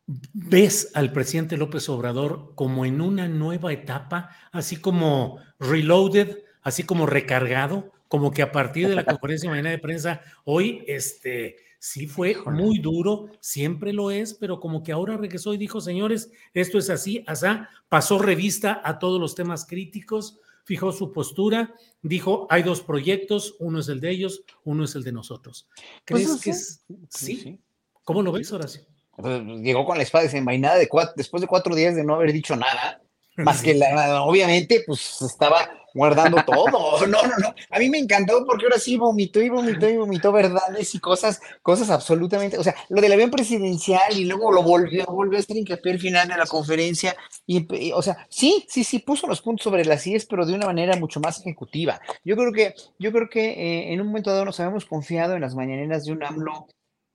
¿ves 0.05 0.91
al 0.93 1.11
presidente 1.13 1.57
López 1.57 1.87
Obrador 1.89 2.53
como 2.55 2.85
en 2.85 3.01
una 3.01 3.27
nueva 3.27 3.71
etapa, 3.71 4.29
así 4.51 4.77
como 4.77 5.39
reloaded, 5.59 6.39
así 6.61 6.83
como 6.83 7.05
recargado, 7.05 7.91
como 8.07 8.31
que 8.31 8.41
a 8.41 8.51
partir 8.51 8.89
de 8.89 8.95
la 8.95 9.05
conferencia 9.05 9.47
de 9.49 9.51
mañana 9.51 9.69
de 9.71 9.79
prensa 9.79 10.21
hoy, 10.43 10.83
este, 10.87 11.57
sí 11.79 12.07
fue 12.07 12.35
muy 12.45 12.79
duro, 12.79 13.29
siempre 13.39 13.93
lo 13.93 14.11
es, 14.11 14.33
pero 14.33 14.59
como 14.59 14.83
que 14.83 14.91
ahora 14.91 15.17
regresó 15.17 15.53
y 15.53 15.57
dijo, 15.57 15.81
señores, 15.81 16.31
esto 16.53 16.77
es 16.77 16.89
así, 16.89 17.23
asá, 17.27 17.69
pasó 17.89 18.19
revista 18.19 18.81
a 18.83 18.99
todos 18.99 19.19
los 19.19 19.35
temas 19.35 19.65
críticos, 19.65 20.39
fijó 20.65 20.91
su 20.91 21.11
postura, 21.11 21.73
dijo, 22.01 22.47
hay 22.49 22.63
dos 22.63 22.81
proyectos, 22.81 23.55
uno 23.59 23.79
es 23.79 23.89
el 23.89 23.99
de 23.99 24.11
ellos, 24.11 24.43
uno 24.63 24.83
es 24.85 24.95
el 24.95 25.03
de 25.03 25.11
nosotros. 25.11 25.67
¿Crees 26.05 26.27
Pues, 26.27 26.41
que 26.41 26.53
sí. 26.53 26.59
es, 26.59 26.85
sí? 27.09 27.35
Sí. 27.35 27.59
¿Cómo 28.03 28.21
lo 28.21 28.31
ves, 28.31 28.51
Horacio? 28.51 28.92
Pues, 29.15 29.41
llegó 29.61 29.85
con 29.85 29.97
la 29.97 30.03
espada 30.03 30.23
desenvainada 30.23 30.77
de 30.77 30.87
cuatro, 30.87 31.13
después 31.15 31.41
de 31.41 31.47
cuatro 31.47 31.75
días 31.75 31.95
de 31.95 32.03
no 32.03 32.15
haber 32.15 32.33
dicho 32.33 32.55
nada, 32.55 33.01
más 33.37 33.61
que 33.61 33.73
la, 33.73 34.23
obviamente, 34.23 34.83
pues 34.85 35.21
estaba 35.21 35.69
guardando 35.93 36.43
todo. 36.45 37.05
No, 37.07 37.23
no, 37.23 37.37
no. 37.37 37.55
A 37.69 37.79
mí 37.79 37.89
me 37.89 37.97
encantó 37.97 38.45
porque 38.45 38.65
ahora 38.65 38.79
sí 38.79 38.97
vomitó 38.97 39.41
y 39.41 39.49
vomitó 39.49 39.89
y 39.89 39.97
vomitó 39.97 40.31
verdades 40.31 40.93
y 40.95 40.99
cosas, 40.99 41.41
cosas 41.61 41.89
absolutamente. 41.89 42.57
O 42.57 42.63
sea, 42.63 42.75
lo 42.89 43.01
del 43.01 43.11
avión 43.11 43.31
presidencial 43.31 44.17
y 44.17 44.25
luego 44.25 44.51
lo 44.51 44.63
volvió, 44.63 45.05
volvió 45.05 45.37
a 45.37 45.41
hacer 45.41 45.57
hincapié 45.57 45.93
al 45.93 45.99
final 45.99 46.27
de 46.27 46.37
la 46.37 46.45
conferencia. 46.45 47.15
Y, 47.45 47.67
y, 47.75 47.91
o 47.91 48.01
sea, 48.01 48.27
sí, 48.29 48.65
sí, 48.67 48.83
sí, 48.83 48.99
puso 48.99 49.27
los 49.27 49.41
puntos 49.41 49.63
sobre 49.63 49.85
las 49.85 50.05
IES, 50.05 50.25
pero 50.25 50.45
de 50.45 50.53
una 50.53 50.65
manera 50.65 50.95
mucho 50.97 51.19
más 51.19 51.39
ejecutiva. 51.39 52.01
Yo 52.23 52.35
creo 52.35 52.51
que, 52.51 52.73
yo 52.99 53.11
creo 53.11 53.29
que 53.29 53.51
eh, 53.51 53.93
en 53.93 54.01
un 54.01 54.07
momento 54.07 54.31
dado 54.31 54.45
nos 54.45 54.59
habíamos 54.59 54.85
confiado 54.85 55.35
en 55.35 55.41
las 55.41 55.55
mañaneras 55.55 56.05
de 56.05 56.11
un 56.11 56.23
AMLO 56.23 56.67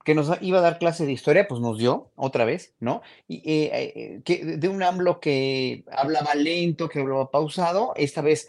que 0.09 0.15
nos 0.15 0.31
iba 0.41 0.57
a 0.57 0.63
dar 0.63 0.79
clase 0.79 1.05
de 1.05 1.13
historia, 1.13 1.47
pues 1.47 1.61
nos 1.61 1.77
dio 1.77 2.13
otra 2.17 2.47
vez, 2.47 2.73
¿no? 2.81 3.03
Y 3.29 3.43
eh, 3.45 3.93
eh, 3.95 4.23
que 4.25 4.43
de 4.57 4.67
un 4.67 4.83
AMLO 4.83 5.21
que 5.21 5.85
hablaba 5.93 6.35
lento, 6.35 6.89
que 6.89 7.01
hablaba 7.01 7.31
pausado, 7.31 7.93
esta 7.95 8.23
vez 8.23 8.49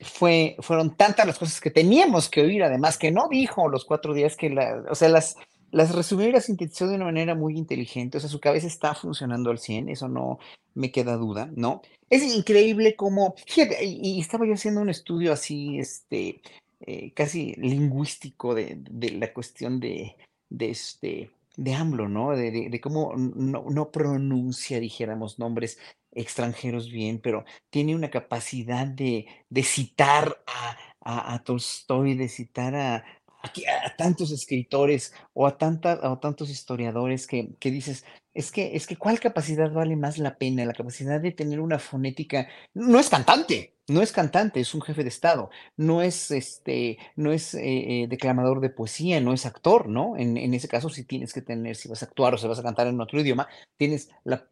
fue, 0.00 0.56
fueron 0.58 0.96
tantas 0.96 1.28
las 1.28 1.38
cosas 1.38 1.60
que 1.60 1.70
teníamos 1.70 2.28
que 2.28 2.40
oír, 2.40 2.64
además 2.64 2.98
que 2.98 3.12
no 3.12 3.28
dijo 3.28 3.68
los 3.68 3.84
cuatro 3.84 4.14
días 4.14 4.36
que, 4.36 4.52
o 4.90 4.94
sea, 4.96 5.08
las, 5.10 5.36
las 5.70 5.94
resumió 5.94 6.26
y 6.26 6.32
las 6.32 6.46
sintetizó 6.46 6.88
de 6.88 6.96
una 6.96 7.04
manera 7.04 7.36
muy 7.36 7.56
inteligente, 7.56 8.18
o 8.18 8.20
sea, 8.20 8.28
su 8.28 8.40
cabeza 8.40 8.66
está 8.66 8.92
funcionando 8.96 9.52
al 9.52 9.60
100, 9.60 9.90
eso 9.90 10.08
no 10.08 10.40
me 10.74 10.90
queda 10.90 11.16
duda, 11.16 11.52
¿no? 11.54 11.82
Es 12.08 12.24
increíble 12.24 12.96
cómo, 12.96 13.36
fíjate, 13.46 13.84
y, 13.84 14.20
estaba 14.20 14.44
yo 14.44 14.54
haciendo 14.54 14.80
un 14.80 14.90
estudio 14.90 15.32
así, 15.32 15.78
este, 15.78 16.42
eh, 16.80 17.12
casi 17.14 17.54
lingüístico 17.58 18.56
de 18.56 18.76
la 19.20 19.32
cuestión 19.32 19.78
de, 19.78 20.16
de 20.50 20.70
este 20.70 21.30
de 21.56 21.74
AMLO, 21.74 22.08
¿no? 22.08 22.30
De, 22.36 22.70
de, 22.70 22.80
cómo 22.80 23.14
no, 23.16 23.90
pronuncia, 23.90 24.80
dijéramos, 24.80 25.38
nombres 25.38 25.78
extranjeros 26.12 26.90
bien, 26.90 27.20
pero 27.20 27.44
tiene 27.70 27.94
una 27.94 28.10
capacidad 28.10 28.86
de, 28.86 29.26
de 29.48 29.62
citar 29.62 30.42
a, 30.46 30.76
a, 31.00 31.34
a, 31.34 31.42
Tolstoy, 31.44 32.14
de 32.14 32.28
citar 32.28 32.74
a, 32.74 33.04
a, 33.42 33.96
tantos 33.96 34.32
escritores 34.32 35.12
o 35.34 35.46
a, 35.46 35.58
tanta, 35.58 36.00
a 36.02 36.18
tantos 36.20 36.50
historiadores 36.50 37.26
que, 37.26 37.54
que 37.58 37.70
dices, 37.70 38.04
es 38.32 38.52
que, 38.52 38.76
es 38.76 38.86
que 38.86 38.96
¿cuál 38.96 39.20
capacidad 39.20 39.70
vale 39.72 39.96
más 39.96 40.18
la 40.18 40.38
pena? 40.38 40.64
La 40.64 40.72
capacidad 40.72 41.20
de 41.20 41.32
tener 41.32 41.60
una 41.60 41.78
fonética, 41.78 42.48
no 42.74 42.98
es 42.98 43.08
cantante, 43.08 43.76
no 43.90 44.02
es 44.02 44.12
cantante, 44.12 44.60
es 44.60 44.72
un 44.74 44.82
jefe 44.82 45.02
de 45.02 45.08
Estado, 45.08 45.50
no 45.76 46.00
es, 46.00 46.30
este, 46.30 46.98
no 47.16 47.32
es 47.32 47.54
eh, 47.54 47.60
eh, 47.64 48.06
declamador 48.08 48.60
de 48.60 48.70
poesía, 48.70 49.20
no 49.20 49.32
es 49.32 49.46
actor, 49.46 49.88
¿no? 49.88 50.16
En, 50.16 50.54
ese 50.54 50.68
caso, 50.68 50.88
si 50.88 51.04
tienes 51.04 51.32
que 51.32 51.42
tener, 51.42 51.74
si 51.74 51.88
vas 51.88 52.02
a 52.02 52.06
actuar 52.06 52.34
o 52.34 52.38
si 52.38 52.46
vas 52.46 52.58
a 52.58 52.62
cantar 52.62 52.86
en 52.86 53.00
otro 53.00 53.20
idioma, 53.20 53.48
tienes 53.76 54.10
la, 54.24 54.46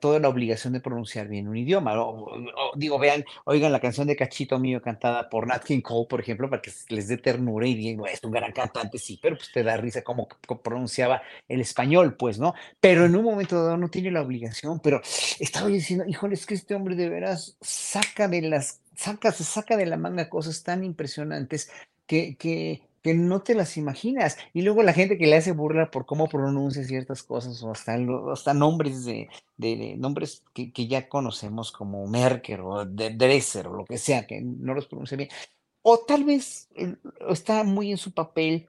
toda 0.00 0.20
la 0.20 0.28
obligación 0.28 0.72
de 0.72 0.80
pronunciar 0.80 1.26
bien 1.28 1.48
un 1.48 1.56
idioma. 1.56 1.94
Digo, 2.76 2.98
vean, 2.98 3.24
oigan 3.44 3.72
la 3.72 3.80
canción 3.80 4.06
de 4.06 4.16
Cachito 4.16 4.58
Mío 4.58 4.80
cantada 4.80 5.28
por 5.28 5.46
Nat 5.46 5.64
King 5.64 5.80
Cole, 5.80 6.06
por 6.08 6.20
ejemplo, 6.20 6.48
para 6.48 6.62
que 6.62 6.70
les 6.88 7.08
dé 7.08 7.16
ternura 7.16 7.66
y 7.66 7.74
digan, 7.74 8.06
es 8.06 8.22
un 8.22 8.30
gran 8.30 8.52
cantante, 8.52 8.98
sí, 8.98 9.18
pero 9.20 9.36
pues 9.36 9.50
te 9.52 9.64
da 9.64 9.76
risa 9.76 10.02
cómo 10.02 10.28
pronunciaba 10.62 11.22
el 11.48 11.60
español, 11.60 12.16
pues, 12.16 12.38
¿no? 12.38 12.54
Pero 12.80 13.04
en 13.04 13.16
un 13.16 13.24
momento 13.24 13.62
dado 13.62 13.76
no 13.76 13.88
tiene 13.88 14.10
la 14.12 14.22
obligación, 14.22 14.78
pero 14.80 15.00
estaba 15.40 15.68
diciendo, 15.68 16.04
híjole, 16.06 16.34
es 16.34 16.46
que 16.46 16.54
este 16.54 16.74
hombre 16.74 16.94
de 16.94 17.08
veras 17.08 17.56
saca 17.60 18.28
de 18.28 18.42
las, 18.42 18.75
saca, 18.96 19.32
se 19.32 19.44
saca 19.44 19.76
de 19.76 19.86
la 19.86 19.96
manga 19.96 20.28
cosas 20.28 20.62
tan 20.62 20.84
impresionantes 20.84 21.70
que, 22.06 22.36
que, 22.36 22.82
que 23.02 23.14
no 23.14 23.42
te 23.42 23.54
las 23.54 23.76
imaginas. 23.76 24.36
Y 24.52 24.62
luego 24.62 24.82
la 24.82 24.92
gente 24.92 25.18
que 25.18 25.26
le 25.26 25.36
hace 25.36 25.52
burla 25.52 25.90
por 25.90 26.06
cómo 26.06 26.28
pronuncia 26.28 26.82
ciertas 26.84 27.22
cosas 27.22 27.62
o 27.62 27.70
hasta, 27.70 27.96
hasta 28.32 28.54
nombres 28.54 29.04
de, 29.04 29.28
de, 29.56 29.96
nombres 29.96 30.42
que, 30.52 30.72
que, 30.72 30.86
ya 30.86 31.08
conocemos 31.08 31.70
como 31.72 32.06
Merker 32.06 32.60
o 32.62 32.84
de 32.84 33.10
Dresser 33.10 33.68
o 33.68 33.74
lo 33.74 33.84
que 33.84 33.98
sea, 33.98 34.26
que 34.26 34.40
no 34.40 34.74
los 34.74 34.86
pronuncia 34.86 35.16
bien. 35.16 35.30
O 35.82 35.98
tal 35.98 36.24
vez 36.24 36.68
eh, 36.74 36.96
está 37.28 37.62
muy 37.62 37.92
en 37.92 37.98
su 37.98 38.12
papel 38.12 38.68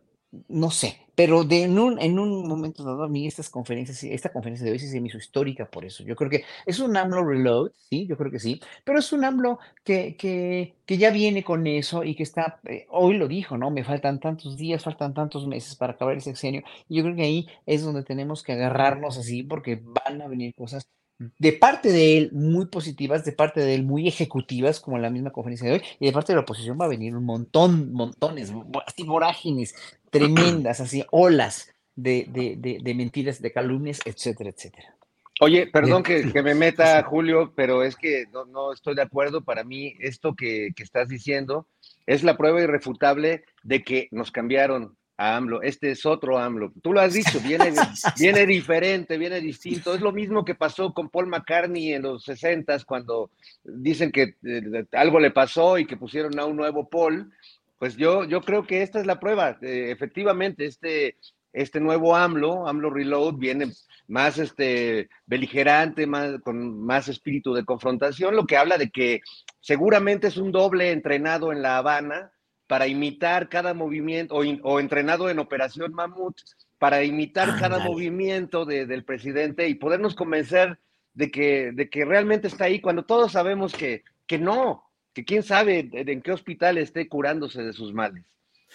no 0.50 0.72
sé, 0.72 0.98
pero 1.16 1.44
de, 1.44 1.64
en, 1.64 1.80
un, 1.80 2.00
en 2.02 2.20
un 2.20 2.48
momento 2.48 2.84
dado 2.84 3.04
a 3.04 3.08
mí 3.08 3.26
estas 3.28 3.50
conferencias, 3.50 4.04
esta 4.04 4.32
conferencia 4.32 4.66
de 4.66 4.74
hoy 4.74 4.80
se 4.80 5.00
me 5.02 5.08
hizo 5.08 5.18
histórica 5.18 5.70
por 5.70 5.86
eso. 5.86 6.04
Yo 6.04 6.16
creo 6.16 6.30
que 6.30 6.44
es 6.66 6.80
un 6.80 6.96
AMLO 6.98 7.24
reload, 7.26 7.72
sí, 7.90 8.06
yo 8.08 8.18
creo 8.18 8.32
que 8.32 8.40
sí, 8.40 8.60
pero 8.84 9.00
es 9.00 9.12
un 9.14 9.24
AMLO 9.24 9.60
que, 9.84 10.16
que, 10.18 10.76
que 10.86 10.98
ya 10.98 11.10
viene 11.12 11.44
con 11.44 11.66
eso 11.68 12.04
y 12.04 12.16
que 12.16 12.24
está, 12.24 12.60
eh, 12.66 12.86
hoy 12.90 13.18
lo 13.18 13.28
dijo, 13.28 13.58
¿no? 13.58 13.72
Me 13.72 13.84
faltan 13.84 14.20
tantos 14.20 14.58
días, 14.58 14.84
faltan 14.84 15.14
tantos 15.14 15.48
meses 15.48 15.76
para 15.76 15.94
acabar 15.94 16.16
el 16.16 16.22
sexenio. 16.22 16.64
Y 16.90 16.98
yo 16.98 17.04
creo 17.04 17.16
que 17.16 17.24
ahí 17.24 17.48
es 17.66 17.84
donde 17.84 18.04
tenemos 18.04 18.44
que 18.44 18.54
agarrarnos 18.54 19.18
así 19.18 19.44
porque 19.44 19.82
van 19.82 20.22
a 20.22 20.28
venir 20.28 20.54
cosas 20.56 20.90
de 21.20 21.54
parte 21.54 21.92
de 21.92 22.18
él 22.18 22.30
muy 22.32 22.68
positivas, 22.68 23.26
de 23.26 23.32
parte 23.32 23.62
de 23.62 23.74
él 23.74 23.84
muy 23.84 24.08
ejecutivas, 24.08 24.80
como 24.80 24.98
la 25.00 25.10
misma 25.10 25.32
conferencia 25.32 25.68
de 25.68 25.76
hoy, 25.76 25.82
y 26.00 26.06
de 26.06 26.12
parte 26.12 26.32
de 26.32 26.36
la 26.36 26.42
oposición 26.42 26.78
va 26.80 26.86
a 26.86 26.90
venir 26.90 27.16
un 27.16 27.26
montón, 27.26 27.92
montones, 27.92 28.54
así 28.86 29.04
vorágines 29.04 29.76
tremendas, 30.12 30.80
así 30.80 31.04
olas 31.12 31.74
de, 31.96 32.28
de, 32.30 32.80
de, 32.82 32.94
mentiras, 32.94 33.42
de 33.42 33.52
calumnias, 33.52 34.00
etcétera, 34.06 34.52
etcétera. 34.52 34.94
Oye, 35.40 35.68
perdón 35.68 36.04
que, 36.04 36.32
que, 36.34 36.44
me 36.44 36.54
meta, 36.54 37.04
Julio, 37.04 37.52
pero 37.56 37.84
es 37.84 37.96
que 37.96 38.26
no, 38.32 38.46
no 38.46 38.72
estoy 38.72 38.96
de 38.96 39.02
acuerdo. 39.02 39.42
Para 39.42 39.64
mí, 39.64 39.96
esto 40.00 40.36
que, 40.36 40.70
que, 40.76 40.84
estás 40.84 41.10
diciendo 41.10 41.68
es 42.06 42.24
la 42.24 42.38
prueba 42.38 42.62
irrefutable 42.62 43.44
de 43.64 43.84
que 43.84 44.08
nos 44.12 44.32
cambiaron 44.32 44.96
a 45.18 45.36
AMLO. 45.36 45.62
Este 45.62 45.92
es 45.92 46.06
otro 46.06 46.38
AMLO. 46.38 46.72
Tú 46.82 46.94
lo 46.94 47.02
has 47.02 47.14
dicho, 47.14 47.40
viene, 47.40 47.74
viene 48.20 48.46
diferente, 48.46 49.18
viene 49.18 49.42
distinto. 49.42 49.94
Es 49.94 50.02
lo 50.02 50.12
mismo 50.12 50.46
que 50.46 50.56
pasó 50.56 50.94
con 50.94 51.10
Paul 51.10 51.28
McCartney 51.28 51.94
en 51.94 52.04
los 52.04 52.24
60 52.24 52.78
cuando 52.86 53.32
dicen 53.64 54.12
que 54.12 54.36
eh, 54.44 54.86
algo 54.94 55.20
le 55.20 55.32
pasó 55.32 55.78
y 55.78 55.86
que 55.86 55.98
pusieron 55.98 56.40
a 56.40 56.46
un 56.46 56.56
nuevo 56.56 56.88
Paul. 56.88 57.32
Pues 57.80 57.98
yo, 57.98 58.24
yo 58.24 58.42
creo 58.42 58.66
que 58.66 58.82
esta 58.82 59.00
es 59.00 59.06
la 59.06 59.20
prueba. 59.20 59.58
Eh, 59.62 59.92
efectivamente, 59.92 60.66
este, 60.66 61.18
este 61.52 61.80
nuevo 61.80 62.16
AMLO, 62.16 62.68
AMLO 62.68 62.90
Reload, 62.92 63.36
viene 63.36 63.72
más 64.08 64.38
este, 64.38 65.10
beligerante, 65.26 66.08
más, 66.08 66.40
con 66.42 66.82
más 66.86 67.08
espíritu 67.08 67.54
de 67.54 67.66
confrontación, 67.66 68.36
lo 68.36 68.46
que 68.46 68.58
habla 68.58 68.78
de 68.78 68.90
que 68.90 69.22
seguramente 69.60 70.28
es 70.28 70.38
un 70.38 70.52
doble 70.52 70.92
entrenado 70.92 71.52
en 71.52 71.62
La 71.62 71.78
Habana 71.78 72.32
para 72.68 72.88
imitar 72.88 73.50
cada 73.50 73.74
movimiento, 73.74 74.36
o, 74.36 74.80
entrenado 74.80 75.30
en 75.30 75.40
Operación 75.40 75.94
Mamut, 75.94 76.38
para 76.78 77.04
imitar 77.04 77.60
cada 77.60 77.80
movimiento 77.80 78.66
del 78.66 79.04
presidente 79.04 79.68
y 79.68 79.76
podernos 79.76 80.14
convencer 80.14 80.78
de 81.14 81.32
que, 81.32 81.72
de 81.72 81.90
que 81.90 82.06
realmente 82.06 82.48
está 82.48 82.66
ahí, 82.66 82.80
cuando 82.80 83.04
todos 83.04 83.32
sabemos 83.32 83.74
que, 83.74 84.04
que 84.28 84.38
no, 84.38 84.84
que 85.14 85.26
quién 85.26 85.42
sabe 85.42 85.90
en 85.92 86.22
qué 86.22 86.32
hospital 86.32 86.78
esté 86.78 87.08
curándose 87.08 87.64
de 87.64 87.74
sus 87.74 87.94
males. 87.94 88.24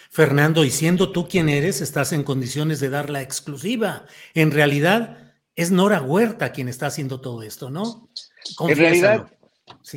Fernando, 0.09 0.65
y 0.65 0.71
siendo 0.71 1.11
tú 1.11 1.27
quien 1.27 1.47
eres, 1.47 1.79
estás 1.79 2.11
en 2.11 2.23
condiciones 2.23 2.79
de 2.79 2.89
dar 2.89 3.09
la 3.09 3.21
exclusiva. 3.21 4.05
En 4.33 4.51
realidad, 4.51 5.33
es 5.55 5.71
Nora 5.71 6.01
Huerta 6.01 6.51
quien 6.51 6.67
está 6.67 6.87
haciendo 6.87 7.21
todo 7.21 7.43
esto, 7.43 7.69
¿no? 7.69 8.09
En 8.59 8.77
realidad, 8.77 9.31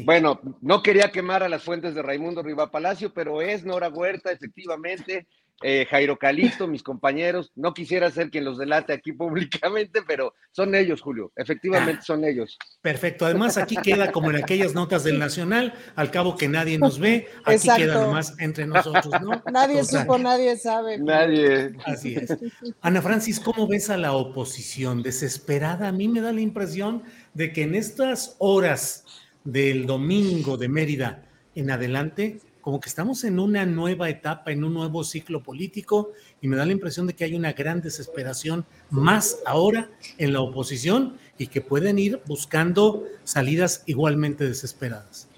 bueno, 0.05 0.41
no 0.61 0.83
quería 0.83 1.11
quemar 1.11 1.43
a 1.43 1.49
las 1.49 1.63
fuentes 1.63 1.95
de 1.95 2.03
Raimundo 2.03 2.43
Riva 2.43 2.71
Palacio, 2.71 3.13
pero 3.13 3.43
es 3.43 3.65
Nora 3.65 3.89
Huerta, 3.89 4.31
efectivamente. 4.31 5.27
Eh, 5.63 5.87
Jairo 5.89 6.19
Calixto, 6.19 6.69
mis 6.69 6.83
compañeros, 6.83 7.51
no 7.55 7.73
quisiera 7.73 8.11
ser 8.11 8.31
quien 8.31 8.45
los 8.45 8.59
delate 8.59 8.93
aquí 8.93 9.13
públicamente, 9.15 10.03
pero 10.07 10.35
son 10.51 10.75
ellos, 10.75 11.01
Julio, 11.01 11.33
efectivamente 11.35 12.03
son 12.03 12.25
ellos. 12.25 12.59
Perfecto, 12.83 13.25
además 13.25 13.57
aquí 13.57 13.77
queda 13.77 14.13
como 14.13 14.29
en 14.29 14.37
aquellas 14.37 14.75
notas 14.75 15.03
del 15.03 15.19
Nacional, 15.19 15.73
al 15.95 16.11
cabo 16.11 16.37
que 16.37 16.47
nadie 16.47 16.79
nos 16.79 16.99
ve, 16.99 17.29
aquí 17.43 17.69
queda 17.75 18.03
nomás 18.03 18.39
entre 18.39 18.67
nosotros, 18.67 19.15
¿no? 19.23 19.43
Nadie 19.51 19.83
supo, 19.85 20.19
nadie 20.19 20.59
sabe. 20.59 20.99
Nadie. 20.99 21.73
Así 21.87 22.15
es. 22.15 22.37
Ana 22.83 23.01
Francis, 23.01 23.41
¿cómo 23.41 23.67
ves 23.67 23.89
a 23.89 23.97
la 23.97 24.13
oposición? 24.13 25.03
Desesperada, 25.03 25.89
a 25.89 25.93
mí 25.93 26.09
me 26.09 26.21
da 26.21 26.33
la 26.33 26.43
impresión 26.43 27.03
de 27.33 27.53
que 27.55 27.63
en 27.63 27.75
estas 27.75 28.37
horas 28.39 29.07
del 29.47 29.87
domingo 29.87 30.59
de 30.59 30.69
Mérida 30.69 31.23
en 31.55 31.71
adelante, 31.71 32.41
como 32.61 32.81
que 32.81 32.89
estamos 32.89 33.23
en 33.23 33.39
una 33.39 33.65
nueva 33.65 34.11
etapa, 34.11 34.51
en 34.51 34.65
un 34.65 34.75
nuevo 34.75 35.05
ciclo 35.05 35.43
político, 35.43 36.11
y 36.41 36.49
me 36.49 36.57
da 36.57 36.67
la 36.67 36.73
impresión 36.73 37.07
de 37.07 37.15
que 37.15 37.25
hay 37.25 37.35
una 37.37 37.53
gran 37.53 37.81
desesperación 37.81 38.67
más 38.91 39.39
ahora 39.47 39.89
en 40.19 40.33
la 40.33 40.41
oposición 40.41 41.17
y 41.39 41.47
que 41.47 41.61
pueden 41.61 41.99
ir 41.99 42.21
buscando 42.27 43.05
salidas 43.23 43.85
igualmente 43.87 44.45
desesperadas. 44.45 45.29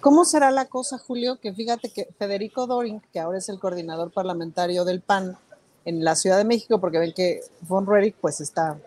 ¿Cómo 0.00 0.24
será 0.24 0.52
la 0.52 0.66
cosa, 0.66 0.98
Julio? 0.98 1.40
Que 1.40 1.52
fíjate 1.52 1.90
que 1.90 2.08
Federico 2.16 2.68
Doring, 2.68 3.02
que 3.12 3.18
ahora 3.18 3.38
es 3.38 3.48
el 3.48 3.58
coordinador 3.58 4.12
parlamentario 4.12 4.84
del 4.84 5.00
PAN 5.00 5.36
en 5.84 6.04
la 6.04 6.14
Ciudad 6.14 6.38
de 6.38 6.44
México, 6.44 6.80
porque 6.80 7.00
ven 7.00 7.12
que 7.12 7.40
Von 7.62 7.84
Ruerich 7.84 8.14
pues 8.20 8.40
está 8.40 8.78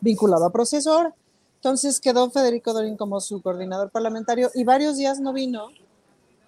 vinculado 0.00 0.46
a 0.46 0.52
proceso 0.52 0.92
ahora, 0.92 1.14
entonces 1.62 2.00
quedó 2.00 2.28
Federico 2.28 2.72
Dorín 2.72 2.96
como 2.96 3.20
su 3.20 3.40
coordinador 3.40 3.88
parlamentario 3.90 4.50
y 4.52 4.64
varios 4.64 4.96
días 4.96 5.20
no 5.20 5.32
vino. 5.32 5.68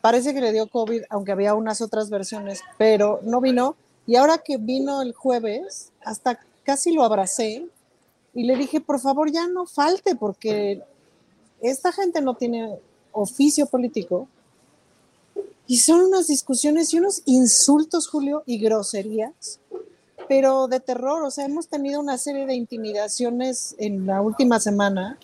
Parece 0.01 0.35
que 0.35 0.41
le 0.41 0.51
dio 0.51 0.67
COVID, 0.67 1.03
aunque 1.09 1.31
había 1.31 1.55
unas 1.55 1.81
otras 1.81 2.11
versiones, 2.11 2.63
pero 2.79 3.21
no 3.23 3.41
vino. 3.41 3.77
Y 4.09 4.17
ahora 4.17 4.39
que 4.39 4.57
vino 4.57 5.03
el 5.03 5.13
jueves, 5.13 5.93
hasta 6.05 6.41
casi 6.65 6.93
lo 6.93 7.05
abracé 7.05 7.65
y 8.35 8.43
le 8.43 8.57
dije, 8.57 8.81
por 8.81 8.99
favor, 8.99 9.31
ya 9.31 9.47
no 9.47 9.67
falte, 9.67 10.17
porque 10.17 10.83
esta 11.61 11.93
gente 11.93 12.21
no 12.21 12.35
tiene 12.35 12.77
oficio 13.13 13.67
político. 13.67 14.27
Y 15.69 15.77
son 15.77 16.01
unas 16.01 16.27
discusiones 16.27 16.93
y 16.93 16.99
unos 16.99 17.23
insultos, 17.25 18.09
Julio, 18.09 18.43
y 18.47 18.59
groserías 18.59 19.61
pero 20.29 20.69
de 20.69 20.81
terror. 20.81 21.23
O 21.25 21.31
sea, 21.31 21.45
hemos 21.45 21.69
tenido 21.69 22.01
una 22.01 22.19
serie 22.19 22.47
de 22.47 22.55
intimidaciones 22.55 23.75
en 23.79 24.07
la 24.07 24.21
última 24.21 24.61
semana, 24.61 25.19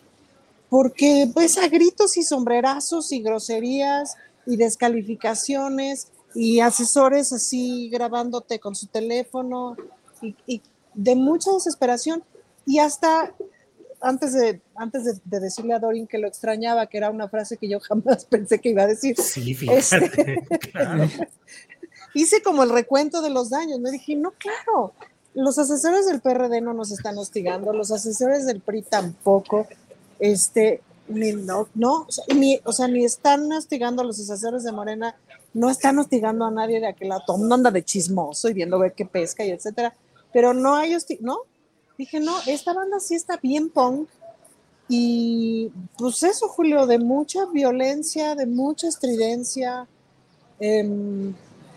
porque 0.68 1.30
pues 1.32 1.58
a 1.58 1.68
gritos 1.68 2.16
y 2.16 2.22
sombrerazos 2.22 3.12
y 3.12 3.20
groserías 3.20 4.16
y 4.46 4.56
descalificaciones 4.56 6.08
y 6.34 6.60
asesores 6.60 7.32
así 7.32 7.88
grabándote 7.90 8.58
con 8.58 8.74
su 8.74 8.86
teléfono 8.86 9.76
y, 10.46 10.62
de 10.94 11.14
mucha 11.14 11.52
desesperación. 11.52 12.22
Y 12.66 12.78
hasta 12.78 13.32
antes 14.00 14.32
de, 14.32 14.60
antes 14.74 15.04
de, 15.04 15.40
decirle 15.40 15.74
a 15.74 15.78
Dorin 15.78 16.06
que 16.06 16.18
lo 16.18 16.26
extrañaba, 16.26 16.86
que 16.86 16.98
era 16.98 17.10
una 17.10 17.28
frase 17.28 17.56
que 17.56 17.68
yo 17.68 17.80
jamás 17.88 18.24
pensé 18.24 18.58
que 18.58 18.70
iba 18.70 18.82
a 18.82 18.86
decir. 18.86 19.16
Sí, 19.16 19.54
fíjate, 19.54 20.44
este, 20.50 21.28
hice 22.14 22.42
como 22.42 22.62
el 22.62 22.70
recuento 22.70 23.22
de 23.22 23.30
los 23.30 23.50
daños. 23.50 23.80
Me 23.80 23.90
dije, 23.90 24.16
no, 24.16 24.32
claro, 24.32 24.92
los 25.34 25.58
asesores 25.58 26.06
del 26.06 26.20
PRD 26.20 26.60
no 26.60 26.74
nos 26.74 26.90
están 26.90 27.18
hostigando, 27.18 27.72
los 27.72 27.90
asesores 27.90 28.46
del 28.46 28.60
PRI 28.60 28.82
tampoco, 28.82 29.66
este, 30.18 30.82
ni, 31.08 31.32
no, 31.32 31.68
no, 31.74 32.06
ni, 32.34 32.60
o 32.64 32.72
sea, 32.72 32.88
ni 32.88 33.04
están 33.04 33.50
hostigando 33.52 34.02
a 34.02 34.04
los 34.04 34.18
asesores 34.18 34.64
de 34.64 34.72
Morena, 34.72 35.16
no 35.54 35.70
están 35.70 35.98
hostigando 35.98 36.44
a 36.44 36.50
nadie 36.50 36.80
de 36.80 36.88
aquel 36.88 37.08
lado, 37.08 37.22
todo 37.26 37.38
mundo 37.38 37.54
anda 37.54 37.70
de 37.70 37.84
chismoso 37.84 38.48
y 38.48 38.54
viendo 38.54 38.78
ver 38.78 38.92
qué 38.92 39.04
pesca 39.04 39.44
y 39.44 39.50
etcétera, 39.50 39.94
pero 40.32 40.52
no 40.52 40.74
hay 40.74 40.96
no, 41.20 41.38
dije, 41.96 42.20
no, 42.20 42.36
esta 42.46 42.72
banda 42.72 42.98
sí 42.98 43.14
está 43.14 43.36
bien 43.36 43.70
punk, 43.70 44.08
y 44.92 45.70
pues 45.96 46.24
eso, 46.24 46.48
Julio, 46.48 46.84
de 46.84 46.98
mucha 46.98 47.46
violencia, 47.46 48.34
de 48.34 48.46
mucha 48.46 48.88
estridencia, 48.88 49.86
eh, 50.58 51.32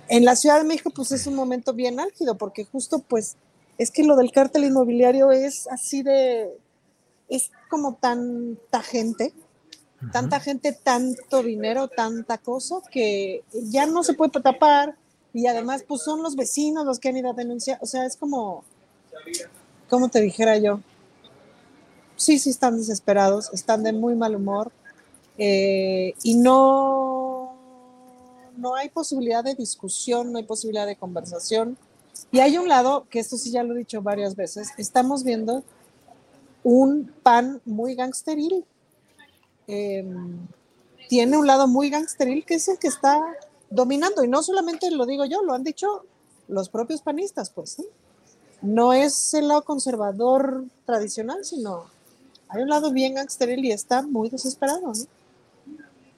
en 0.07 0.25
la 0.25 0.35
Ciudad 0.35 0.57
de 0.57 0.65
México, 0.65 0.91
pues 0.95 1.11
es 1.11 1.27
un 1.27 1.35
momento 1.35 1.73
bien 1.73 1.99
álgido, 1.99 2.37
porque 2.37 2.65
justo 2.65 2.99
pues 2.99 3.37
es 3.77 3.91
que 3.91 4.03
lo 4.03 4.15
del 4.15 4.31
cártel 4.31 4.65
inmobiliario 4.65 5.31
es 5.31 5.67
así 5.67 6.03
de, 6.03 6.49
es 7.29 7.51
como 7.69 7.95
tanta 7.95 8.81
gente, 8.81 9.33
tanta 10.11 10.39
gente, 10.39 10.73
tanto 10.73 11.41
dinero, 11.43 11.87
tanta 11.87 12.37
cosa, 12.37 12.75
que 12.91 13.43
ya 13.51 13.85
no 13.85 14.03
se 14.03 14.13
puede 14.13 14.31
tapar 14.31 14.95
y 15.33 15.47
además 15.47 15.83
pues 15.87 16.03
son 16.03 16.21
los 16.21 16.35
vecinos 16.35 16.85
los 16.85 16.99
que 16.99 17.09
han 17.09 17.17
ido 17.17 17.31
a 17.31 17.33
denunciar, 17.33 17.79
o 17.81 17.85
sea, 17.85 18.05
es 18.05 18.17
como, 18.17 18.63
como 19.89 20.09
te 20.09 20.21
dijera 20.21 20.57
yo, 20.57 20.81
sí, 22.15 22.37
sí 22.37 22.49
están 22.49 22.77
desesperados, 22.77 23.49
están 23.53 23.83
de 23.83 23.93
muy 23.93 24.15
mal 24.15 24.35
humor 24.35 24.71
eh, 25.37 26.13
y 26.21 26.35
no 26.35 27.12
no 28.57 28.75
hay 28.75 28.89
posibilidad 28.89 29.43
de 29.43 29.55
discusión, 29.55 30.31
no 30.31 30.37
hay 30.37 30.45
posibilidad 30.45 30.85
de 30.85 30.95
conversación. 30.95 31.77
Y 32.31 32.39
hay 32.39 32.57
un 32.57 32.67
lado, 32.67 33.05
que 33.09 33.19
esto 33.19 33.37
sí 33.37 33.51
ya 33.51 33.63
lo 33.63 33.73
he 33.73 33.79
dicho 33.79 34.01
varias 34.01 34.35
veces, 34.35 34.69
estamos 34.77 35.23
viendo 35.23 35.63
un 36.63 37.11
PAN 37.23 37.61
muy 37.65 37.95
gangsteril. 37.95 38.65
Em, 39.67 40.47
tiene 41.09 41.37
un 41.37 41.47
lado 41.47 41.67
muy 41.67 41.89
gangsteril 41.89 42.45
que 42.45 42.55
es 42.55 42.67
el 42.67 42.79
que 42.79 42.87
está 42.87 43.21
dominando. 43.69 44.23
Y 44.23 44.27
no 44.27 44.41
solamente 44.43 44.89
lo 44.91 45.05
digo 45.05 45.25
yo, 45.25 45.41
lo 45.43 45.53
han 45.53 45.63
dicho 45.63 46.05
los 46.47 46.69
propios 46.69 47.01
panistas, 47.01 47.49
pues. 47.49 47.81
No 48.61 48.93
es 48.93 49.33
el 49.33 49.49
lado 49.49 49.63
conservador 49.63 50.65
tradicional, 50.85 51.43
sino 51.43 51.85
hay 52.47 52.63
un 52.63 52.69
lado 52.69 52.91
bien 52.91 53.15
gangsteril 53.15 53.65
y 53.65 53.71
está 53.71 54.01
muy 54.03 54.29
desesperado, 54.29 54.93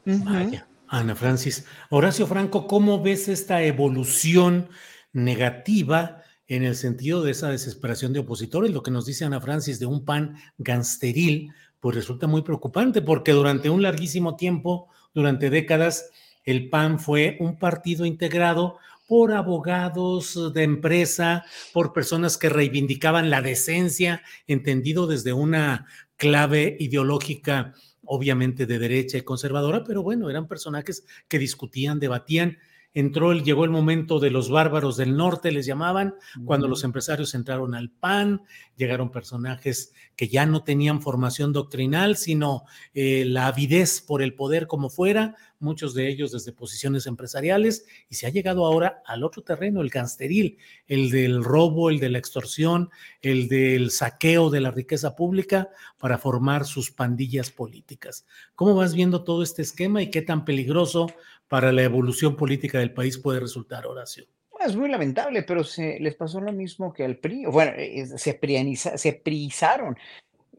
Vaya, 0.06 0.68
Ana 0.88 1.16
Francis. 1.16 1.66
Horacio 1.90 2.28
Franco, 2.28 2.68
¿cómo 2.68 3.02
ves 3.02 3.28
esta 3.28 3.64
evolución 3.64 4.70
negativa 5.14 6.22
en 6.48 6.64
el 6.64 6.76
sentido 6.76 7.24
de 7.24 7.32
esa 7.32 7.50
desesperación 7.50 8.14
de 8.14 8.20
opositores? 8.20 8.72
Lo 8.72 8.84
que 8.84 8.92
nos 8.92 9.06
dice 9.06 9.26
Ana 9.26 9.42
Francis 9.42 9.80
de 9.80 9.86
un 9.86 10.06
pan 10.06 10.36
gangsteril, 10.58 11.52
pues 11.80 11.96
resulta 11.96 12.28
muy 12.28 12.42
preocupante 12.42 13.02
porque 13.02 13.32
durante 13.32 13.70
un 13.70 13.82
larguísimo 13.82 14.36
tiempo, 14.36 14.90
durante 15.14 15.50
décadas, 15.50 16.10
el 16.44 16.70
PAN 16.70 17.00
fue 17.00 17.38
un 17.40 17.58
partido 17.58 18.06
integrado 18.06 18.78
por 19.08 19.34
abogados 19.34 20.54
de 20.54 20.64
empresa, 20.64 21.46
por 21.74 21.94
personas 21.94 22.38
que 22.38 22.50
reivindicaban 22.50 23.30
la 23.30 23.42
decencia, 23.42 24.24
entendido 24.48 25.06
desde 25.08 25.34
una 25.34 25.86
clave 26.18 26.76
ideológica, 26.80 27.74
obviamente 28.06 28.66
de 28.66 28.80
derecha 28.80 29.18
y 29.18 29.22
conservadora, 29.22 29.84
pero 29.84 30.04
bueno, 30.04 30.30
eran 30.30 30.48
personajes 30.48 31.06
que 31.28 31.40
discutían, 31.40 32.00
debatían 32.00 32.58
entró 32.96 33.34
el, 33.34 33.44
llegó 33.44 33.66
el 33.66 33.70
momento 33.70 34.20
de 34.20 34.32
los 34.32 34.50
bárbaros 34.50 34.96
del 34.96 35.16
norte, 35.18 35.52
les 35.52 35.66
llamaban, 35.66 36.16
cuando 36.46 36.68
los 36.70 36.86
empresarios 36.86 37.36
entraron 37.36 37.76
al 37.76 37.92
PAN, 37.92 38.42
llegaron 38.78 39.12
personajes 39.12 39.94
que 40.16 40.30
ya 40.30 40.46
no 40.46 40.64
tenían 40.64 41.02
formación 41.02 41.52
doctrinal, 41.52 42.16
sino 42.16 42.64
eh, 42.94 43.26
la 43.26 43.48
avidez 43.48 44.02
por 44.02 44.22
el 44.22 44.34
poder 44.34 44.66
como 44.66 44.90
fuera, 44.90 45.36
muchos 45.60 45.94
de 45.94 46.08
ellos 46.08 46.32
desde 46.32 46.54
posiciones 46.54 47.06
empresariales, 47.06 47.86
y 48.10 48.16
se 48.16 48.28
ha 48.28 48.30
llegado 48.30 48.66
ahora 48.66 49.04
al 49.06 49.26
otro 49.26 49.44
terreno, 49.44 49.82
el 49.82 49.90
gangsteril, 49.90 50.58
el 50.88 51.10
del 51.10 51.44
robo, 51.44 51.90
el 51.90 52.00
de 52.00 52.10
la 52.10 52.18
extorsión, 52.18 52.90
el 53.22 53.50
del 53.50 53.92
saqueo 53.92 54.50
de 54.50 54.62
la 54.62 54.72
riqueza 54.72 55.18
pública 55.18 55.70
para 55.98 56.18
formar 56.18 56.66
sus 56.66 56.92
pandillas 56.92 57.52
políticas. 57.52 58.26
¿Cómo 58.56 58.74
vas 58.74 58.94
viendo 58.94 59.26
todo 59.26 59.44
este 59.44 59.64
esquema 59.64 60.02
y 60.02 60.10
qué 60.10 60.22
tan 60.22 60.46
peligroso 60.46 61.08
para 61.48 61.72
la 61.72 61.84
evolución 61.84 62.36
política 62.36 62.80
del 62.80 62.94
país 62.94 63.18
puede 63.18 63.40
resultar, 63.40 63.86
Horacio. 63.86 64.26
Es 64.66 64.76
muy 64.76 64.90
lamentable, 64.90 65.44
pero 65.44 65.64
se 65.64 66.00
les 66.00 66.16
pasó 66.16 66.42
lo 66.42 66.52
mismo 66.52 66.92
que 66.94 67.04
al 67.04 67.18
PRI. 67.18 67.46
Bueno, 67.46 67.74
se, 68.18 68.34
prianiza, 68.34 68.98
se 68.98 69.14
priizaron. 69.14 69.98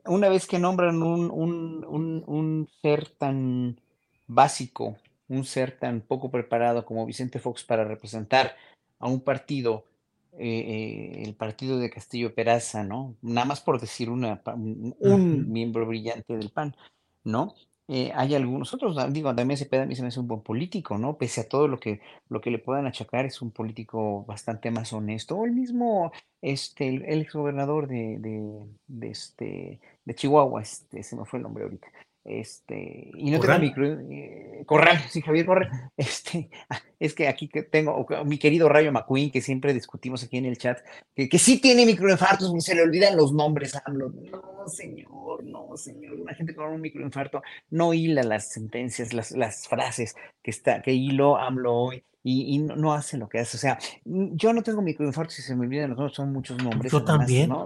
Una 0.05 0.29
vez 0.29 0.47
que 0.47 0.59
nombran 0.59 1.03
un, 1.03 1.31
un, 1.31 2.25
un, 2.27 2.69
ser 2.83 3.09
tan 3.09 3.81
básico, 4.29 4.97
un 5.29 5.45
ser 5.45 5.73
tan 5.73 6.03
poco 6.03 6.31
preparado 6.31 6.85
como 6.85 7.07
Vicente 7.07 7.41
Fox 7.41 7.65
para 7.65 7.85
representar 7.85 8.55
a 9.01 9.09
un 9.09 9.21
partido, 9.21 9.87
eh, 10.39 10.47
eh, 10.47 11.23
el 11.25 11.35
partido 11.35 11.79
de 11.79 11.91
Castillo 11.91 12.33
Peraza, 12.33 12.85
¿no? 12.85 13.17
Nada 13.23 13.47
más 13.47 13.61
por 13.61 13.81
decir 13.81 14.09
una, 14.09 14.41
un, 14.55 15.51
miembro 15.51 15.85
brillante 15.87 16.37
del 16.37 16.51
PAN, 16.51 16.77
¿no? 17.25 17.57
Eh, 17.89 18.11
hay 18.17 18.35
algunos 18.35 18.75
otros, 18.75 18.97
digo, 19.13 19.33
también 19.35 19.57
Cepeda 19.57 19.85
a 19.85 19.87
mí 19.87 19.95
se 19.95 20.03
me 20.03 20.09
hace 20.09 20.19
un 20.19 20.27
buen 20.27 20.43
político, 20.43 20.99
¿no? 20.99 21.17
Pese 21.19 21.43
a 21.43 21.49
todo 21.49 21.69
lo 21.69 21.79
que, 21.79 22.01
lo 22.29 22.41
que 22.41 22.51
le 22.51 22.59
puedan 22.59 22.87
achacar, 22.87 23.27
es 23.27 23.41
un 23.43 23.53
político 23.53 24.25
bastante 24.25 24.71
más 24.73 24.93
honesto. 24.93 25.37
O 25.37 25.45
el 25.45 25.53
mismo, 25.53 26.11
este, 26.43 26.89
el, 26.89 27.03
ex 27.05 27.27
exgobernador 27.27 27.87
de, 27.87 28.19
de, 28.19 28.43
de, 28.89 29.11
este, 29.11 29.81
de 30.05 30.15
Chihuahua, 30.15 30.63
este, 30.63 31.03
se 31.05 31.17
me 31.17 31.25
fue 31.25 31.39
el 31.39 31.45
nombre 31.45 31.65
ahorita. 31.65 31.87
Este, 32.27 33.13
y 33.15 33.31
no 33.31 33.39
tengo 33.39 33.57
micro, 33.61 33.87
eh, 33.87 34.65
Corral, 34.67 34.99
sí, 35.11 35.23
Javier 35.23 35.47
Corral. 35.47 35.71
Este, 35.97 36.51
es 36.99 37.15
que 37.15 37.29
aquí 37.29 37.49
tengo 37.71 38.05
mi 38.25 38.37
querido 38.39 38.69
Rayo 38.69 38.91
McQueen, 38.91 39.31
que 39.31 39.41
siempre 39.41 39.73
discutimos 39.73 40.25
aquí 40.25 40.37
en 40.37 40.47
el 40.47 40.59
chat, 40.59 40.81
que, 41.15 41.29
que 41.29 41.39
sí 41.39 41.61
tiene 41.61 41.87
microinfartos, 41.87 42.53
se 42.65 42.75
le 42.75 42.83
olvidan 42.83 43.17
los 43.17 43.33
nombres, 43.33 43.81
AMLO. 43.85 44.11
No, 44.11 44.69
señor, 44.69 45.45
no, 45.45 45.77
señor. 45.77 46.21
Una 46.21 46.35
gente 46.35 46.55
con 46.55 46.73
un 46.73 46.81
microinfarto 46.81 47.43
no 47.71 47.95
hila 47.95 48.25
las 48.25 48.51
sentencias, 48.51 49.13
las, 49.13 49.31
las 49.31 49.69
frases 49.69 50.17
que 50.43 50.51
está, 50.51 50.83
que 50.83 50.93
hilo 50.93 51.37
AMLO 51.37 51.75
hoy 51.75 52.05
y, 52.29 52.59
no, 52.59 52.93
hace 52.93 53.17
lo 53.17 53.29
que 53.29 53.39
hace. 53.39 53.57
O 53.57 53.61
sea, 53.61 53.79
mm, 54.05 54.35
yo 54.35 54.53
no 54.53 54.63
tengo 54.63 54.83
microinfarto 54.83 55.31
si 55.31 55.43
se 55.43 55.55
me 55.55 55.67
olvidan 55.67 55.91
los 55.91 55.99
nombres, 55.99 56.17
son 56.17 56.33
muchos 56.33 56.63
nombres. 56.63 56.91
Yo 56.91 57.05
también. 57.05 57.51
¿no? 57.51 57.65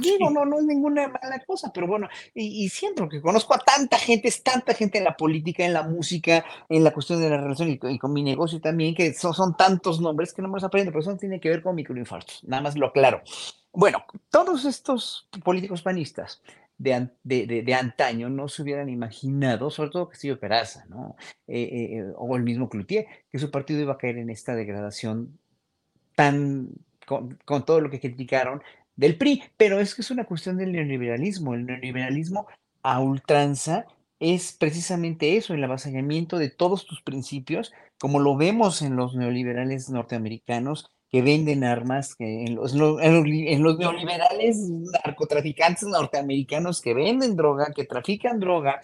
Digo, 0.00 0.30
no, 0.30 0.44
no 0.44 0.58
es 0.58 0.64
ninguna 0.64 1.08
mala 1.08 1.42
cosa, 1.46 1.72
pero 1.72 1.86
bueno, 1.86 2.08
y, 2.34 2.68
siento 2.68 3.08
que 3.08 3.22
conozco 3.22 3.54
a 3.54 3.58
tanta 3.58 3.96
gente, 3.98 4.28
es 4.28 4.42
tanta 4.42 4.74
gente 4.74 4.98
en 4.98 5.04
la 5.04 5.16
política, 5.16 5.64
en 5.64 5.72
la 5.72 5.82
música, 5.82 6.44
en 6.68 6.84
la 6.84 6.92
cuestión 6.92 7.22
de 7.22 7.30
la 7.30 7.38
relación 7.38 7.70
y, 7.70 7.98
con 7.98 8.12
mi 8.12 8.22
negocio 8.22 8.60
también, 8.60 8.94
que 8.94 9.14
son, 9.14 9.32
son, 9.32 9.56
tantos 9.56 10.00
nombres 10.00 10.34
que 10.34 10.42
no 10.42 10.48
me 10.48 10.54
los 10.54 10.64
aprendo, 10.64 10.90
pero 10.90 11.00
eso 11.00 11.10
no 11.10 11.16
tiene 11.16 11.40
que 11.40 11.48
ver 11.48 11.62
con 11.62 11.74
microinfartos, 11.74 12.44
nada 12.44 12.62
más 12.62 12.76
lo 12.76 12.88
aclaro. 12.88 13.22
Bueno, 13.72 14.04
todos 14.30 14.66
estos 14.66 15.28
políticos 15.42 15.80
panistas 15.80 16.42
de, 16.78 17.10
de, 17.22 17.74
antaño 17.74 18.28
no 18.28 18.48
se 18.48 18.62
hubieran 18.62 18.88
imaginado, 18.88 19.70
sobre 19.70 19.90
todo 19.90 20.08
Castillo 20.08 20.40
Peraza, 20.40 20.84
¿no? 20.88 21.16
Eh, 21.46 21.62
eh, 21.62 21.98
eh, 21.98 22.12
o 22.16 22.36
el 22.36 22.42
mismo 22.42 22.68
Cloutier, 22.68 23.06
que 23.30 23.38
su 23.38 23.50
partido 23.50 23.80
iba 23.80 23.92
a 23.92 23.98
caer 23.98 24.18
en 24.18 24.30
esta 24.30 24.54
degradación 24.54 25.38
tan, 26.16 26.70
con, 27.06 27.38
todo 27.64 27.80
lo 27.80 27.90
que 27.90 28.00
criticaron 28.00 28.62
del 28.96 29.16
PRI, 29.16 29.42
pero 29.56 29.80
es 29.80 29.94
que 29.94 30.02
es 30.02 30.10
una 30.10 30.24
cuestión 30.24 30.56
del 30.56 30.72
neoliberalismo, 30.72 31.54
el 31.54 31.66
neoliberalismo 31.66 32.46
a 32.82 33.00
ultranza 33.00 33.86
es 34.18 34.52
precisamente 34.52 35.36
eso, 35.36 35.54
el 35.54 35.64
avasallamiento 35.64 36.38
de 36.38 36.50
todos 36.50 36.86
tus 36.86 37.02
principios, 37.02 37.72
como 37.98 38.20
lo 38.20 38.36
vemos 38.36 38.82
en 38.82 38.96
los 38.96 39.16
neoliberales 39.16 39.90
norteamericanos, 39.90 40.90
que 41.12 41.20
venden 41.20 41.62
armas, 41.62 42.14
que 42.14 42.44
en 42.44 42.54
los, 42.54 42.74
neoliberales 42.74 44.70
narcotraficantes 45.04 45.82
norteamericanos 45.82 46.80
que 46.80 46.94
venden 46.94 47.36
droga, 47.36 47.70
que 47.76 47.84
trafican 47.84 48.40
droga, 48.40 48.80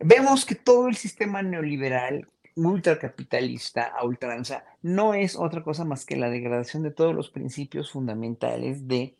vemos 0.00 0.44
que 0.44 0.56
todo 0.56 0.88
el 0.88 0.96
sistema 0.96 1.40
neoliberal 1.40 2.26
ultracapitalista 2.56 3.84
a 3.84 4.04
ultranza 4.04 4.64
no 4.82 5.14
es 5.14 5.36
otra 5.36 5.62
cosa 5.62 5.84
más 5.84 6.04
que 6.04 6.16
la 6.16 6.30
degradación 6.30 6.82
de 6.82 6.90
todos 6.90 7.14
los 7.14 7.30
principios 7.30 7.92
fundamentales 7.92 8.88
de, 8.88 9.14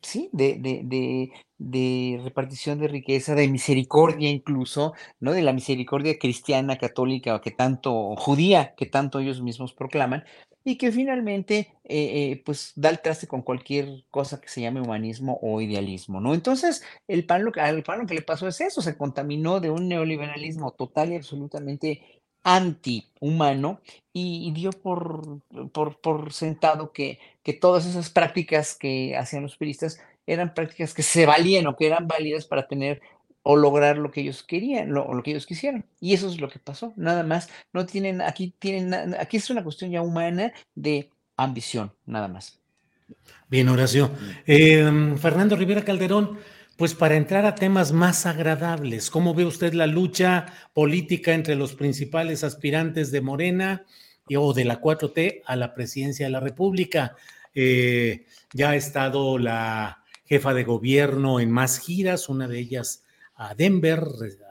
sí, 0.00 0.30
de, 0.32 0.56
de, 0.58 1.30
de, 1.58 2.20
repartición 2.24 2.78
de 2.78 2.88
riqueza, 2.88 3.34
de 3.34 3.48
misericordia 3.48 4.30
incluso, 4.30 4.94
¿no? 5.20 5.32
De 5.32 5.42
la 5.42 5.52
misericordia 5.52 6.18
cristiana, 6.18 6.78
católica, 6.78 7.38
que 7.42 7.50
tanto, 7.50 8.16
judía, 8.16 8.74
que 8.76 8.86
tanto 8.86 9.18
ellos 9.18 9.42
mismos 9.42 9.74
proclaman, 9.74 10.24
y 10.64 10.76
que 10.76 10.92
finalmente 10.92 11.72
eh, 11.84 12.32
eh, 12.32 12.42
pues 12.44 12.72
da 12.76 12.90
el 12.90 13.00
traste 13.00 13.26
con 13.26 13.42
cualquier 13.42 14.04
cosa 14.10 14.40
que 14.40 14.48
se 14.48 14.60
llame 14.60 14.80
humanismo 14.80 15.38
o 15.42 15.60
idealismo, 15.60 16.20
¿no? 16.20 16.34
Entonces, 16.34 16.82
el 17.08 17.24
PAN 17.26 17.44
lo, 17.44 17.52
al 17.56 17.82
PAN 17.82 18.00
lo 18.00 18.06
que 18.06 18.14
le 18.14 18.22
pasó 18.22 18.46
es 18.48 18.60
eso, 18.60 18.82
se 18.82 18.96
contaminó 18.96 19.60
de 19.60 19.70
un 19.70 19.88
neoliberalismo 19.88 20.72
total 20.72 21.12
y 21.12 21.16
absolutamente 21.16 22.20
antihumano 22.42 23.80
y, 24.12 24.48
y 24.48 24.52
dio 24.52 24.70
por, 24.70 25.40
por, 25.72 26.00
por 26.00 26.32
sentado 26.32 26.92
que, 26.92 27.18
que 27.42 27.52
todas 27.52 27.86
esas 27.86 28.10
prácticas 28.10 28.74
que 28.74 29.16
hacían 29.16 29.42
los 29.42 29.56
puristas 29.56 30.00
eran 30.26 30.54
prácticas 30.54 30.94
que 30.94 31.02
se 31.02 31.26
valían 31.26 31.66
o 31.66 31.76
que 31.76 31.86
eran 31.86 32.06
válidas 32.06 32.46
para 32.46 32.66
tener 32.68 33.00
o 33.42 33.56
lograr 33.56 33.98
lo 33.98 34.10
que 34.10 34.20
ellos 34.20 34.42
querían, 34.42 34.92
lo, 34.92 35.12
lo 35.14 35.22
que 35.22 35.30
ellos 35.30 35.46
quisieran. 35.46 35.84
Y 36.00 36.14
eso 36.14 36.28
es 36.28 36.40
lo 36.40 36.48
que 36.48 36.58
pasó, 36.58 36.92
nada 36.96 37.22
más. 37.22 37.48
No 37.72 37.86
tienen, 37.86 38.20
aquí 38.20 38.54
tienen, 38.58 39.14
aquí 39.14 39.38
es 39.38 39.50
una 39.50 39.64
cuestión 39.64 39.90
ya 39.90 40.02
humana 40.02 40.52
de 40.74 41.10
ambición, 41.36 41.92
nada 42.06 42.28
más. 42.28 42.60
Bien, 43.48 43.68
Horacio. 43.68 44.10
Em, 44.46 45.16
Fernando 45.18 45.56
Rivera 45.56 45.84
Calderón, 45.84 46.38
pues 46.76 46.94
para 46.94 47.16
entrar 47.16 47.44
a 47.46 47.54
temas 47.54 47.92
más 47.92 48.26
agradables, 48.26 49.10
¿cómo 49.10 49.34
ve 49.34 49.44
usted 49.44 49.72
la 49.74 49.86
lucha 49.86 50.46
política 50.72 51.34
entre 51.34 51.56
los 51.56 51.74
principales 51.74 52.44
aspirantes 52.44 53.10
de 53.10 53.20
Morena 53.20 53.84
y, 54.28 54.36
o 54.36 54.52
de 54.52 54.64
la 54.64 54.80
4T 54.80 55.42
a 55.44 55.56
la 55.56 55.74
presidencia 55.74 56.26
de 56.26 56.32
la 56.32 56.40
República? 56.40 57.16
Eh, 57.54 58.26
ya 58.52 58.70
ha 58.70 58.76
estado 58.76 59.38
la 59.38 60.04
jefa 60.24 60.54
de 60.54 60.62
gobierno 60.62 61.40
en 61.40 61.50
más 61.50 61.78
giras, 61.80 62.28
una 62.28 62.46
de 62.46 62.60
ellas 62.60 63.02
a 63.40 63.54
Denver 63.54 64.04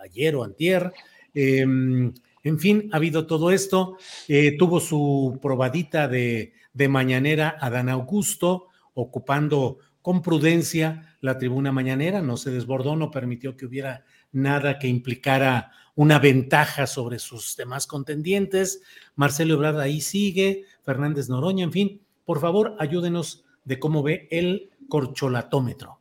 ayer 0.04 0.36
o 0.36 0.44
antier. 0.44 0.92
Em, 1.34 2.12
en 2.44 2.60
fin, 2.60 2.90
ha 2.92 2.98
habido 2.98 3.28
todo 3.28 3.52
esto. 3.52 3.98
Eh, 4.28 4.58
tuvo 4.58 4.80
su 4.80 5.38
probadita 5.42 6.08
de, 6.08 6.54
de 6.74 6.88
mañanera 6.90 7.58
Dan 7.62 7.90
Augusto, 7.90 8.68
ocupando 8.96 9.78
con 10.02 10.22
prudencia 10.22 11.18
la 11.22 11.38
tribuna 11.38 11.72
mañanera, 11.72 12.22
no 12.22 12.36
se 12.36 12.50
desbordó, 12.50 12.96
no 12.96 13.12
permitió 13.12 13.56
que 13.56 13.66
hubiera 13.66 14.06
nada 14.32 14.80
que 14.80 14.88
implicara 14.88 15.72
una 15.94 16.18
ventaja 16.18 16.88
sobre 16.88 17.20
sus 17.20 17.56
demás 17.58 17.86
contendientes. 17.86 18.82
Marcelo 19.16 19.56
Ebrard 19.56 19.80
ahí 19.80 20.02
sigue, 20.02 20.64
Fernández 20.82 21.30
Noroña, 21.30 21.66
en 21.66 21.72
fin, 21.72 22.02
por 22.26 22.40
favor, 22.40 22.76
ayúdenos 22.80 23.44
de 23.66 23.80
cómo 23.80 24.02
ve 24.02 24.28
el 24.32 24.72
corcholatómetro. 24.88 25.99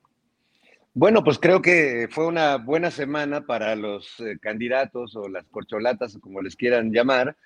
Bueno, 1.00 1.22
pues 1.22 1.38
creo 1.38 1.62
que 1.62 2.08
fue 2.10 2.26
una 2.26 2.56
buena 2.56 2.90
semana 2.90 3.42
para 3.42 3.76
los 3.76 4.18
eh, 4.18 4.36
candidatos 4.40 5.14
o 5.14 5.28
las 5.28 5.46
corcholatas, 5.46 6.18
como 6.20 6.42
les 6.42 6.56
quieran 6.56 6.90
llamar, 6.90 7.36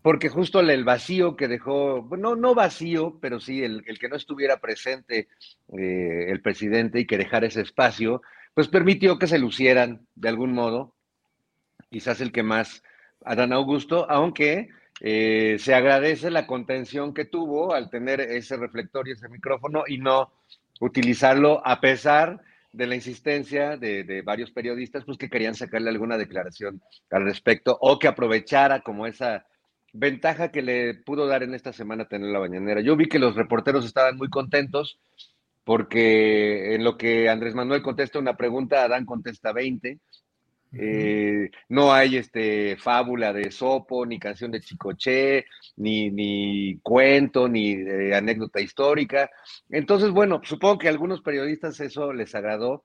porque 0.00 0.30
justo 0.30 0.60
el, 0.60 0.84
vacío 0.84 1.36
que 1.36 1.46
dejó, 1.46 2.00
bueno, 2.00 2.34
no 2.34 2.54
vacío, 2.54 3.18
pero 3.20 3.40
sí 3.40 3.62
el, 3.62 3.84
que 3.84 4.08
no 4.08 4.16
estuviera 4.16 4.56
presente 4.58 5.28
eh, 5.76 6.30
el 6.30 6.40
presidente 6.40 6.98
y 6.98 7.06
que 7.06 7.18
dejara 7.18 7.46
ese 7.46 7.60
espacio, 7.60 8.22
pues 8.54 8.68
permitió 8.68 9.18
que 9.18 9.26
se 9.26 9.38
lucieran 9.38 10.06
de 10.14 10.30
algún 10.30 10.54
modo, 10.54 10.94
quizás 11.90 12.22
el 12.22 12.32
que 12.32 12.42
más 12.42 12.82
Adán 13.22 13.52
Augusto, 13.52 14.10
aunque 14.10 14.70
eh, 15.00 15.56
se 15.58 15.74
agradece 15.74 16.30
la 16.30 16.46
contención 16.46 17.12
que 17.12 17.26
tuvo 17.26 17.74
al 17.74 17.90
tener 17.90 18.22
ese 18.22 18.56
reflector 18.56 19.06
y 19.06 19.12
ese 19.12 19.28
micrófono 19.28 19.84
y 19.86 19.98
no 19.98 20.32
utilizarlo 20.80 21.60
a 21.66 21.82
pesar 21.82 22.38
de 22.38 22.53
la 22.76 22.94
insistencia 22.94 23.76
de, 23.76 24.22
varios 24.24 24.50
periodistas, 24.50 25.04
pues 25.04 25.16
que 25.16 25.28
querían 25.28 25.54
sacarle 25.54 25.90
alguna 25.90 26.18
declaración 26.18 26.82
al 27.10 27.24
respecto 27.24 27.78
o 27.80 27.98
que 27.98 28.08
aprovechara 28.08 28.80
como 28.80 29.06
esa 29.06 29.46
ventaja 29.92 30.50
que 30.50 30.62
le 30.62 30.94
pudo 30.94 31.26
dar 31.26 31.42
en 31.44 31.54
esta 31.54 31.72
semana 31.72 32.06
tener 32.06 32.30
la 32.30 32.40
bañanera. 32.40 32.80
Yo 32.80 32.96
vi 32.96 33.06
que 33.06 33.20
los 33.20 33.36
reporteros 33.36 33.84
estaban 33.84 34.16
muy 34.16 34.28
contentos 34.28 34.98
porque 35.62 36.74
en 36.74 36.84
lo 36.84 36.98
que 36.98 37.28
Andrés 37.28 37.54
Manuel 37.54 37.82
contesta 37.82 38.18
una 38.18 38.36
pregunta, 38.36 38.82
Adán 38.82 39.06
contesta 39.06 39.52
20. 39.52 40.00
Eh, 40.76 41.50
no 41.68 41.92
hay 41.92 42.16
este 42.16 42.76
fábula 42.76 43.32
de 43.32 43.50
Sopo, 43.50 44.04
ni 44.04 44.18
canción 44.18 44.50
de 44.50 44.60
Chicoche, 44.60 45.46
ni, 45.76 46.10
ni 46.10 46.78
cuento, 46.82 47.48
ni 47.48 47.74
anécdota 48.12 48.60
histórica. 48.60 49.30
Entonces, 49.68 50.10
bueno, 50.10 50.40
supongo 50.44 50.78
que 50.78 50.88
a 50.88 50.90
algunos 50.90 51.22
periodistas 51.22 51.78
eso 51.80 52.12
les 52.12 52.34
agradó, 52.34 52.84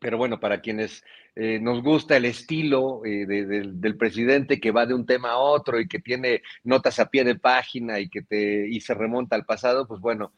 pero 0.00 0.16
bueno, 0.18 0.40
para 0.40 0.60
quienes 0.60 1.04
eh, 1.36 1.60
nos 1.60 1.82
gusta 1.82 2.16
el 2.16 2.24
estilo 2.24 3.02
eh, 3.04 3.24
del 3.26 3.96
presidente 3.96 4.58
que 4.58 4.72
va 4.72 4.86
de 4.86 4.94
un 4.94 5.06
tema 5.06 5.30
a 5.30 5.38
otro 5.38 5.78
y 5.78 5.86
que 5.86 6.00
tiene 6.00 6.42
notas 6.64 6.98
a 6.98 7.08
pie 7.08 7.22
de 7.22 7.36
página 7.36 8.00
y 8.00 8.08
que 8.08 8.22
te 8.22 8.68
y 8.68 8.80
se 8.80 8.94
remonta 8.94 9.36
al 9.36 9.44
pasado, 9.44 9.86
pues 9.86 10.00
bueno, 10.00 10.32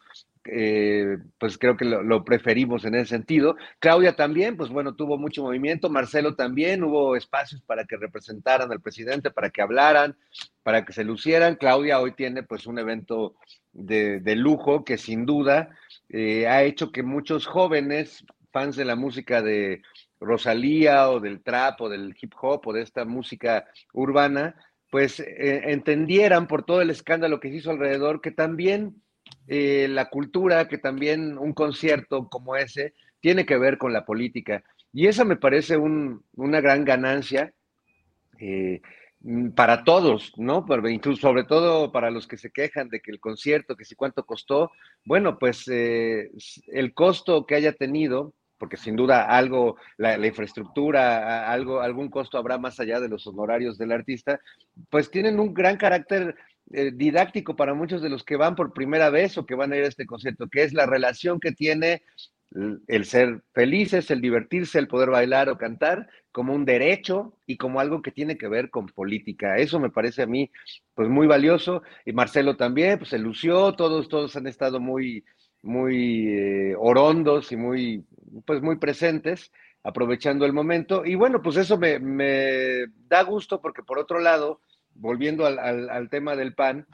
eh, 0.45 1.19
pues 1.39 1.59
creo 1.59 1.77
que 1.77 1.85
lo, 1.85 2.25
preferimos 2.25 2.85
en 2.85 2.95
ese 2.95 3.11
sentido. 3.11 3.57
Claudia 3.79 4.17
también, 4.17 4.57
pues 4.57 4.71
bueno, 4.71 4.95
tuvo 4.95 5.19
mucho 5.19 5.43
movimiento, 5.43 5.91
Marcelo 5.91 6.35
también, 6.35 6.83
hubo 6.83 7.17
espacios 7.17 7.63
para 7.63 7.85
que 7.85 7.97
representaran 7.97 8.71
al 8.73 8.81
presidente, 8.81 9.31
para 9.31 9.51
que 9.51 9.63
hablaran, 9.63 10.17
para 10.63 10.85
que 10.85 10.93
se 10.93 11.05
lucieran. 11.05 11.57
Claudia 11.57 12.01
hoy 12.01 12.13
tiene 12.13 12.43
pues 12.43 12.67
un 12.67 12.79
evento 12.79 13.35
de, 13.73 14.21
lujo 14.37 14.85
que 14.85 14.99
sin 14.99 15.27
duda 15.27 15.71
ha 16.13 16.63
hecho 16.63 16.93
que 16.93 17.03
muchos 17.03 17.47
jóvenes, 17.47 18.25
fans 18.51 18.77
de 18.77 18.85
la 18.85 18.97
música 18.97 19.43
de 19.43 19.83
Rosalía 20.23 21.11
o 21.11 21.21
del 21.21 21.43
trap 21.43 21.81
o 21.81 21.89
del 21.89 22.15
hip 22.21 22.33
hop 22.41 22.67
o 22.67 22.73
de 22.73 22.83
esta 22.83 23.05
música 23.05 23.67
urbana, 23.93 24.55
pues 24.91 25.21
eh, 25.21 25.63
entendieran 25.73 26.47
por 26.47 26.65
todo 26.65 26.83
el 26.83 26.91
escándalo 26.91 27.41
que 27.41 27.49
se 27.49 27.57
hizo 27.57 27.71
alrededor 27.71 28.21
que 28.21 28.31
también 28.31 29.02
eh, 29.49 29.89
la 29.89 30.09
cultura, 30.09 30.69
que 30.69 30.79
también 30.79 31.39
un 31.39 31.53
concierto 31.53 32.29
como 32.29 32.57
ese 32.57 32.95
tiene 33.21 33.47
que 33.47 33.57
ver 33.57 33.79
con 33.79 33.93
la 33.93 34.05
política. 34.05 34.63
Y 34.93 35.07
esa 35.07 35.25
me 35.25 35.37
parece 35.37 35.77
una 35.77 36.61
gran 36.61 36.85
ganancia 36.85 37.53
eh, 38.39 38.81
para 39.55 39.85
todos, 39.85 40.33
¿no? 40.37 40.67
incluso 40.89 41.21
sobre 41.21 41.45
todo 41.45 41.93
para 41.93 42.11
los 42.11 42.27
que 42.27 42.37
se 42.37 42.51
quejan 42.51 42.89
de 42.89 43.01
que 43.01 43.11
el 43.11 43.21
concierto, 43.21 43.77
que 43.77 43.85
si 43.85 43.95
cuánto 43.95 44.27
costó, 44.27 44.71
bueno, 45.05 45.39
pues 45.39 45.67
el 45.69 46.93
costo 46.93 47.47
que 47.47 47.55
haya 47.55 47.73
tenido 47.73 48.35
porque 48.63 48.77
sin 48.77 48.95
duda 48.95 49.25
algo, 49.25 49.75
la, 49.97 50.25
infraestructura, 50.25 51.51
algo, 51.51 51.81
algún 51.81 52.09
costo 52.09 52.39
habrá 52.39 52.59
más 52.59 52.79
allá 52.79 53.01
de 53.01 53.09
los 53.09 53.27
honorarios 53.27 53.77
del 53.77 53.91
artista, 53.91 54.41
pues 54.89 55.11
tienen 55.11 55.41
un 55.41 55.53
gran 55.53 55.77
carácter 55.77 56.37
eh, 56.71 56.93
didáctico 56.95 57.57
para 57.57 57.75
muchos 57.75 58.03
de 58.03 58.09
los 58.09 58.25
que 58.25 58.37
van 58.37 58.55
por 58.55 58.73
primera 58.73 59.11
vez 59.11 59.37
o 59.39 59.47
que 59.47 59.55
van 59.55 59.73
a 59.73 59.77
ir 59.77 59.85
a 59.85 59.89
este 59.89 60.07
concierto, 60.07 60.49
que 60.49 60.63
es 60.63 60.73
la 60.73 60.87
relación 60.87 61.41
que 61.41 61.53
tiene 61.53 62.03
el 62.87 63.05
ser 63.07 63.43
felices, 63.55 64.11
el 64.11 64.21
divertirse, 64.21 64.79
el 64.79 64.89
poder 64.89 65.11
bailar 65.11 65.49
o 65.49 65.57
cantar 65.57 66.09
como 66.33 66.55
un 66.55 66.65
derecho 66.65 67.39
y 67.47 67.57
como 67.57 67.81
algo 67.81 68.03
que 68.03 68.11
tiene 68.11 68.37
que 68.37 68.49
ver 68.49 68.71
con 68.71 68.87
política. 68.87 69.57
Eso 69.57 69.81
me 69.81 69.91
parece 69.91 70.23
a 70.23 70.27
mí 70.27 70.51
pues 70.95 71.09
muy 71.09 71.27
valioso 71.27 71.83
y 72.05 72.13
Marcelo 72.13 72.57
también, 72.57 72.99
pues 72.99 73.11
se 73.11 73.19
lució, 73.19 73.73
todos 73.75 74.09
todos 74.09 74.37
han 74.37 74.47
estado 74.47 74.81
muy 74.81 75.25
muy 75.63 76.29
eh, 76.29 76.75
orondos 76.79 77.53
y 77.53 77.57
muy 77.57 78.05
pues 78.47 78.63
muy 78.63 78.77
presentes, 78.77 79.53
aprovechando 79.83 80.45
el 80.45 80.53
momento. 80.53 81.05
Y 81.05 81.15
bueno, 81.15 81.43
pues 81.43 81.57
eso 81.57 81.79
me, 81.79 81.99
da 83.09 83.23
gusto 83.23 83.61
porque 83.61 83.83
por 83.83 83.99
otro 83.99 84.19
lado, 84.19 84.61
volviendo 84.95 85.47
al, 85.47 86.09
tema 86.11 86.37
del 86.37 86.55
PAN, 86.55 86.87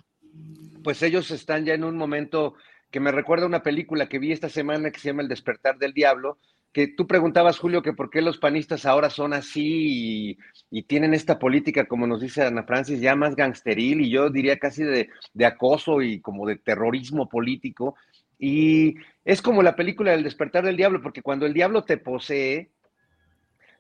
pues 0.83 1.03
ellos 1.03 1.31
están 1.31 1.65
ya 1.65 1.75
en 1.75 1.85
un 1.85 1.97
momento 1.97 2.55
que 2.91 3.01
me 3.01 3.13
recuerda 3.13 3.47
una 3.47 3.63
película 3.63 4.09
que 4.09 4.19
vi 4.19 4.33
esta 4.33 4.49
semana 4.49 4.91
que 4.91 4.99
se 4.99 5.09
llama 5.09 5.23
El 5.23 5.29
despertar 5.29 5.79
del 5.79 5.93
diablo, 5.93 6.39
que 6.73 6.87
tú 6.87 7.07
preguntabas, 7.07 7.59
Julio, 7.59 7.83
que 7.83 7.93
por 7.93 8.11
qué 8.11 8.23
los 8.23 8.39
panistas 8.39 8.87
ahora 8.87 9.11
son 9.11 9.33
así 9.33 10.39
y, 10.71 10.83
tienen 10.83 11.15
esta 11.15 11.39
política, 11.39 11.87
como 11.87 12.07
nos 12.07 12.21
dice 12.21 12.43
Ana 12.43 12.63
Francis, 12.63 13.01
ya 13.01 13.17
más 13.17 13.35
gangsteril 13.35 14.01
y 14.01 14.11
yo 14.11 14.31
diría 14.31 14.59
casi 14.59 14.85
de, 14.85 15.09
de 15.35 15.47
acoso 15.47 16.03
y 16.03 16.21
como 16.21 16.47
de 16.47 16.57
terrorismo 16.57 17.29
político. 17.29 17.97
Y 18.39 18.97
es 19.25 19.43
como 19.43 19.63
la 19.63 19.77
película 19.77 20.13
del 20.13 20.23
despertar 20.23 20.65
del 20.65 20.77
diablo, 20.77 21.03
porque 21.03 21.23
cuando 21.23 21.47
el 21.47 21.55
diablo 21.55 21.85
te 21.85 21.97
posee, 21.97 22.71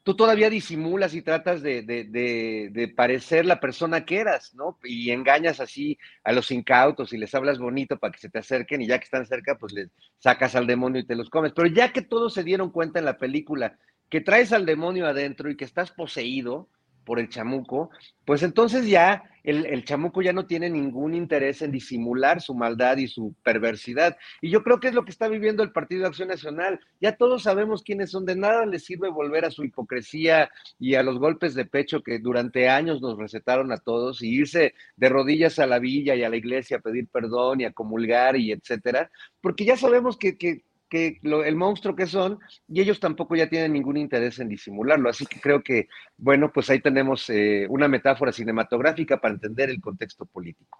tú 0.09 0.15
todavía 0.15 0.49
disimulas 0.49 1.13
y 1.13 1.21
tratas 1.21 1.61
de, 1.61 2.95
parecer 2.97 3.45
la 3.45 3.61
persona 3.61 4.07
que 4.07 4.17
eras, 4.17 4.55
¿no? 4.55 4.79
Y 4.83 5.11
engañas 5.11 5.61
así 5.61 5.99
a 6.25 6.33
los 6.33 6.51
incautos 6.51 7.13
y 7.13 7.19
les 7.19 7.35
hablas 7.35 7.59
bonito 7.59 7.99
para 7.99 8.13
que 8.13 8.19
se 8.19 8.31
te 8.31 8.39
acerquen 8.39 8.81
y 8.81 8.87
ya 8.87 8.99
que 8.99 9.05
están 9.05 9.27
cerca, 9.27 9.59
pues 9.59 9.75
les 9.75 9.91
sacas 10.19 10.57
al 10.57 10.67
demonio 10.67 11.03
y 11.03 11.07
te 11.07 11.15
los 11.15 11.29
comes. 11.29 11.53
Pero 11.53 11.69
ya 11.69 11.93
que 11.93 12.01
todos 12.01 12.33
se 12.33 12.43
dieron 12.43 12.71
cuenta 12.71 12.99
en 12.99 13.05
la 13.05 13.19
película 13.19 13.77
que 14.09 14.23
traes 14.23 14.55
al 14.55 14.65
demonio 14.65 15.07
adentro 15.07 15.51
y 15.51 15.59
que 15.59 15.67
estás 15.67 15.91
poseído, 15.91 16.71
por 17.09 17.19
el 17.19 17.31
chamuco, 17.31 17.89
pues 18.27 18.43
entonces 18.43 18.87
ya 18.87 19.23
el, 19.43 19.83
chamuco 19.87 20.21
ya 20.21 20.35
no 20.35 20.45
tiene 20.45 20.69
ningún 20.69 21.15
interés 21.15 21.63
en 21.63 21.73
disimular 21.73 22.43
su 22.43 22.55
maldad 22.55 22.99
y 22.99 23.09
su 23.09 23.35
perversidad. 23.43 24.19
Y 24.43 24.51
yo 24.51 24.63
creo 24.63 24.79
que 24.79 24.89
es 24.89 24.95
lo 24.95 25.07
que 25.07 25.11
está 25.11 25.27
viviendo 25.27 25.63
el 25.63 25.73
Partido 25.73 26.03
de 26.03 26.09
Acción 26.09 26.29
Nacional. 26.29 26.81
Ya 27.01 27.17
todos 27.17 27.45
sabemos 27.45 27.83
quiénes 27.83 28.11
son, 28.11 28.27
de 28.27 28.37
nada 28.37 28.67
les 28.67 28.85
sirve 28.85 29.09
volver 29.09 29.47
a 29.47 29.51
su 29.51 29.65
hipocresía 29.65 30.51
y 30.79 30.97
a 30.97 31.03
los 31.03 31.19
golpes 31.19 31.55
de 31.55 31.65
pecho 31.65 32.03
que 32.03 32.19
durante 32.19 32.69
años 32.69 33.01
nos 33.01 33.17
recetaron 33.17 33.73
a 33.73 33.79
todos 33.79 34.21
y 34.21 34.29
irse 34.29 34.75
de 34.97 35.09
rodillas 35.09 35.59
a 35.59 35.67
la 35.67 35.79
villa 35.79 36.15
y 36.15 36.25
a 36.25 36.29
la 36.29 36.37
iglesia 36.37 36.77
a 36.77 36.81
pedir 36.81 37.09
perdón 37.09 37.63
y 37.63 37.65
a 37.65 37.73
comulgar 37.73 38.37
y 38.37 38.53
etcétera, 38.53 39.11
porque 39.41 39.65
ya 39.65 39.79
sabemos 39.79 40.19
que, 40.19 40.37
que 40.37 40.68
que 40.89 41.21
el 41.23 41.57
monstruo 41.57 41.95
que 41.95 42.07
son, 42.07 42.39
y 42.69 42.81
ellos 42.81 43.01
tampoco 43.01 43.37
ya 43.37 43.49
tienen 43.49 43.73
ningún 43.73 43.97
interés 43.97 44.39
en 44.39 44.49
disimularlo. 44.49 45.09
Así 45.09 45.27
que 45.27 45.41
creo 45.41 45.63
que, 45.63 45.89
bueno, 46.17 46.51
pues 46.53 46.71
ahí 46.71 46.81
tenemos 46.81 47.29
eh, 47.31 47.67
una 47.69 47.89
metáfora 47.89 48.33
cinematográfica 48.33 49.21
para 49.21 49.35
entender 49.35 49.71
el 49.71 49.81
contexto 49.81 50.25
político. 50.27 50.79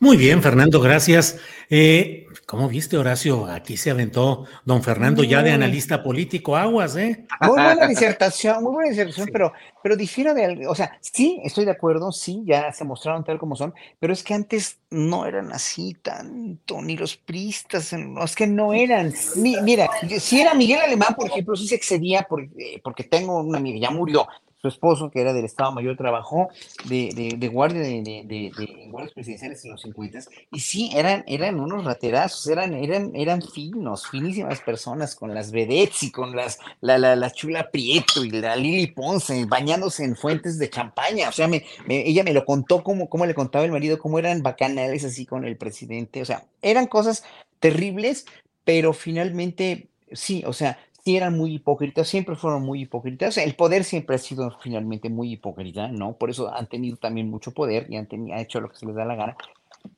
Muy 0.00 0.16
bien, 0.16 0.42
Fernando, 0.42 0.80
gracias. 0.80 1.38
Eh, 1.70 2.26
¿Cómo 2.46 2.68
viste, 2.68 2.98
Horacio? 2.98 3.46
Aquí 3.46 3.76
se 3.76 3.90
aventó 3.90 4.44
don 4.64 4.82
Fernando 4.82 5.24
ya 5.24 5.42
de 5.42 5.52
analista 5.52 6.02
político, 6.02 6.56
aguas, 6.56 6.96
¿eh? 6.96 7.24
Muy 7.40 7.50
buena 7.50 7.86
disertación, 7.88 8.62
muy 8.62 8.72
buena 8.72 8.90
disertación, 8.90 9.28
pero, 9.32 9.52
pero 9.82 9.96
difiere 9.96 10.34
de 10.34 10.44
algo. 10.44 10.70
O 10.70 10.74
sea, 10.74 10.98
sí, 11.00 11.40
estoy 11.44 11.64
de 11.64 11.70
acuerdo, 11.70 12.12
sí, 12.12 12.42
ya 12.44 12.72
se 12.72 12.84
mostraron 12.84 13.24
tal 13.24 13.38
como 13.38 13.56
son, 13.56 13.72
pero 13.98 14.12
es 14.12 14.22
que 14.22 14.34
antes 14.34 14.78
no 14.90 15.26
eran 15.26 15.52
así 15.52 15.94
tanto, 16.02 16.82
ni 16.82 16.96
los 16.96 17.16
pristas, 17.16 17.92
es 17.92 18.36
que 18.36 18.46
no 18.46 18.74
eran. 18.74 19.12
mira, 19.36 19.88
si 20.18 20.40
era 20.40 20.54
Miguel 20.54 20.80
Alemán, 20.80 21.14
por 21.16 21.28
ejemplo, 21.28 21.56
sí 21.56 21.66
se 21.66 21.76
excedía 21.76 22.26
porque, 22.28 22.80
porque 22.82 23.04
tengo 23.04 23.40
una 23.40 23.58
amiga, 23.58 23.78
ya 23.78 23.90
murió, 23.90 24.26
su 24.64 24.68
esposo, 24.68 25.10
que 25.10 25.20
era 25.20 25.34
del 25.34 25.44
Estado 25.44 25.72
Mayor, 25.72 25.94
trabajó 25.94 26.48
de, 26.86 27.50
guardia 27.52 27.82
de, 27.82 28.50
guardias 28.90 29.12
presidenciales 29.12 29.62
en 29.62 29.72
los 29.72 29.82
50 29.82 30.20
y 30.52 30.60
sí, 30.60 30.90
eran, 30.94 31.22
eran 31.26 31.60
unos 31.60 31.84
raterazos, 31.84 32.46
eran, 32.46 32.72
eran, 32.72 33.14
eran 33.14 33.42
finos, 33.42 34.08
finísimas 34.08 34.62
personas 34.62 35.16
con 35.16 35.34
las 35.34 35.52
vedettes 35.52 36.04
y 36.04 36.10
con 36.10 36.34
las, 36.34 36.60
la, 36.80 36.96
la, 36.96 37.14
la 37.14 37.30
chula 37.30 37.70
Prieto 37.70 38.24
y 38.24 38.30
la 38.30 38.56
Lili 38.56 38.86
Ponce 38.86 39.44
bañándose 39.44 40.02
en 40.02 40.16
fuentes 40.16 40.58
de 40.58 40.70
champaña. 40.70 41.28
O 41.28 41.32
sea, 41.32 41.50
ella 41.86 42.24
me 42.24 42.32
lo 42.32 42.46
contó 42.46 42.82
como, 42.82 43.10
como 43.10 43.26
le 43.26 43.34
contaba 43.34 43.66
el 43.66 43.72
marido, 43.72 43.98
cómo 43.98 44.18
eran 44.18 44.42
bacanales 44.42 45.04
así 45.04 45.26
con 45.26 45.44
el 45.44 45.58
presidente. 45.58 46.22
O 46.22 46.24
sea, 46.24 46.44
eran 46.62 46.86
cosas 46.86 47.22
terribles, 47.60 48.24
pero 48.64 48.94
finalmente 48.94 49.88
sí, 50.10 50.42
o 50.46 50.54
sea, 50.54 50.78
sí 51.04 51.16
eran 51.16 51.36
muy 51.36 51.54
hipócritas, 51.54 52.08
siempre 52.08 52.34
fueron 52.34 52.62
muy 52.62 52.82
hipócritas. 52.82 53.36
El 53.36 53.54
poder 53.54 53.84
siempre 53.84 54.16
ha 54.16 54.18
sido 54.18 54.56
finalmente 54.62 55.10
muy 55.10 55.32
hipócrita, 55.32 55.88
¿no? 55.88 56.14
Por 56.14 56.30
eso 56.30 56.52
han 56.52 56.66
tenido 56.66 56.96
también 56.96 57.30
mucho 57.30 57.52
poder 57.52 57.86
y 57.90 57.96
han, 57.96 58.08
hecho 58.38 58.60
lo 58.60 58.70
que 58.70 58.76
se 58.76 58.86
les 58.86 58.94
da 58.94 59.04
la 59.04 59.14
gana. 59.14 59.36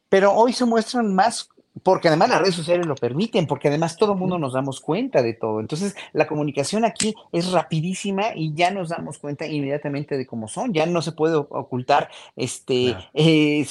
Pero 0.09 0.33
hoy 0.33 0.53
se 0.53 0.65
muestran 0.65 1.15
más 1.15 1.49
porque 1.83 2.09
además 2.09 2.31
las 2.31 2.41
redes 2.41 2.55
sociales 2.55 2.87
lo 2.87 2.95
permiten, 2.95 3.47
porque 3.47 3.69
además 3.69 3.99
todo 3.99 4.15
el 4.15 4.19
mundo 4.19 4.39
nos 4.39 4.55
damos 4.55 4.81
cuenta 4.81 5.23
de 5.23 5.35
todo. 5.35 5.61
Entonces, 5.61 5.95
la 6.15 6.27
comunicación 6.27 6.87
aquí 6.87 7.15
es 7.33 7.53
rapidísima 7.53 8.35
y 8.35 8.55
ya 8.55 8.71
nos 8.71 8.89
damos 8.89 9.19
cuenta 9.19 9.47
inmediatamente 9.47 10.17
de 10.17 10.27
cómo 10.27 10.49
son. 10.49 10.73
Ya 10.73 10.87
no 10.87 11.03
se 11.03 11.13
puede 11.13 11.37
ocultar 11.37 12.09
este 12.35 12.93
claro. 12.93 13.05
eh, 13.13 13.67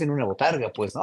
en 0.00 0.10
una 0.10 0.24
botarga, 0.24 0.72
pues, 0.72 0.94
¿no? 0.94 1.02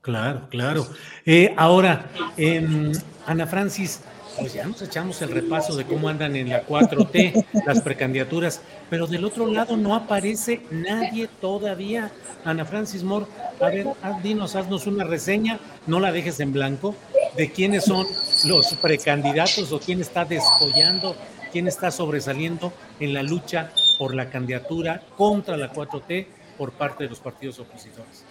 Claro, 0.00 0.48
claro. 0.50 0.84
Eh, 1.24 1.54
ahora, 1.56 2.10
eh, 2.36 2.92
Ana 3.24 3.46
Francis, 3.46 4.02
pues 4.38 4.52
ya 4.52 4.64
nos 4.64 4.82
echamos 4.82 5.20
el 5.22 5.30
repaso 5.30 5.76
de 5.76 5.84
cómo 5.84 6.08
andan 6.08 6.36
en 6.36 6.48
la 6.48 6.66
4T 6.66 7.46
las 7.66 7.80
precandidaturas, 7.82 8.60
pero 8.90 9.06
del 9.06 9.24
otro 9.24 9.46
lado 9.46 9.76
no 9.76 9.94
aparece 9.94 10.62
nadie 10.70 11.28
todavía. 11.40 12.10
Ana 12.44 12.64
Francis 12.64 13.02
Moore, 13.02 13.26
a 13.60 13.68
ver, 13.68 13.86
dinos, 14.22 14.56
haznos 14.56 14.86
una 14.86 15.04
reseña, 15.04 15.60
no 15.86 16.00
la 16.00 16.12
dejes 16.12 16.40
en 16.40 16.52
blanco, 16.52 16.94
de 17.36 17.50
quiénes 17.50 17.84
son 17.84 18.06
los 18.44 18.74
precandidatos 18.74 19.72
o 19.72 19.78
quién 19.78 20.00
está 20.00 20.24
descollando, 20.24 21.16
quién 21.52 21.68
está 21.68 21.90
sobresaliendo 21.90 22.72
en 23.00 23.14
la 23.14 23.22
lucha 23.22 23.70
por 23.98 24.14
la 24.14 24.30
candidatura 24.30 25.02
contra 25.16 25.56
la 25.56 25.72
4T 25.72 26.26
por 26.58 26.72
parte 26.72 27.04
de 27.04 27.10
los 27.10 27.20
partidos 27.20 27.58
opositores. 27.58 28.24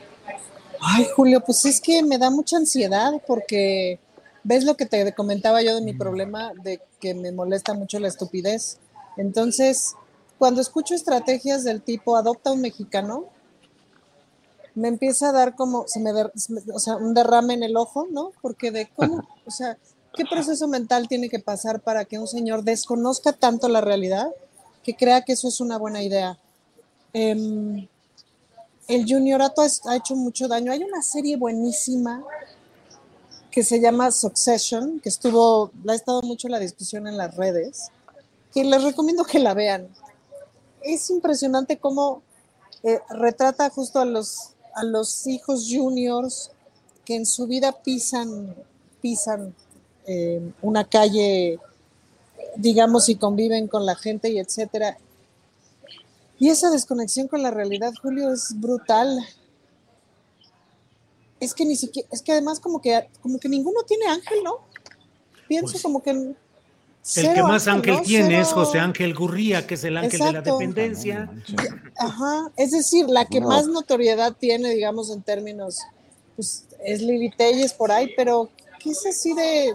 Ay, 0.79 1.07
Julio, 1.15 1.41
pues 1.41 1.63
es 1.65 1.79
que 1.79 2.01
me 2.01 2.17
da 2.17 2.29
mucha 2.29 2.57
ansiedad 2.57 3.13
porque 3.27 3.99
ves 4.43 4.63
lo 4.63 4.75
que 4.75 4.85
te 4.85 5.13
comentaba 5.13 5.61
yo 5.61 5.75
de 5.75 5.81
mi 5.81 5.93
problema 5.93 6.51
de 6.63 6.81
que 6.99 7.13
me 7.13 7.31
molesta 7.31 7.73
mucho 7.73 7.99
la 7.99 8.07
estupidez. 8.07 8.77
Entonces, 9.17 9.95
cuando 10.37 10.61
escucho 10.61 10.95
estrategias 10.95 11.63
del 11.63 11.81
tipo 11.81 12.15
adopta 12.15 12.51
un 12.51 12.61
mexicano, 12.61 13.25
me 14.73 14.87
empieza 14.87 15.29
a 15.29 15.33
dar 15.33 15.55
como, 15.55 15.87
se 15.87 15.99
me, 15.99 16.11
o 16.11 16.79
sea, 16.79 16.95
un 16.95 17.13
derrame 17.13 17.55
en 17.55 17.63
el 17.63 17.77
ojo, 17.77 18.07
¿no? 18.09 18.31
Porque 18.41 18.71
de 18.71 18.89
cómo, 18.95 19.27
o 19.45 19.51
sea, 19.51 19.77
¿qué 20.13 20.23
proceso 20.25 20.67
mental 20.67 21.07
tiene 21.07 21.29
que 21.29 21.39
pasar 21.39 21.81
para 21.81 22.05
que 22.05 22.17
un 22.17 22.27
señor 22.27 22.63
desconozca 22.63 23.33
tanto 23.33 23.67
la 23.67 23.81
realidad 23.81 24.31
que 24.83 24.95
crea 24.95 25.21
que 25.21 25.33
eso 25.33 25.47
es 25.47 25.59
una 25.59 25.77
buena 25.77 26.01
idea? 26.01 26.37
Eh, 27.13 27.87
el 28.87 29.05
juniorato 29.07 29.61
ha 29.61 29.95
hecho 29.95 30.15
mucho 30.15 30.47
daño. 30.47 30.71
Hay 30.71 30.83
una 30.83 31.01
serie 31.01 31.37
buenísima 31.37 32.23
que 33.51 33.63
se 33.63 33.81
llama 33.81 34.11
Succession, 34.11 34.99
que 35.01 35.09
estuvo, 35.09 35.71
ha 35.87 35.93
estado 35.93 36.21
mucho 36.21 36.47
la 36.47 36.59
discusión 36.59 37.05
en 37.07 37.17
las 37.17 37.35
redes, 37.35 37.89
que 38.53 38.63
les 38.63 38.81
recomiendo 38.81 39.25
que 39.25 39.39
la 39.39 39.53
vean. 39.53 39.89
Es 40.81 41.09
impresionante 41.09 41.77
cómo 41.77 42.23
eh, 42.83 42.99
retrata 43.09 43.69
justo 43.69 43.99
a 43.99 44.05
los, 44.05 44.53
a 44.73 44.83
los 44.83 45.27
hijos 45.27 45.67
juniors 45.69 46.51
que 47.05 47.15
en 47.15 47.25
su 47.25 47.45
vida 47.45 47.73
pisan, 47.83 48.55
pisan 49.01 49.53
eh, 50.07 50.41
una 50.61 50.85
calle, 50.85 51.59
digamos, 52.55 53.09
y 53.09 53.15
conviven 53.15 53.67
con 53.67 53.85
la 53.85 53.95
gente 53.95 54.29
y 54.29 54.39
etcétera. 54.39 54.97
Y 56.39 56.49
esa 56.49 56.71
desconexión 56.71 57.27
con 57.27 57.43
la 57.43 57.51
realidad, 57.51 57.93
Julio, 58.01 58.33
es 58.33 58.59
brutal. 58.59 59.19
Es 61.41 61.53
que 61.53 61.65
ni 61.65 61.75
siquiera, 61.75 62.07
es 62.11 62.21
que 62.21 62.31
además 62.31 62.61
como 62.61 62.81
que, 62.81 63.07
como 63.21 63.39
que 63.39 63.49
ninguno 63.49 63.81
tiene 63.83 64.05
ángel, 64.05 64.43
¿no? 64.43 64.59
Pienso 65.47 65.73
Pues, 65.73 65.83
como 65.83 66.01
que... 66.01 66.11
El 66.11 67.33
que 67.33 67.41
más 67.41 67.67
ángel 67.67 67.99
tiene 68.03 68.39
es 68.39 68.49
José 68.49 68.79
Ángel 68.79 69.15
Gurría, 69.15 69.65
que 69.65 69.73
es 69.73 69.83
el 69.83 69.97
ángel 69.97 70.19
de 70.19 70.33
la 70.33 70.41
dependencia. 70.41 71.31
Ajá, 71.97 72.51
es 72.55 72.71
decir, 72.71 73.09
la 73.09 73.25
que 73.25 73.41
No. 73.41 73.47
más 73.47 73.65
notoriedad 73.65 74.35
tiene, 74.39 74.69
digamos, 74.69 75.09
en 75.09 75.23
términos, 75.23 75.79
pues 76.35 76.65
es 76.85 77.01
Lili 77.01 77.31
Telles 77.31 77.73
por 77.73 77.91
ahí, 77.91 78.13
pero 78.15 78.49
¿qué 78.79 78.91
es 78.91 79.03
así 79.03 79.33
de, 79.33 79.73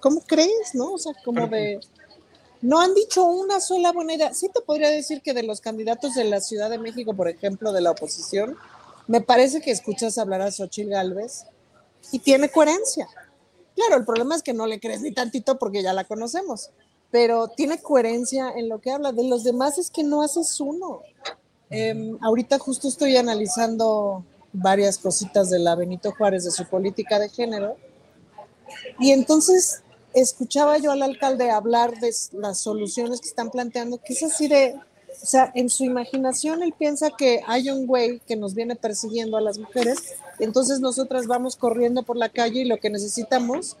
¿cómo 0.00 0.22
crees, 0.22 0.74
no? 0.74 0.94
O 0.94 0.98
sea, 0.98 1.12
como 1.22 1.46
de, 1.48 1.80
no 2.62 2.80
han 2.80 2.94
dicho 2.94 3.24
una 3.26 3.60
sola 3.60 3.92
buena 3.92 4.14
idea. 4.14 4.32
Sí 4.32 4.48
te 4.48 4.62
podría 4.62 4.88
decir 4.88 5.20
que 5.20 5.34
de 5.34 5.42
los 5.42 5.60
candidatos 5.60 6.14
de 6.14 6.24
la 6.24 6.40
Ciudad 6.40 6.70
de 6.70 6.78
México, 6.78 7.12
por 7.12 7.28
ejemplo, 7.28 7.72
de 7.72 7.82
la 7.82 7.90
oposición, 7.90 8.56
me 9.06 9.20
parece 9.20 9.60
que 9.60 9.70
escuchas 9.70 10.18
hablar 10.18 10.42
a 10.42 10.50
Xochitl 10.50 10.90
Galvez 10.90 11.44
y 12.10 12.18
tiene 12.18 12.50
coherencia. 12.50 13.08
Claro, 13.74 13.96
el 13.96 14.04
problema 14.04 14.36
es 14.36 14.42
que 14.42 14.52
no 14.52 14.66
le 14.66 14.80
crees 14.80 15.00
ni 15.00 15.12
tantito 15.12 15.58
porque 15.58 15.82
ya 15.82 15.92
la 15.92 16.04
conocemos, 16.04 16.70
pero 17.10 17.48
tiene 17.48 17.80
coherencia 17.80 18.50
en 18.56 18.68
lo 18.68 18.80
que 18.80 18.90
habla. 18.90 19.12
De 19.12 19.24
los 19.24 19.44
demás 19.44 19.78
es 19.78 19.90
que 19.90 20.02
no 20.02 20.22
haces 20.22 20.60
uno. 20.60 21.00
Em, 21.70 22.18
ahorita 22.20 22.58
justo 22.58 22.88
estoy 22.88 23.16
analizando 23.16 24.24
varias 24.52 24.98
cositas 24.98 25.48
de 25.48 25.58
la 25.58 25.74
Benito 25.74 26.12
Juárez, 26.12 26.44
de 26.44 26.50
su 26.50 26.66
política 26.66 27.18
de 27.18 27.30
género, 27.30 27.76
y 28.98 29.12
entonces 29.12 29.82
escuchaba 30.14 30.78
yo 30.78 30.92
al 30.92 31.02
alcalde 31.02 31.50
hablar 31.50 31.98
de 31.98 32.12
las 32.32 32.60
soluciones 32.60 33.20
que 33.20 33.28
están 33.28 33.50
planteando, 33.50 33.98
que 33.98 34.12
es 34.12 34.22
así 34.22 34.48
de, 34.48 34.78
o 35.22 35.26
sea, 35.26 35.52
en 35.54 35.68
su 35.68 35.84
imaginación 35.84 36.62
él 36.62 36.74
piensa 36.76 37.10
que 37.16 37.42
hay 37.46 37.70
un 37.70 37.86
güey 37.86 38.18
que 38.20 38.34
nos 38.34 38.54
viene 38.54 38.74
persiguiendo 38.74 39.36
a 39.36 39.40
las 39.40 39.58
mujeres, 39.58 39.98
entonces 40.40 40.80
nosotras 40.80 41.26
vamos 41.28 41.54
corriendo 41.54 42.02
por 42.02 42.16
la 42.16 42.28
calle 42.28 42.62
y 42.62 42.64
lo 42.64 42.78
que 42.78 42.90
necesitamos 42.90 43.76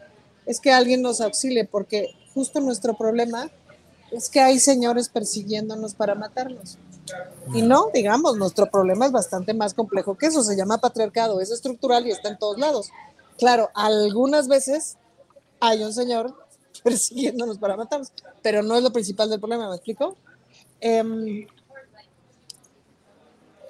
es 0.46 0.60
que 0.60 0.70
alguien 0.70 1.02
nos 1.02 1.20
auxilie, 1.20 1.64
porque 1.64 2.14
justo 2.32 2.60
nuestro 2.60 2.94
problema 2.94 3.50
es 4.12 4.28
que 4.28 4.40
hay 4.40 4.60
señores 4.60 5.08
persiguiéndonos 5.08 5.94
para 5.94 6.14
matarnos. 6.14 6.78
Y 7.52 7.62
no, 7.62 7.86
digamos, 7.92 8.36
nuestro 8.36 8.70
problema 8.70 9.06
es 9.06 9.12
bastante 9.12 9.52
más 9.52 9.74
complejo 9.74 10.16
que 10.16 10.26
eso, 10.26 10.44
se 10.44 10.56
llama 10.56 10.78
patriarcado, 10.78 11.40
es 11.40 11.50
estructural 11.50 12.06
y 12.06 12.12
está 12.12 12.28
en 12.28 12.38
todos 12.38 12.58
lados. 12.58 12.90
Claro, 13.36 13.70
algunas 13.74 14.46
veces 14.46 14.96
hay 15.58 15.82
un 15.82 15.92
señor 15.92 16.36
persiguiéndonos 16.84 17.58
para 17.58 17.76
matarnos, 17.76 18.12
pero 18.42 18.62
no 18.62 18.76
es 18.76 18.82
lo 18.82 18.92
principal 18.92 19.28
del 19.28 19.40
problema, 19.40 19.68
¿me 19.68 19.76
explico? 19.76 20.16
Em, 20.82 21.46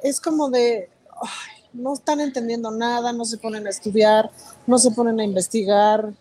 es 0.03 0.19
como 0.19 0.49
de, 0.49 0.89
no 1.75 1.93
están 1.93 2.21
entendiendo 2.21 2.71
nada, 2.71 3.13
no 3.13 3.27
se 3.27 3.37
ponen 3.37 3.67
a 3.67 3.71
estudiar, 3.71 4.31
no 4.67 4.79
se 4.79 4.91
ponen 4.93 5.21
a 5.21 5.25
investigar, 5.25 6.15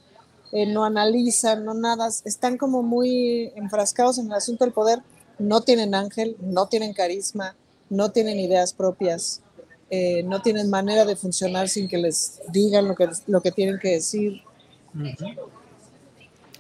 eh, 0.52 0.66
no 0.66 0.84
analizan, 0.84 1.64
no 1.64 1.74
nada, 1.74 2.10
están 2.26 2.58
como 2.58 2.84
muy 2.84 3.54
enfrascados 3.56 4.18
en 4.18 4.26
el 4.26 4.34
asunto 4.34 4.66
del 4.66 4.74
poder, 4.74 5.00
no 5.40 5.62
tienen 5.62 5.96
ángel, 5.96 6.36
no 6.42 6.68
tienen 6.68 6.94
carisma, 6.94 7.56
no 7.90 8.12
tienen 8.12 8.38
ideas 8.38 8.74
propias, 8.74 9.42
eh, 9.90 10.24
no 10.24 10.42
tienen 10.42 10.70
manera 10.70 11.06
de 11.06 11.16
funcionar 11.16 11.70
sin 11.70 11.88
que 11.88 12.00
les 12.00 12.42
digan 12.50 12.90
lo 12.90 12.96
que, 12.96 13.10
lo 13.28 13.42
que 13.42 13.52
tienen 13.52 13.80
que 13.80 13.92
decir. 13.92 14.42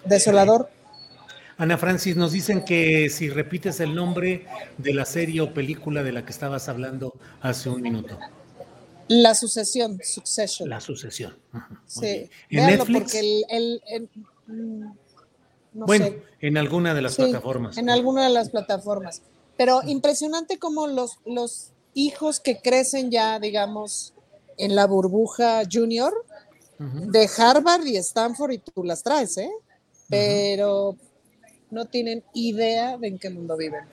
Desolador. 0.05 0.69
Ana 1.61 1.77
Francis, 1.77 2.15
nos 2.15 2.31
dicen 2.31 2.65
que 2.65 3.07
si 3.11 3.29
repites 3.29 3.79
el 3.81 3.93
nombre 3.93 4.47
de 4.79 4.95
la 4.95 5.05
serie 5.05 5.41
o 5.41 5.53
película 5.53 6.01
de 6.01 6.11
la 6.11 6.25
que 6.25 6.31
estabas 6.31 6.67
hablando 6.67 7.13
hace 7.39 7.69
un 7.69 7.83
minuto, 7.83 8.17
La 9.07 9.35
sucesión, 9.35 9.99
succession. 10.03 10.67
La 10.67 10.79
Sucesión. 10.79 11.37
Ajá, 11.51 11.83
sí. 11.85 12.27
¿En 12.49 12.65
Netflix? 12.65 12.99
porque 13.03 13.19
el, 13.19 13.45
el- 13.49 13.81
el- 13.87 14.09
mm, 14.47 14.85
no 15.73 15.85
bueno, 15.85 16.05
sé. 16.05 16.23
en 16.39 16.57
alguna 16.57 16.95
de 16.95 17.03
las 17.03 17.13
Sí, 17.13 17.21
plataformas. 17.21 17.77
En 17.77 17.91
alguna 17.91 18.23
de 18.23 18.31
las 18.31 18.49
plataformas. 18.49 19.21
Pero 19.55 19.81
impresionante 19.85 20.57
como 20.57 20.87
los, 20.87 21.19
los 21.27 21.73
hijos 21.93 22.39
que 22.39 22.59
crecen 22.59 23.11
ya, 23.11 23.39
digamos, 23.39 24.15
en 24.57 24.75
la 24.75 24.87
burbuja 24.87 25.61
junior 25.71 26.11
de 26.79 27.29
Harvard 27.37 27.85
y 27.85 27.97
Stanford 27.97 28.53
y 28.53 28.57
tú 28.57 28.83
las 28.83 29.03
traes, 29.03 29.37
¿eh? 29.37 29.51
Pero 30.09 30.95
no 31.71 31.85
tienen 31.85 32.23
idea 32.33 32.97
de 32.97 33.07
en 33.07 33.19
qué 33.19 33.29
mundo 33.29 33.57
viven. 33.57 33.85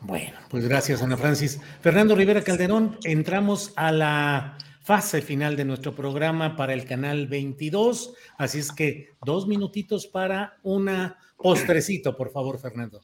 Bueno, 0.00 0.36
pues 0.48 0.66
gracias, 0.66 1.02
Ana 1.02 1.16
Francis. 1.16 1.60
Fernando 1.80 2.16
Rivera 2.16 2.42
Calderón, 2.42 2.98
entramos 3.04 3.72
a 3.76 3.92
la 3.92 4.58
fase 4.82 5.22
final 5.22 5.56
de 5.56 5.64
nuestro 5.64 5.94
programa 5.94 6.56
para 6.56 6.72
el 6.72 6.84
canal 6.84 7.28
22, 7.28 8.14
así 8.36 8.58
es 8.58 8.72
que 8.72 9.10
dos 9.24 9.46
minutitos 9.46 10.08
para 10.08 10.58
una 10.64 11.18
postrecito, 11.36 12.16
por 12.16 12.30
favor, 12.30 12.58
Fernando. 12.58 13.00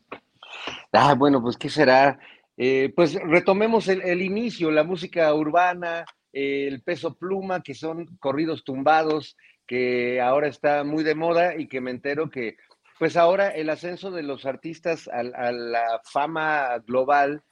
Ah, 0.92 1.14
bueno, 1.14 1.40
pues 1.40 1.56
¿qué 1.56 1.68
será? 1.68 2.18
Eh, 2.56 2.92
pues 2.96 3.14
retomemos 3.14 3.86
el, 3.86 4.02
el 4.02 4.22
inicio, 4.22 4.70
la 4.72 4.82
música 4.82 5.32
urbana, 5.34 6.04
eh, 6.32 6.66
el 6.68 6.82
peso 6.82 7.14
pluma, 7.14 7.62
que 7.62 7.74
son 7.74 8.06
corridos 8.18 8.64
tumbados, 8.64 9.36
que 9.66 10.20
ahora 10.20 10.48
está 10.48 10.82
muy 10.82 11.04
de 11.04 11.14
moda 11.14 11.56
y 11.56 11.68
que 11.68 11.80
me 11.80 11.90
entero 11.90 12.30
que, 12.30 12.56
pues 12.98 13.16
ahora 13.16 13.48
el 13.48 13.70
ascenso 13.70 14.10
de 14.10 14.22
los 14.22 14.44
artistas 14.46 15.08
al- 15.08 15.34
a, 15.34 15.52
la 15.52 16.00
fama 16.04 16.78
global, 16.86 17.42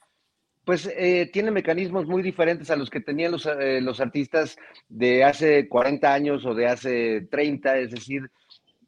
pues 0.65 0.91
eh, 0.97 1.31
tiene 1.33 1.51
mecanismos 1.51 2.07
muy 2.07 2.23
diferentes 2.23 2.71
a 2.71 2.77
los 2.77 2.91
que 2.91 3.01
tenían 3.01 3.33
los, 3.33 3.47
eh, 3.47 3.81
los 3.81 4.01
artistas 4.01 4.57
de 4.89 5.23
hace 5.25 5.69
40 5.69 6.13
años 6.13 6.45
o 6.45 6.55
de 6.55 6.67
hace 6.67 7.29
30, 7.31 7.79
es 7.79 7.93
decir, 7.93 8.23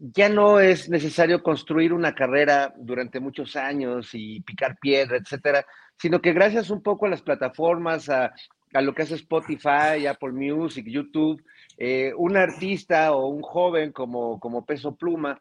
ya 0.00 0.28
no 0.28 0.60
es 0.60 0.88
necesario 0.88 1.42
construir 1.42 1.92
una 1.92 2.14
carrera 2.14 2.72
durante 2.76 3.20
muchos 3.20 3.56
años 3.56 4.10
y 4.12 4.40
picar 4.40 4.76
piedra, 4.80 5.16
etcétera, 5.16 5.64
sino 5.96 6.20
que 6.20 6.32
gracias 6.32 6.70
un 6.70 6.82
poco 6.82 7.06
a 7.06 7.10
las 7.10 7.22
plataformas, 7.22 8.08
a 8.08 8.32
a 8.74 8.82
lo 8.82 8.94
que 8.94 9.02
hace 9.02 9.14
Spotify, 9.14 10.06
Apple 10.06 10.32
Music, 10.32 10.86
YouTube, 10.86 11.42
eh, 11.76 12.12
un 12.16 12.36
artista 12.36 13.12
o 13.12 13.28
un 13.28 13.40
joven 13.42 13.92
como, 13.92 14.38
como 14.38 14.64
Peso 14.66 14.94
Pluma 14.94 15.40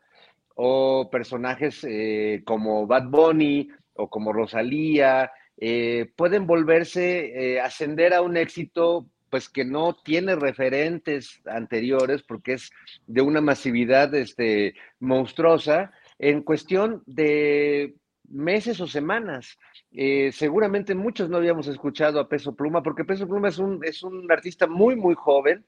o 0.57 1.09
personajes 1.09 1.85
eh, 1.87 2.41
como 2.45 2.87
Bad 2.87 3.09
Bunny 3.09 3.69
o 3.93 4.09
como 4.09 4.33
Rosalía, 4.33 5.31
eh, 5.55 6.11
pueden 6.15 6.45
volverse, 6.45 7.59
ascender 7.61 8.13
a 8.13 8.21
un 8.21 8.37
éxito 8.37 9.07
pues 9.29 9.49
que 9.49 9.65
no 9.65 9.93
tiene 9.93 10.35
referentes 10.35 11.41
anteriores 11.45 12.23
porque 12.23 12.53
es 12.53 12.71
de 13.07 13.21
una 13.21 13.41
masividad 13.41 14.13
este, 14.15 14.75
monstruosa 14.99 15.91
en 16.17 16.43
cuestión 16.43 17.03
de 17.05 17.95
meses 18.29 18.79
o 18.81 18.87
semanas. 18.87 19.57
Eh, 19.91 20.31
seguramente 20.31 20.95
muchos 20.95 21.29
no 21.29 21.37
habíamos 21.37 21.67
escuchado 21.67 22.19
a 22.19 22.29
Peso 22.29 22.55
Pluma, 22.55 22.83
porque 22.83 23.05
Peso 23.05 23.27
Pluma 23.27 23.49
es 23.49 23.57
un, 23.57 23.83
es 23.83 24.03
un 24.03 24.31
artista 24.31 24.67
muy, 24.67 24.95
muy 24.95 25.15
joven. 25.15 25.65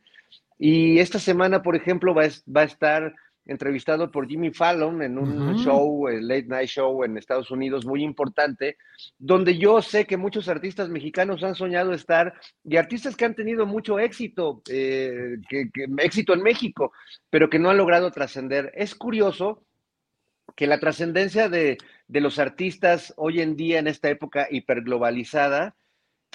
Y 0.58 1.00
esta 1.00 1.20
semana, 1.20 1.62
por 1.62 1.76
ejemplo, 1.76 2.14
va, 2.14 2.24
va 2.56 2.62
a 2.62 2.66
estar 2.66 3.16
entrevistado 3.46 4.12
por 4.12 4.28
Jimmy 4.28 4.52
Fallon 4.52 5.02
en 5.02 5.18
un 5.18 5.58
show, 5.58 6.08
el 6.08 6.28
Late 6.28 6.48
Night 6.48 6.70
Show 6.70 7.04
en 7.04 7.18
Estados 7.18 7.50
Unidos 7.50 7.86
muy 7.86 8.04
importante, 8.04 8.78
donde 9.18 9.58
yo 9.58 9.82
sé 9.82 10.06
que 10.06 10.18
muchos 10.18 10.48
artistas 10.48 10.90
mexicanos 10.90 11.44
han 11.44 11.56
soñado 11.56 11.94
estar 11.94 12.34
y 12.64 12.78
artistas 12.78 13.16
que 13.16 13.26
han 13.26 13.36
tenido 13.36 13.66
mucho 13.66 13.98
éxito, 13.98 14.62
eh, 14.70 15.38
que, 15.50 15.70
éxito 15.98 16.34
en 16.34 16.44
México, 16.44 16.92
pero 17.30 17.50
que 17.50 17.60
no 17.60 17.70
han 17.70 17.78
logrado 17.78 18.12
trascender. 18.12 18.72
Es 18.76 18.94
curioso 18.94 19.64
que 20.56 20.68
la 20.68 20.80
trascendencia 20.80 21.50
de, 21.50 21.78
de 22.08 22.22
los 22.22 22.38
artistas 22.38 23.14
hoy 23.18 23.42
en 23.42 23.56
día 23.56 23.80
en 23.80 23.88
esta 23.88 24.10
época 24.10 24.48
hiperglobalizada 24.52 25.76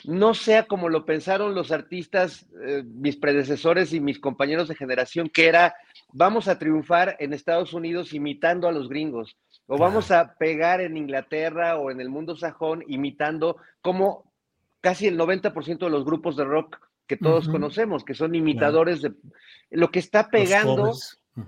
no 0.02 0.34
sea 0.34 0.66
como 0.66 0.88
lo 0.88 1.04
pensaron 1.04 1.54
los 1.54 1.70
artistas, 1.70 2.46
eh, 2.66 2.82
mis 2.84 3.16
predecesores 3.16 3.92
y 3.92 4.00
mis 4.00 4.18
compañeros 4.18 4.68
de 4.68 4.74
generación, 4.74 5.28
que 5.28 5.46
era 5.46 5.74
vamos 6.14 6.46
a 6.46 6.58
triunfar 6.58 7.16
en 7.18 7.34
Estados 7.34 7.74
Unidos 7.74 8.14
imitando 8.14 8.68
a 8.68 8.72
los 8.72 8.88
gringos, 8.88 9.36
o 9.66 9.76
vamos 9.76 10.12
a 10.12 10.36
pegar 10.36 10.80
en 10.80 10.96
Inglaterra 10.96 11.76
o 11.76 11.90
en 11.90 12.00
el 12.00 12.08
mundo 12.08 12.36
sajón 12.36 12.84
imitando 12.86 13.56
como 13.82 14.32
casi 14.80 15.08
el 15.08 15.18
90% 15.18 15.78
de 15.78 15.90
los 15.90 16.04
grupos 16.04 16.36
de 16.36 16.44
rock 16.44 16.78
que 17.08 17.16
todos 17.16 17.48
conocemos, 17.48 18.04
que 18.04 18.14
son 18.14 18.34
imitadores 18.34 19.02
de 19.02 19.12
lo 19.70 19.90
que 19.90 19.98
está 19.98 20.30
pegando 20.30 20.92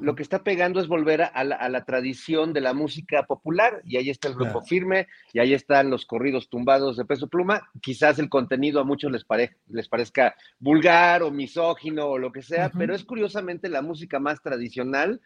lo 0.00 0.16
que 0.16 0.22
está 0.22 0.42
pegando 0.42 0.80
es 0.80 0.88
volver 0.88 1.22
a 1.22 1.44
la, 1.44 1.84
tradición 1.84 2.52
de 2.52 2.60
la 2.60 2.74
música 2.74 3.24
popular, 3.24 3.82
y 3.84 3.96
ahí 3.96 4.10
está 4.10 4.28
el 4.28 4.34
grupo 4.34 4.62
firme, 4.62 5.06
y 5.32 5.38
ahí 5.38 5.54
están 5.54 5.90
los 5.90 6.06
corridos 6.06 6.48
tumbados 6.48 6.96
de 6.96 7.04
peso 7.04 7.28
pluma. 7.28 7.62
Quizás 7.80 8.18
el 8.18 8.28
contenido 8.28 8.80
a 8.80 8.84
muchos 8.84 9.12
les, 9.12 9.24
les 9.68 9.88
parezca 9.88 10.34
vulgar 10.58 11.22
o 11.22 11.30
misógino 11.30 12.06
o 12.06 12.18
lo 12.18 12.32
que 12.32 12.42
sea, 12.42 12.70
pero 12.70 12.94
es 12.94 13.04
curiosamente 13.04 13.68
la 13.68 13.82
música 13.82 14.18
más 14.18 14.42
tradicional, 14.42 15.20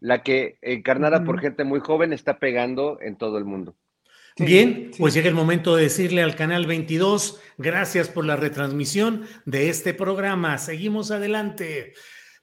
la 0.00 0.22
que 0.22 0.58
encarnada 0.62 1.22
por 1.22 1.40
gente 1.40 1.62
muy 1.62 1.80
joven 1.80 2.12
está 2.12 2.38
pegando 2.38 2.98
en 3.00 3.16
todo 3.16 3.38
el 3.38 3.44
mundo. 3.44 3.76
Bien, 4.38 4.90
pues 4.98 5.14
llega 5.14 5.28
el 5.28 5.34
momento 5.34 5.76
de 5.76 5.84
decirle 5.84 6.22
al 6.22 6.34
canal 6.34 6.66
22, 6.66 7.40
gracias 7.58 8.08
por 8.08 8.24
la 8.24 8.36
retransmisión 8.36 9.26
de 9.44 9.68
este 9.68 9.92
programa. 9.92 10.56
Seguimos 10.58 11.10
adelante. 11.10 11.92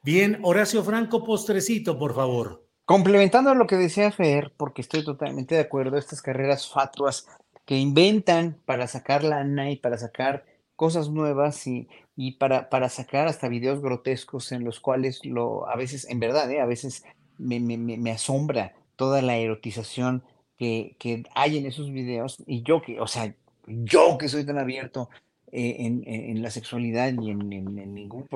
Bien, 0.07 0.39
Horacio 0.41 0.85
Franco, 0.85 1.25
postrecito, 1.25 1.99
por 1.99 2.15
favor. 2.15 2.63
Complementando 2.85 3.53
lo 3.55 3.67
que 3.67 3.75
decía 3.75 4.09
Fer, 4.09 4.53
porque 4.55 4.81
estoy 4.81 5.03
totalmente 5.03 5.55
de 5.55 5.59
acuerdo, 5.59 5.97
estas 5.97 6.21
carreras 6.21 6.69
fatuas 6.69 7.27
que 7.65 7.75
inventan 7.75 8.57
para 8.63 8.87
sacar 8.87 9.25
lana 9.25 9.69
y 9.69 9.75
para 9.75 9.97
sacar 9.97 10.45
cosas 10.77 11.09
nuevas 11.09 11.67
y, 11.67 11.89
y 12.15 12.37
para, 12.37 12.69
para 12.69 12.87
sacar 12.87 13.27
hasta 13.27 13.49
videos 13.49 13.81
grotescos 13.81 14.53
en 14.53 14.63
los 14.63 14.79
cuales 14.79 15.25
lo, 15.25 15.67
a 15.67 15.75
veces, 15.75 16.09
en 16.09 16.21
verdad, 16.21 16.49
¿eh? 16.51 16.61
a 16.61 16.65
veces 16.65 17.03
me, 17.37 17.59
me, 17.59 17.77
me, 17.77 18.11
asombra 18.11 18.75
toda 18.95 19.21
la 19.21 19.35
erotización 19.35 20.23
que, 20.57 20.95
que 20.99 21.25
hay 21.35 21.57
en 21.57 21.65
esos 21.65 21.91
videos 21.91 22.41
y 22.47 22.63
yo 22.63 22.81
que, 22.81 23.01
o 23.01 23.07
sea, 23.07 23.35
yo 23.67 24.17
que 24.17 24.29
soy 24.29 24.45
tan 24.45 24.57
abierto 24.57 25.09
eh, 25.51 25.75
en, 25.79 26.41
la 26.41 26.51
sexualidad 26.51 27.13
y 27.21 27.31
en, 27.31 27.49
ningún, 27.49 28.27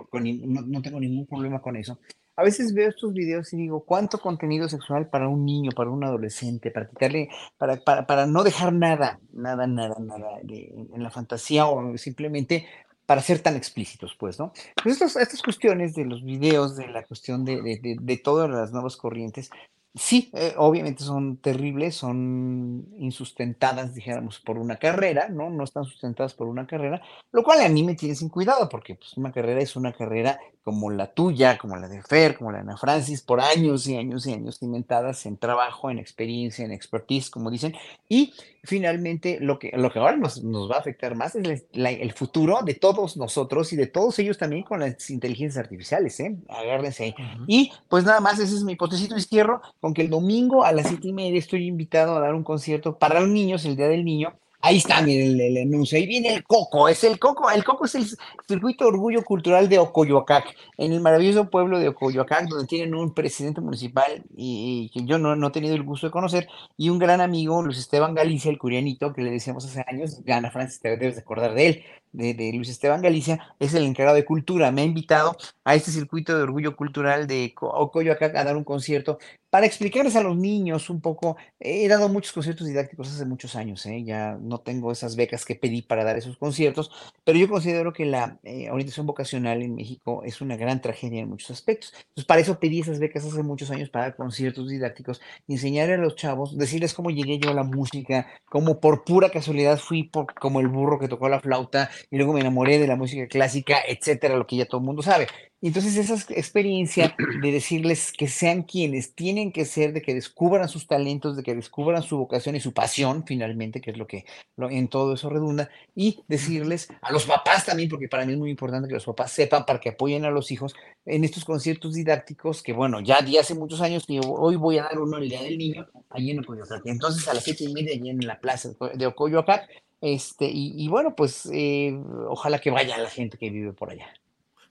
no, 0.45 0.81
tengo 0.81 0.99
ningún 0.99 1.27
problema 1.27 1.61
con 1.61 1.75
eso. 1.75 1.99
A 2.37 2.43
veces 2.43 2.73
veo 2.73 2.89
estos 2.89 3.13
videos 3.13 3.51
y 3.53 3.57
digo, 3.57 3.83
¿cuánto 3.83 4.17
contenido 4.19 4.69
sexual 4.69 5.09
para 5.09 5.27
un 5.27 5.45
niño, 5.45 5.71
para 5.75 5.89
un 5.89 6.03
adolescente, 6.03 6.71
para 6.71 6.89
quitarle, 6.89 7.29
para, 7.57 7.77
para, 7.77 8.07
para 8.07 8.25
no 8.25 8.43
dejar 8.43 8.71
nada, 8.73 9.19
nada, 9.33 9.67
nada, 9.67 9.95
nada 9.99 10.39
en 10.41 11.03
la 11.03 11.11
fantasía 11.11 11.67
o 11.67 11.97
simplemente 11.97 12.65
para 13.05 13.21
ser 13.21 13.39
tan 13.39 13.57
explícitos, 13.57 14.15
pues, 14.17 14.39
¿no? 14.39 14.53
Pues 14.81 15.01
estas 15.01 15.41
cuestiones 15.41 15.93
de 15.95 16.05
los 16.05 16.23
videos, 16.23 16.77
de 16.77 16.87
la 16.87 17.03
cuestión 17.03 17.43
de, 17.43 17.61
de, 17.61 17.97
de 17.99 18.17
todas 18.17 18.49
las 18.49 18.71
nuevas 18.71 18.95
corrientes, 18.95 19.49
Sí, 19.93 20.29
eh, 20.33 20.53
obviamente 20.57 21.03
son 21.03 21.35
terribles, 21.37 21.95
son 21.95 22.87
insustentadas, 22.97 23.93
dijéramos, 23.93 24.39
por 24.39 24.57
una 24.57 24.77
carrera, 24.77 25.27
¿no? 25.27 25.49
No 25.49 25.65
están 25.65 25.83
sustentadas 25.83 26.33
por 26.33 26.47
una 26.47 26.65
carrera, 26.65 27.01
lo 27.33 27.43
cual 27.43 27.59
a 27.59 27.67
mí 27.67 27.83
me 27.83 27.95
tiene 27.95 28.15
sin 28.15 28.29
cuidado, 28.29 28.69
porque 28.69 28.95
pues, 28.95 29.17
una 29.17 29.33
carrera 29.33 29.59
es 29.59 29.75
una 29.75 29.91
carrera 29.91 30.39
como 30.63 30.91
la 30.91 31.11
tuya, 31.11 31.57
como 31.57 31.75
la 31.75 31.87
de 31.87 32.03
Fer, 32.03 32.37
como 32.37 32.51
la 32.51 32.59
de 32.59 32.63
Ana 32.63 32.77
Francis, 32.77 33.21
por 33.21 33.41
años 33.41 33.87
y 33.87 33.97
años 33.97 34.27
y 34.27 34.33
años 34.33 34.59
cimentadas 34.59 35.25
en 35.25 35.37
trabajo, 35.37 35.89
en 35.89 35.97
experiencia, 35.97 36.63
en 36.63 36.71
expertise, 36.71 37.31
como 37.31 37.49
dicen, 37.49 37.73
y 38.07 38.33
finalmente 38.63 39.39
lo 39.41 39.57
que, 39.57 39.71
lo 39.75 39.91
que 39.91 39.97
ahora 39.97 40.17
nos, 40.17 40.43
nos 40.43 40.69
va 40.69 40.75
a 40.75 40.79
afectar 40.79 41.15
más 41.15 41.35
es 41.35 41.65
el 41.73 42.13
futuro 42.13 42.59
de 42.63 42.75
todos 42.75 43.17
nosotros 43.17 43.73
y 43.73 43.75
de 43.75 43.87
todos 43.87 44.19
ellos 44.19 44.37
también 44.37 44.63
con 44.63 44.79
las 44.79 45.09
inteligencias 45.09 45.63
artificiales, 45.63 46.19
¿eh? 46.19 46.37
Agárrense 46.47 47.05
ahí. 47.05 47.15
Y 47.47 47.71
pues 47.89 48.03
nada 48.03 48.19
más, 48.19 48.37
ese 48.37 48.55
es 48.55 48.63
mi 48.63 48.73
hipótesis 48.73 49.11
izquierdo, 49.11 49.61
con 49.81 49.93
que 49.93 50.03
el 50.03 50.09
domingo 50.09 50.63
a 50.63 50.71
las 50.71 50.87
siete 50.87 51.09
y 51.09 51.13
media 51.13 51.39
estoy 51.39 51.67
invitado 51.67 52.15
a 52.15 52.21
dar 52.21 52.33
un 52.33 52.43
concierto 52.43 52.97
para 52.97 53.19
los 53.19 53.29
niños, 53.29 53.65
el 53.65 53.75
Día 53.75 53.89
del 53.89 54.05
Niño, 54.05 54.33
Ahí 54.63 54.77
está, 54.77 55.01
miren 55.01 55.39
el, 55.41 55.57
anuncio. 55.57 55.97
Ahí 55.97 56.05
viene 56.05 56.35
el 56.35 56.43
Coco. 56.43 56.87
Es 56.87 57.03
el 57.03 57.17
Coco. 57.17 57.49
El 57.49 57.63
Coco 57.63 57.85
es 57.85 57.95
el 57.95 58.05
circuito 58.47 58.87
orgullo 58.87 59.23
cultural 59.23 59.67
de 59.67 59.79
Ocoyoacac, 59.79 60.55
en 60.77 60.93
el 60.93 61.01
maravilloso 61.01 61.49
pueblo 61.49 61.79
de 61.79 61.87
Ocoyoacac, 61.87 62.47
donde 62.47 62.67
tienen 62.67 62.93
un 62.93 63.11
presidente 63.13 63.59
municipal 63.59 64.23
y, 64.37 64.91
que 64.93 65.03
yo 65.03 65.17
no, 65.17 65.35
no, 65.35 65.47
he 65.47 65.51
tenido 65.51 65.73
el 65.73 65.81
gusto 65.81 66.07
de 66.07 66.11
conocer, 66.11 66.47
y 66.77 66.89
un 66.89 66.99
gran 66.99 67.21
amigo, 67.21 67.63
Luis 67.63 67.79
Esteban 67.79 68.13
Galicia, 68.13 68.51
el 68.51 68.59
curianito, 68.59 69.13
que 69.13 69.23
le 69.23 69.31
decíamos 69.31 69.65
hace 69.65 69.83
años. 69.87 70.23
Gana 70.23 70.51
Francis, 70.51 70.79
te 70.79 70.89
debes 70.89 71.15
de 71.15 71.21
acordar 71.21 71.55
de 71.55 71.67
él 71.67 71.83
de, 72.11 72.51
Luis 72.53 72.69
Esteban 72.69 73.01
Galicia, 73.01 73.55
es 73.59 73.73
el 73.73 73.83
encargado 73.83 74.15
de 74.15 74.25
cultura. 74.25 74.71
Me 74.71 74.81
ha 74.81 74.85
invitado 74.85 75.35
a 75.63 75.75
este 75.75 75.91
circuito 75.91 76.35
de 76.35 76.43
orgullo 76.43 76.75
cultural 76.75 77.27
de 77.27 77.53
Ocoyoacac 77.59 78.35
a 78.35 78.43
dar 78.43 78.57
un 78.57 78.63
concierto 78.63 79.17
para 79.51 79.65
explicarles 79.65 80.15
a 80.15 80.23
los 80.23 80.37
niños 80.37 80.89
un 80.89 81.01
poco. 81.01 81.37
He 81.59 81.87
dado 81.87 82.09
muchos 82.09 82.31
conciertos 82.31 82.67
didácticos 82.67 83.09
hace 83.09 83.25
muchos 83.25 83.55
años, 83.55 83.85
¿eh? 83.85 84.03
ya 84.03 84.37
no 84.41 84.59
tengo 84.59 84.91
esas 84.91 85.15
becas 85.15 85.45
que 85.45 85.55
pedí 85.55 85.81
para 85.81 86.03
dar 86.03 86.17
esos 86.17 86.37
conciertos, 86.37 86.89
pero 87.23 87.37
yo 87.37 87.49
considero 87.49 87.91
que 87.91 88.05
la 88.05 88.39
eh, 88.43 88.69
orientación 88.71 89.05
vocacional 89.05 89.61
en 89.61 89.75
México 89.75 90.23
es 90.23 90.41
una 90.41 90.55
gran 90.55 90.81
tragedia 90.81 91.21
en 91.21 91.29
muchos 91.29 91.51
aspectos. 91.51 91.93
Entonces, 91.93 92.25
para 92.25 92.41
eso 92.41 92.59
pedí 92.59 92.79
esas 92.79 92.99
becas 92.99 93.25
hace 93.25 93.43
muchos 93.43 93.69
años 93.71 93.89
para 93.89 94.05
dar 94.05 94.15
conciertos 94.15 94.69
didácticos, 94.69 95.21
enseñar 95.47 95.91
a 95.91 95.97
los 95.97 96.15
chavos, 96.15 96.57
decirles 96.57 96.93
cómo 96.93 97.09
llegué 97.09 97.37
yo 97.37 97.49
a 97.49 97.53
la 97.53 97.63
música, 97.63 98.27
cómo 98.49 98.79
por 98.79 99.03
pura 99.03 99.29
casualidad 99.29 99.77
fui 99.77 100.03
por, 100.03 100.33
como 100.33 100.61
el 100.61 100.69
burro 100.69 100.97
que 100.97 101.09
tocó 101.09 101.27
la 101.27 101.41
flauta 101.41 101.89
y 102.09 102.17
luego 102.17 102.33
me 102.33 102.41
enamoré 102.41 102.79
de 102.79 102.87
la 102.87 102.95
música 102.95 103.27
clásica, 103.27 103.77
etcétera, 103.87 104.35
lo 104.35 104.47
que 104.47 104.57
ya 104.57 104.65
todo 104.65 104.79
el 104.79 104.85
mundo 104.85 105.01
sabe. 105.01 105.27
Entonces 105.63 105.95
esa 105.95 106.15
experiencia 106.33 107.15
de 107.39 107.51
decirles 107.51 108.11
que 108.11 108.27
sean 108.27 108.63
quienes 108.63 109.13
tienen 109.13 109.51
que 109.51 109.65
ser, 109.65 109.93
de 109.93 110.01
que 110.01 110.15
descubran 110.15 110.67
sus 110.67 110.87
talentos, 110.87 111.37
de 111.37 111.43
que 111.43 111.53
descubran 111.53 112.01
su 112.01 112.17
vocación 112.17 112.55
y 112.55 112.59
su 112.59 112.73
pasión, 112.73 113.25
finalmente, 113.27 113.79
que 113.79 113.91
es 113.91 113.97
lo 113.97 114.07
que 114.07 114.25
en 114.57 114.87
todo 114.87 115.13
eso 115.13 115.29
redunda, 115.29 115.69
y 115.93 116.23
decirles 116.27 116.87
a 117.03 117.11
los 117.11 117.25
papás 117.25 117.63
también, 117.63 117.89
porque 117.89 118.07
para 118.07 118.25
mí 118.25 118.33
es 118.33 118.39
muy 118.39 118.49
importante 118.49 118.87
que 118.87 118.95
los 118.95 119.05
papás 119.05 119.33
sepan 119.33 119.63
para 119.63 119.79
que 119.79 119.89
apoyen 119.89 120.25
a 120.25 120.31
los 120.31 120.51
hijos 120.51 120.73
en 121.05 121.23
estos 121.23 121.45
conciertos 121.45 121.93
didácticos, 121.93 122.63
que 122.63 122.73
bueno, 122.73 122.99
ya 122.99 123.21
de 123.21 123.37
hace 123.37 123.53
muchos 123.53 123.81
años 123.81 124.07
que 124.07 124.19
hoy 124.23 124.55
voy 124.55 124.79
a 124.79 124.83
dar 124.83 124.99
uno 124.99 125.17
el 125.17 125.29
Día 125.29 125.43
del 125.43 125.59
Niño, 125.59 125.85
allí 126.09 126.31
en 126.31 126.39
Ocoyoacac. 126.39 126.81
Entonces 126.85 127.27
a 127.27 127.35
las 127.35 127.43
siete 127.43 127.65
y 127.65 127.73
media, 127.73 127.93
allí 127.93 128.09
en 128.09 128.25
la 128.25 128.39
plaza 128.39 128.71
de 128.95 129.05
Ocoyoacac, 129.05 129.69
este, 130.01 130.49
y, 130.51 130.87
bueno, 130.87 131.15
pues 131.15 131.47
eh, 131.53 131.95
ojalá 132.27 132.59
que 132.59 132.71
vaya 132.71 132.97
la 132.97 133.09
gente 133.09 133.37
que 133.37 133.49
vive 133.49 133.71
por 133.71 133.91
allá. 133.91 134.07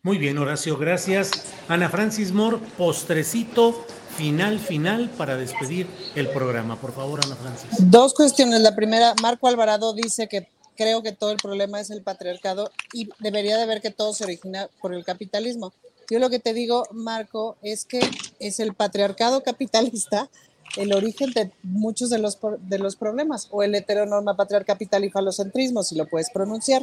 Muy 0.03 0.19
bien, 0.19 0.39
Horacio, 0.39 0.77
gracias. 0.77 1.31
Ana 1.69 1.89
Francis 1.89 2.33
Moore, 2.33 2.59
postrecito 2.77 3.87
final, 4.17 4.59
final 4.59 5.09
para 5.11 5.37
despedir 5.37 5.87
el 6.17 6.29
programa. 6.31 6.77
Por 6.77 6.93
favor, 6.93 7.21
Ana 7.25 7.37
Francis. 7.37 7.71
Dos 7.79 8.15
cuestiones. 8.15 8.61
La 8.61 8.75
primera, 8.75 9.15
Marco 9.23 9.47
Alvarado 9.47 9.93
dice 9.93 10.27
que 10.27 10.49
creo 10.77 11.03
que 11.03 11.13
todo 11.13 11.31
el 11.31 11.37
problema 11.37 11.79
es 11.81 11.91
el 11.91 12.03
patriarcado 12.03 12.71
y 12.93 13.11
debería 13.19 13.59
de 13.59 13.67
ver 13.67 13.83
que 13.83 13.91
todo 13.91 14.15
se 14.15 14.25
origina 14.25 14.69
por 14.81 14.95
el 14.95 15.05
capitalismo. 15.05 15.73
Yo 16.11 16.19
lo 16.19 16.31
que 16.31 16.41
te 16.41 16.55
digo, 16.55 16.89
Marco, 16.91 17.57
es 17.63 17.85
que 17.85 18.01
es 18.41 18.59
el 18.59 18.75
patriarcado 18.75 19.43
capitalista 19.43 20.29
el 20.77 20.93
origen 20.93 21.31
de 21.33 21.51
muchos 21.63 22.11
de 22.11 22.19
los, 22.19 22.39
de 22.61 22.79
los 22.79 22.97
problemas, 22.97 23.49
o 23.51 23.63
el 23.63 23.75
heteronorma 23.75 24.37
patriarcal 24.37 24.77
capital 24.77 25.05
y 25.05 25.11
falocentrismo, 25.11 25.83
si 25.83 25.97
lo 25.97 26.07
puedes 26.07 26.31
pronunciar. 26.31 26.83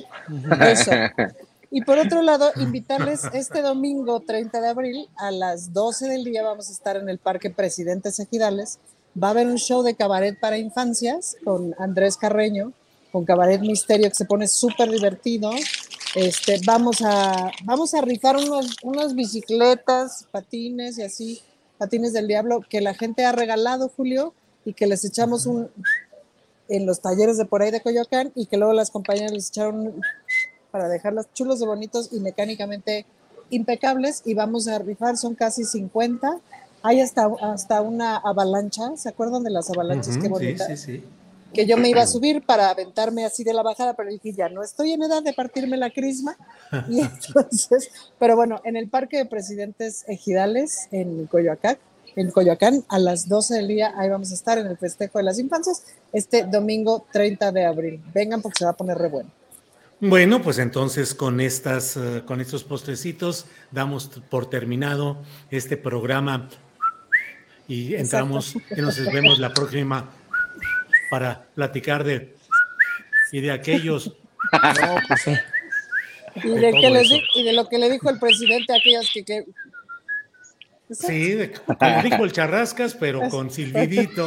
Eso. 0.62 0.92
Y 1.70 1.82
por 1.82 2.00
otro 2.00 2.22
lado, 2.22 2.52
invitarles 2.56 3.24
este 3.34 3.62
domingo 3.62 4.22
30 4.22 4.62
de 4.62 4.68
abril 4.68 5.10
a 5.18 5.32
las 5.32 5.74
12 5.74 6.08
del 6.08 6.24
día 6.24 6.44
vamos 6.44 6.70
a 6.70 6.72
estar 6.72 6.96
en 6.96 7.10
el 7.10 7.18
Parque 7.18 7.50
Presidentes 7.50 8.20
Ejidales. 8.20 8.80
Va 9.22 9.28
a 9.28 9.32
haber 9.32 9.48
un 9.48 9.58
show 9.58 9.84
de 9.84 9.96
cabaret 9.96 10.40
para 10.40 10.58
infancias 10.58 11.36
con 11.44 11.76
Andrés 11.78 12.16
Carreño, 12.16 12.72
con 13.12 13.26
Cabaret 13.26 13.62
Misterio 13.62 14.08
que 14.10 14.16
se 14.16 14.26
pone 14.26 14.48
súper 14.48 14.90
divertido. 14.90 15.52
Este, 16.16 16.62
vamos, 16.66 17.02
a, 17.02 17.52
vamos 17.64 17.94
a 17.94 18.02
rifar 18.02 18.38
unos, 18.38 18.78
unas 18.84 19.14
bicicletas, 19.14 20.26
patines 20.32 20.98
y 20.98 21.04
así, 21.04 21.42
patines 21.78 22.13
del 22.13 22.28
diablo 22.28 22.61
que 22.67 22.82
la 22.82 22.93
gente 22.93 23.25
ha 23.25 23.32
regalado, 23.32 23.89
Julio, 23.95 24.34
y 24.65 24.73
que 24.73 24.88
les 24.88 25.05
echamos 25.05 25.45
un 25.45 25.69
en 26.69 26.86
los 26.86 26.99
talleres 26.99 27.38
de 27.38 27.45
por 27.45 27.61
ahí 27.61 27.71
de 27.71 27.82
Coyoacán 27.82 28.32
y 28.36 28.45
que 28.47 28.57
luego 28.57 28.73
las 28.73 28.91
compañeras 28.91 29.32
les 29.32 29.49
echaron 29.49 29.93
para 30.71 30.89
dejarlas 30.89 31.28
chulos 31.34 31.59
de 31.59 31.65
bonitos 31.65 32.09
y 32.11 32.19
mecánicamente 32.19 33.05
impecables 33.49 34.21
y 34.25 34.34
vamos 34.34 34.67
a 34.67 34.80
rifar, 34.80 35.17
son 35.17 35.36
casi 35.36 35.63
50. 35.63 36.39
Hay 36.84 37.01
hasta, 37.01 37.30
hasta 37.41 37.82
una 37.82 38.17
avalancha, 38.17 38.95
¿se 38.97 39.09
acuerdan 39.09 39.43
de 39.43 39.49
las 39.51 39.69
avalanchas? 39.69 40.17
Qué 40.17 40.28
bonitas. 40.28 40.67
Sí, 40.67 40.78
sí, 40.78 40.97
sí. 40.97 41.03
Que 41.54 41.66
yo 41.66 41.78
me 41.78 41.89
iba 41.89 42.02
a 42.02 42.08
subir 42.16 42.41
para 42.41 42.70
aventarme 42.70 43.26
así 43.26 43.43
de 43.43 43.54
la 43.54 43.64
bajada, 43.64 43.95
pero 43.95 44.10
dije, 44.10 44.34
ya 44.34 44.50
no 44.50 44.64
estoy 44.64 44.93
en 44.93 45.04
edad 45.04 45.24
de 45.24 45.34
partirme 45.34 45.78
la 45.78 45.89
crisma. 45.89 46.38
Y 46.89 47.02
entonces, 47.02 47.89
pero 48.20 48.36
bueno, 48.36 48.62
en 48.64 48.76
el 48.76 48.89
Parque 48.89 49.18
de 49.18 49.26
Presidentes 49.26 50.04
Ejidales, 50.08 50.88
en 50.91 51.28
Coyoacán, 51.28 51.78
en 52.16 52.32
Coyoacán, 52.32 52.84
a 52.89 53.00
las 53.00 53.30
12 53.30 53.56
del 53.56 53.68
día, 53.68 53.93
ahí 53.95 54.10
vamos 54.10 54.32
a 54.32 54.34
estar 54.34 54.58
en 54.58 54.68
el 54.68 54.78
festejo 54.78 55.20
de 55.20 55.24
las 55.24 55.39
infancias, 55.39 55.84
este 56.12 56.43
domingo 56.43 57.06
30 57.12 57.52
de 57.52 57.66
abril. 57.66 58.02
Vengan 58.14 58.41
porque 58.41 58.60
se 58.60 58.66
va 58.66 58.72
a 58.72 58.78
poner 58.78 58.98
re 58.98 59.08
bueno. 59.08 59.30
Bueno, 60.00 60.43
pues 60.43 60.60
entonces 60.60 61.16
con 61.16 61.41
estas, 61.41 61.98
eh, 61.98 62.22
con 62.26 62.39
estos 62.39 62.64
postrecitos 62.64 63.45
damos 63.72 64.08
por 64.30 64.48
terminado 64.48 65.18
este 65.50 65.76
programa 65.76 66.50
y 67.68 67.95
entramos 67.95 68.56
y 68.76 68.82
nos 68.82 69.04
vemos 69.12 69.39
la 69.39 69.54
próxima 69.54 70.12
para 71.10 71.47
platicar 71.55 72.03
de 72.03 72.36
y 73.32 73.41
de 73.41 73.51
aquellos. 73.51 74.14
Pues 76.38 76.45
y, 76.45 76.49
de 76.49 77.22
y 77.34 77.43
de 77.43 77.53
lo 77.53 77.68
que 77.68 77.80
le 77.80 77.89
dijo 77.89 78.12
el 78.12 78.20
presidente 78.20 78.72
a 78.72 78.78
aquellos 78.78 79.10
que, 79.12 79.26
que 79.26 79.45
Sí, 80.89 81.51
como 81.66 82.01
dijo 82.01 82.24
el 82.24 82.32
Charrascas, 82.32 82.93
pero 82.93 83.28
con 83.30 83.51
silbidito. 83.51 84.26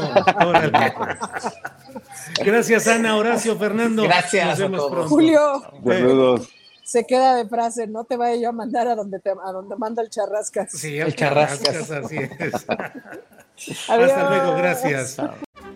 Gracias, 2.45 2.87
Ana, 2.87 3.17
Horacio, 3.17 3.57
Fernando. 3.57 4.03
Gracias. 4.03 4.47
Nos 4.47 4.59
vemos 4.59 4.91
pronto. 4.91 5.09
Julio. 5.09 5.63
Se 6.85 7.07
queda 7.07 7.37
de 7.37 7.49
frase, 7.49 7.87
no 7.87 8.05
te 8.05 8.17
vaya 8.17 8.43
yo 8.43 8.49
a 8.49 8.53
mandar 8.53 8.89
a 8.89 8.97
donde, 8.97 9.21
te, 9.21 9.31
a 9.31 9.53
donde 9.53 9.77
manda 9.77 10.03
el 10.03 10.11
Charrascas. 10.11 10.73
Sí, 10.73 10.99
el, 10.99 11.15
Charrascas. 11.15 11.91
así 11.91 12.17
es. 12.17 12.67
Hasta 13.89 14.29
luego, 14.29 14.57
gracias. 14.57 15.17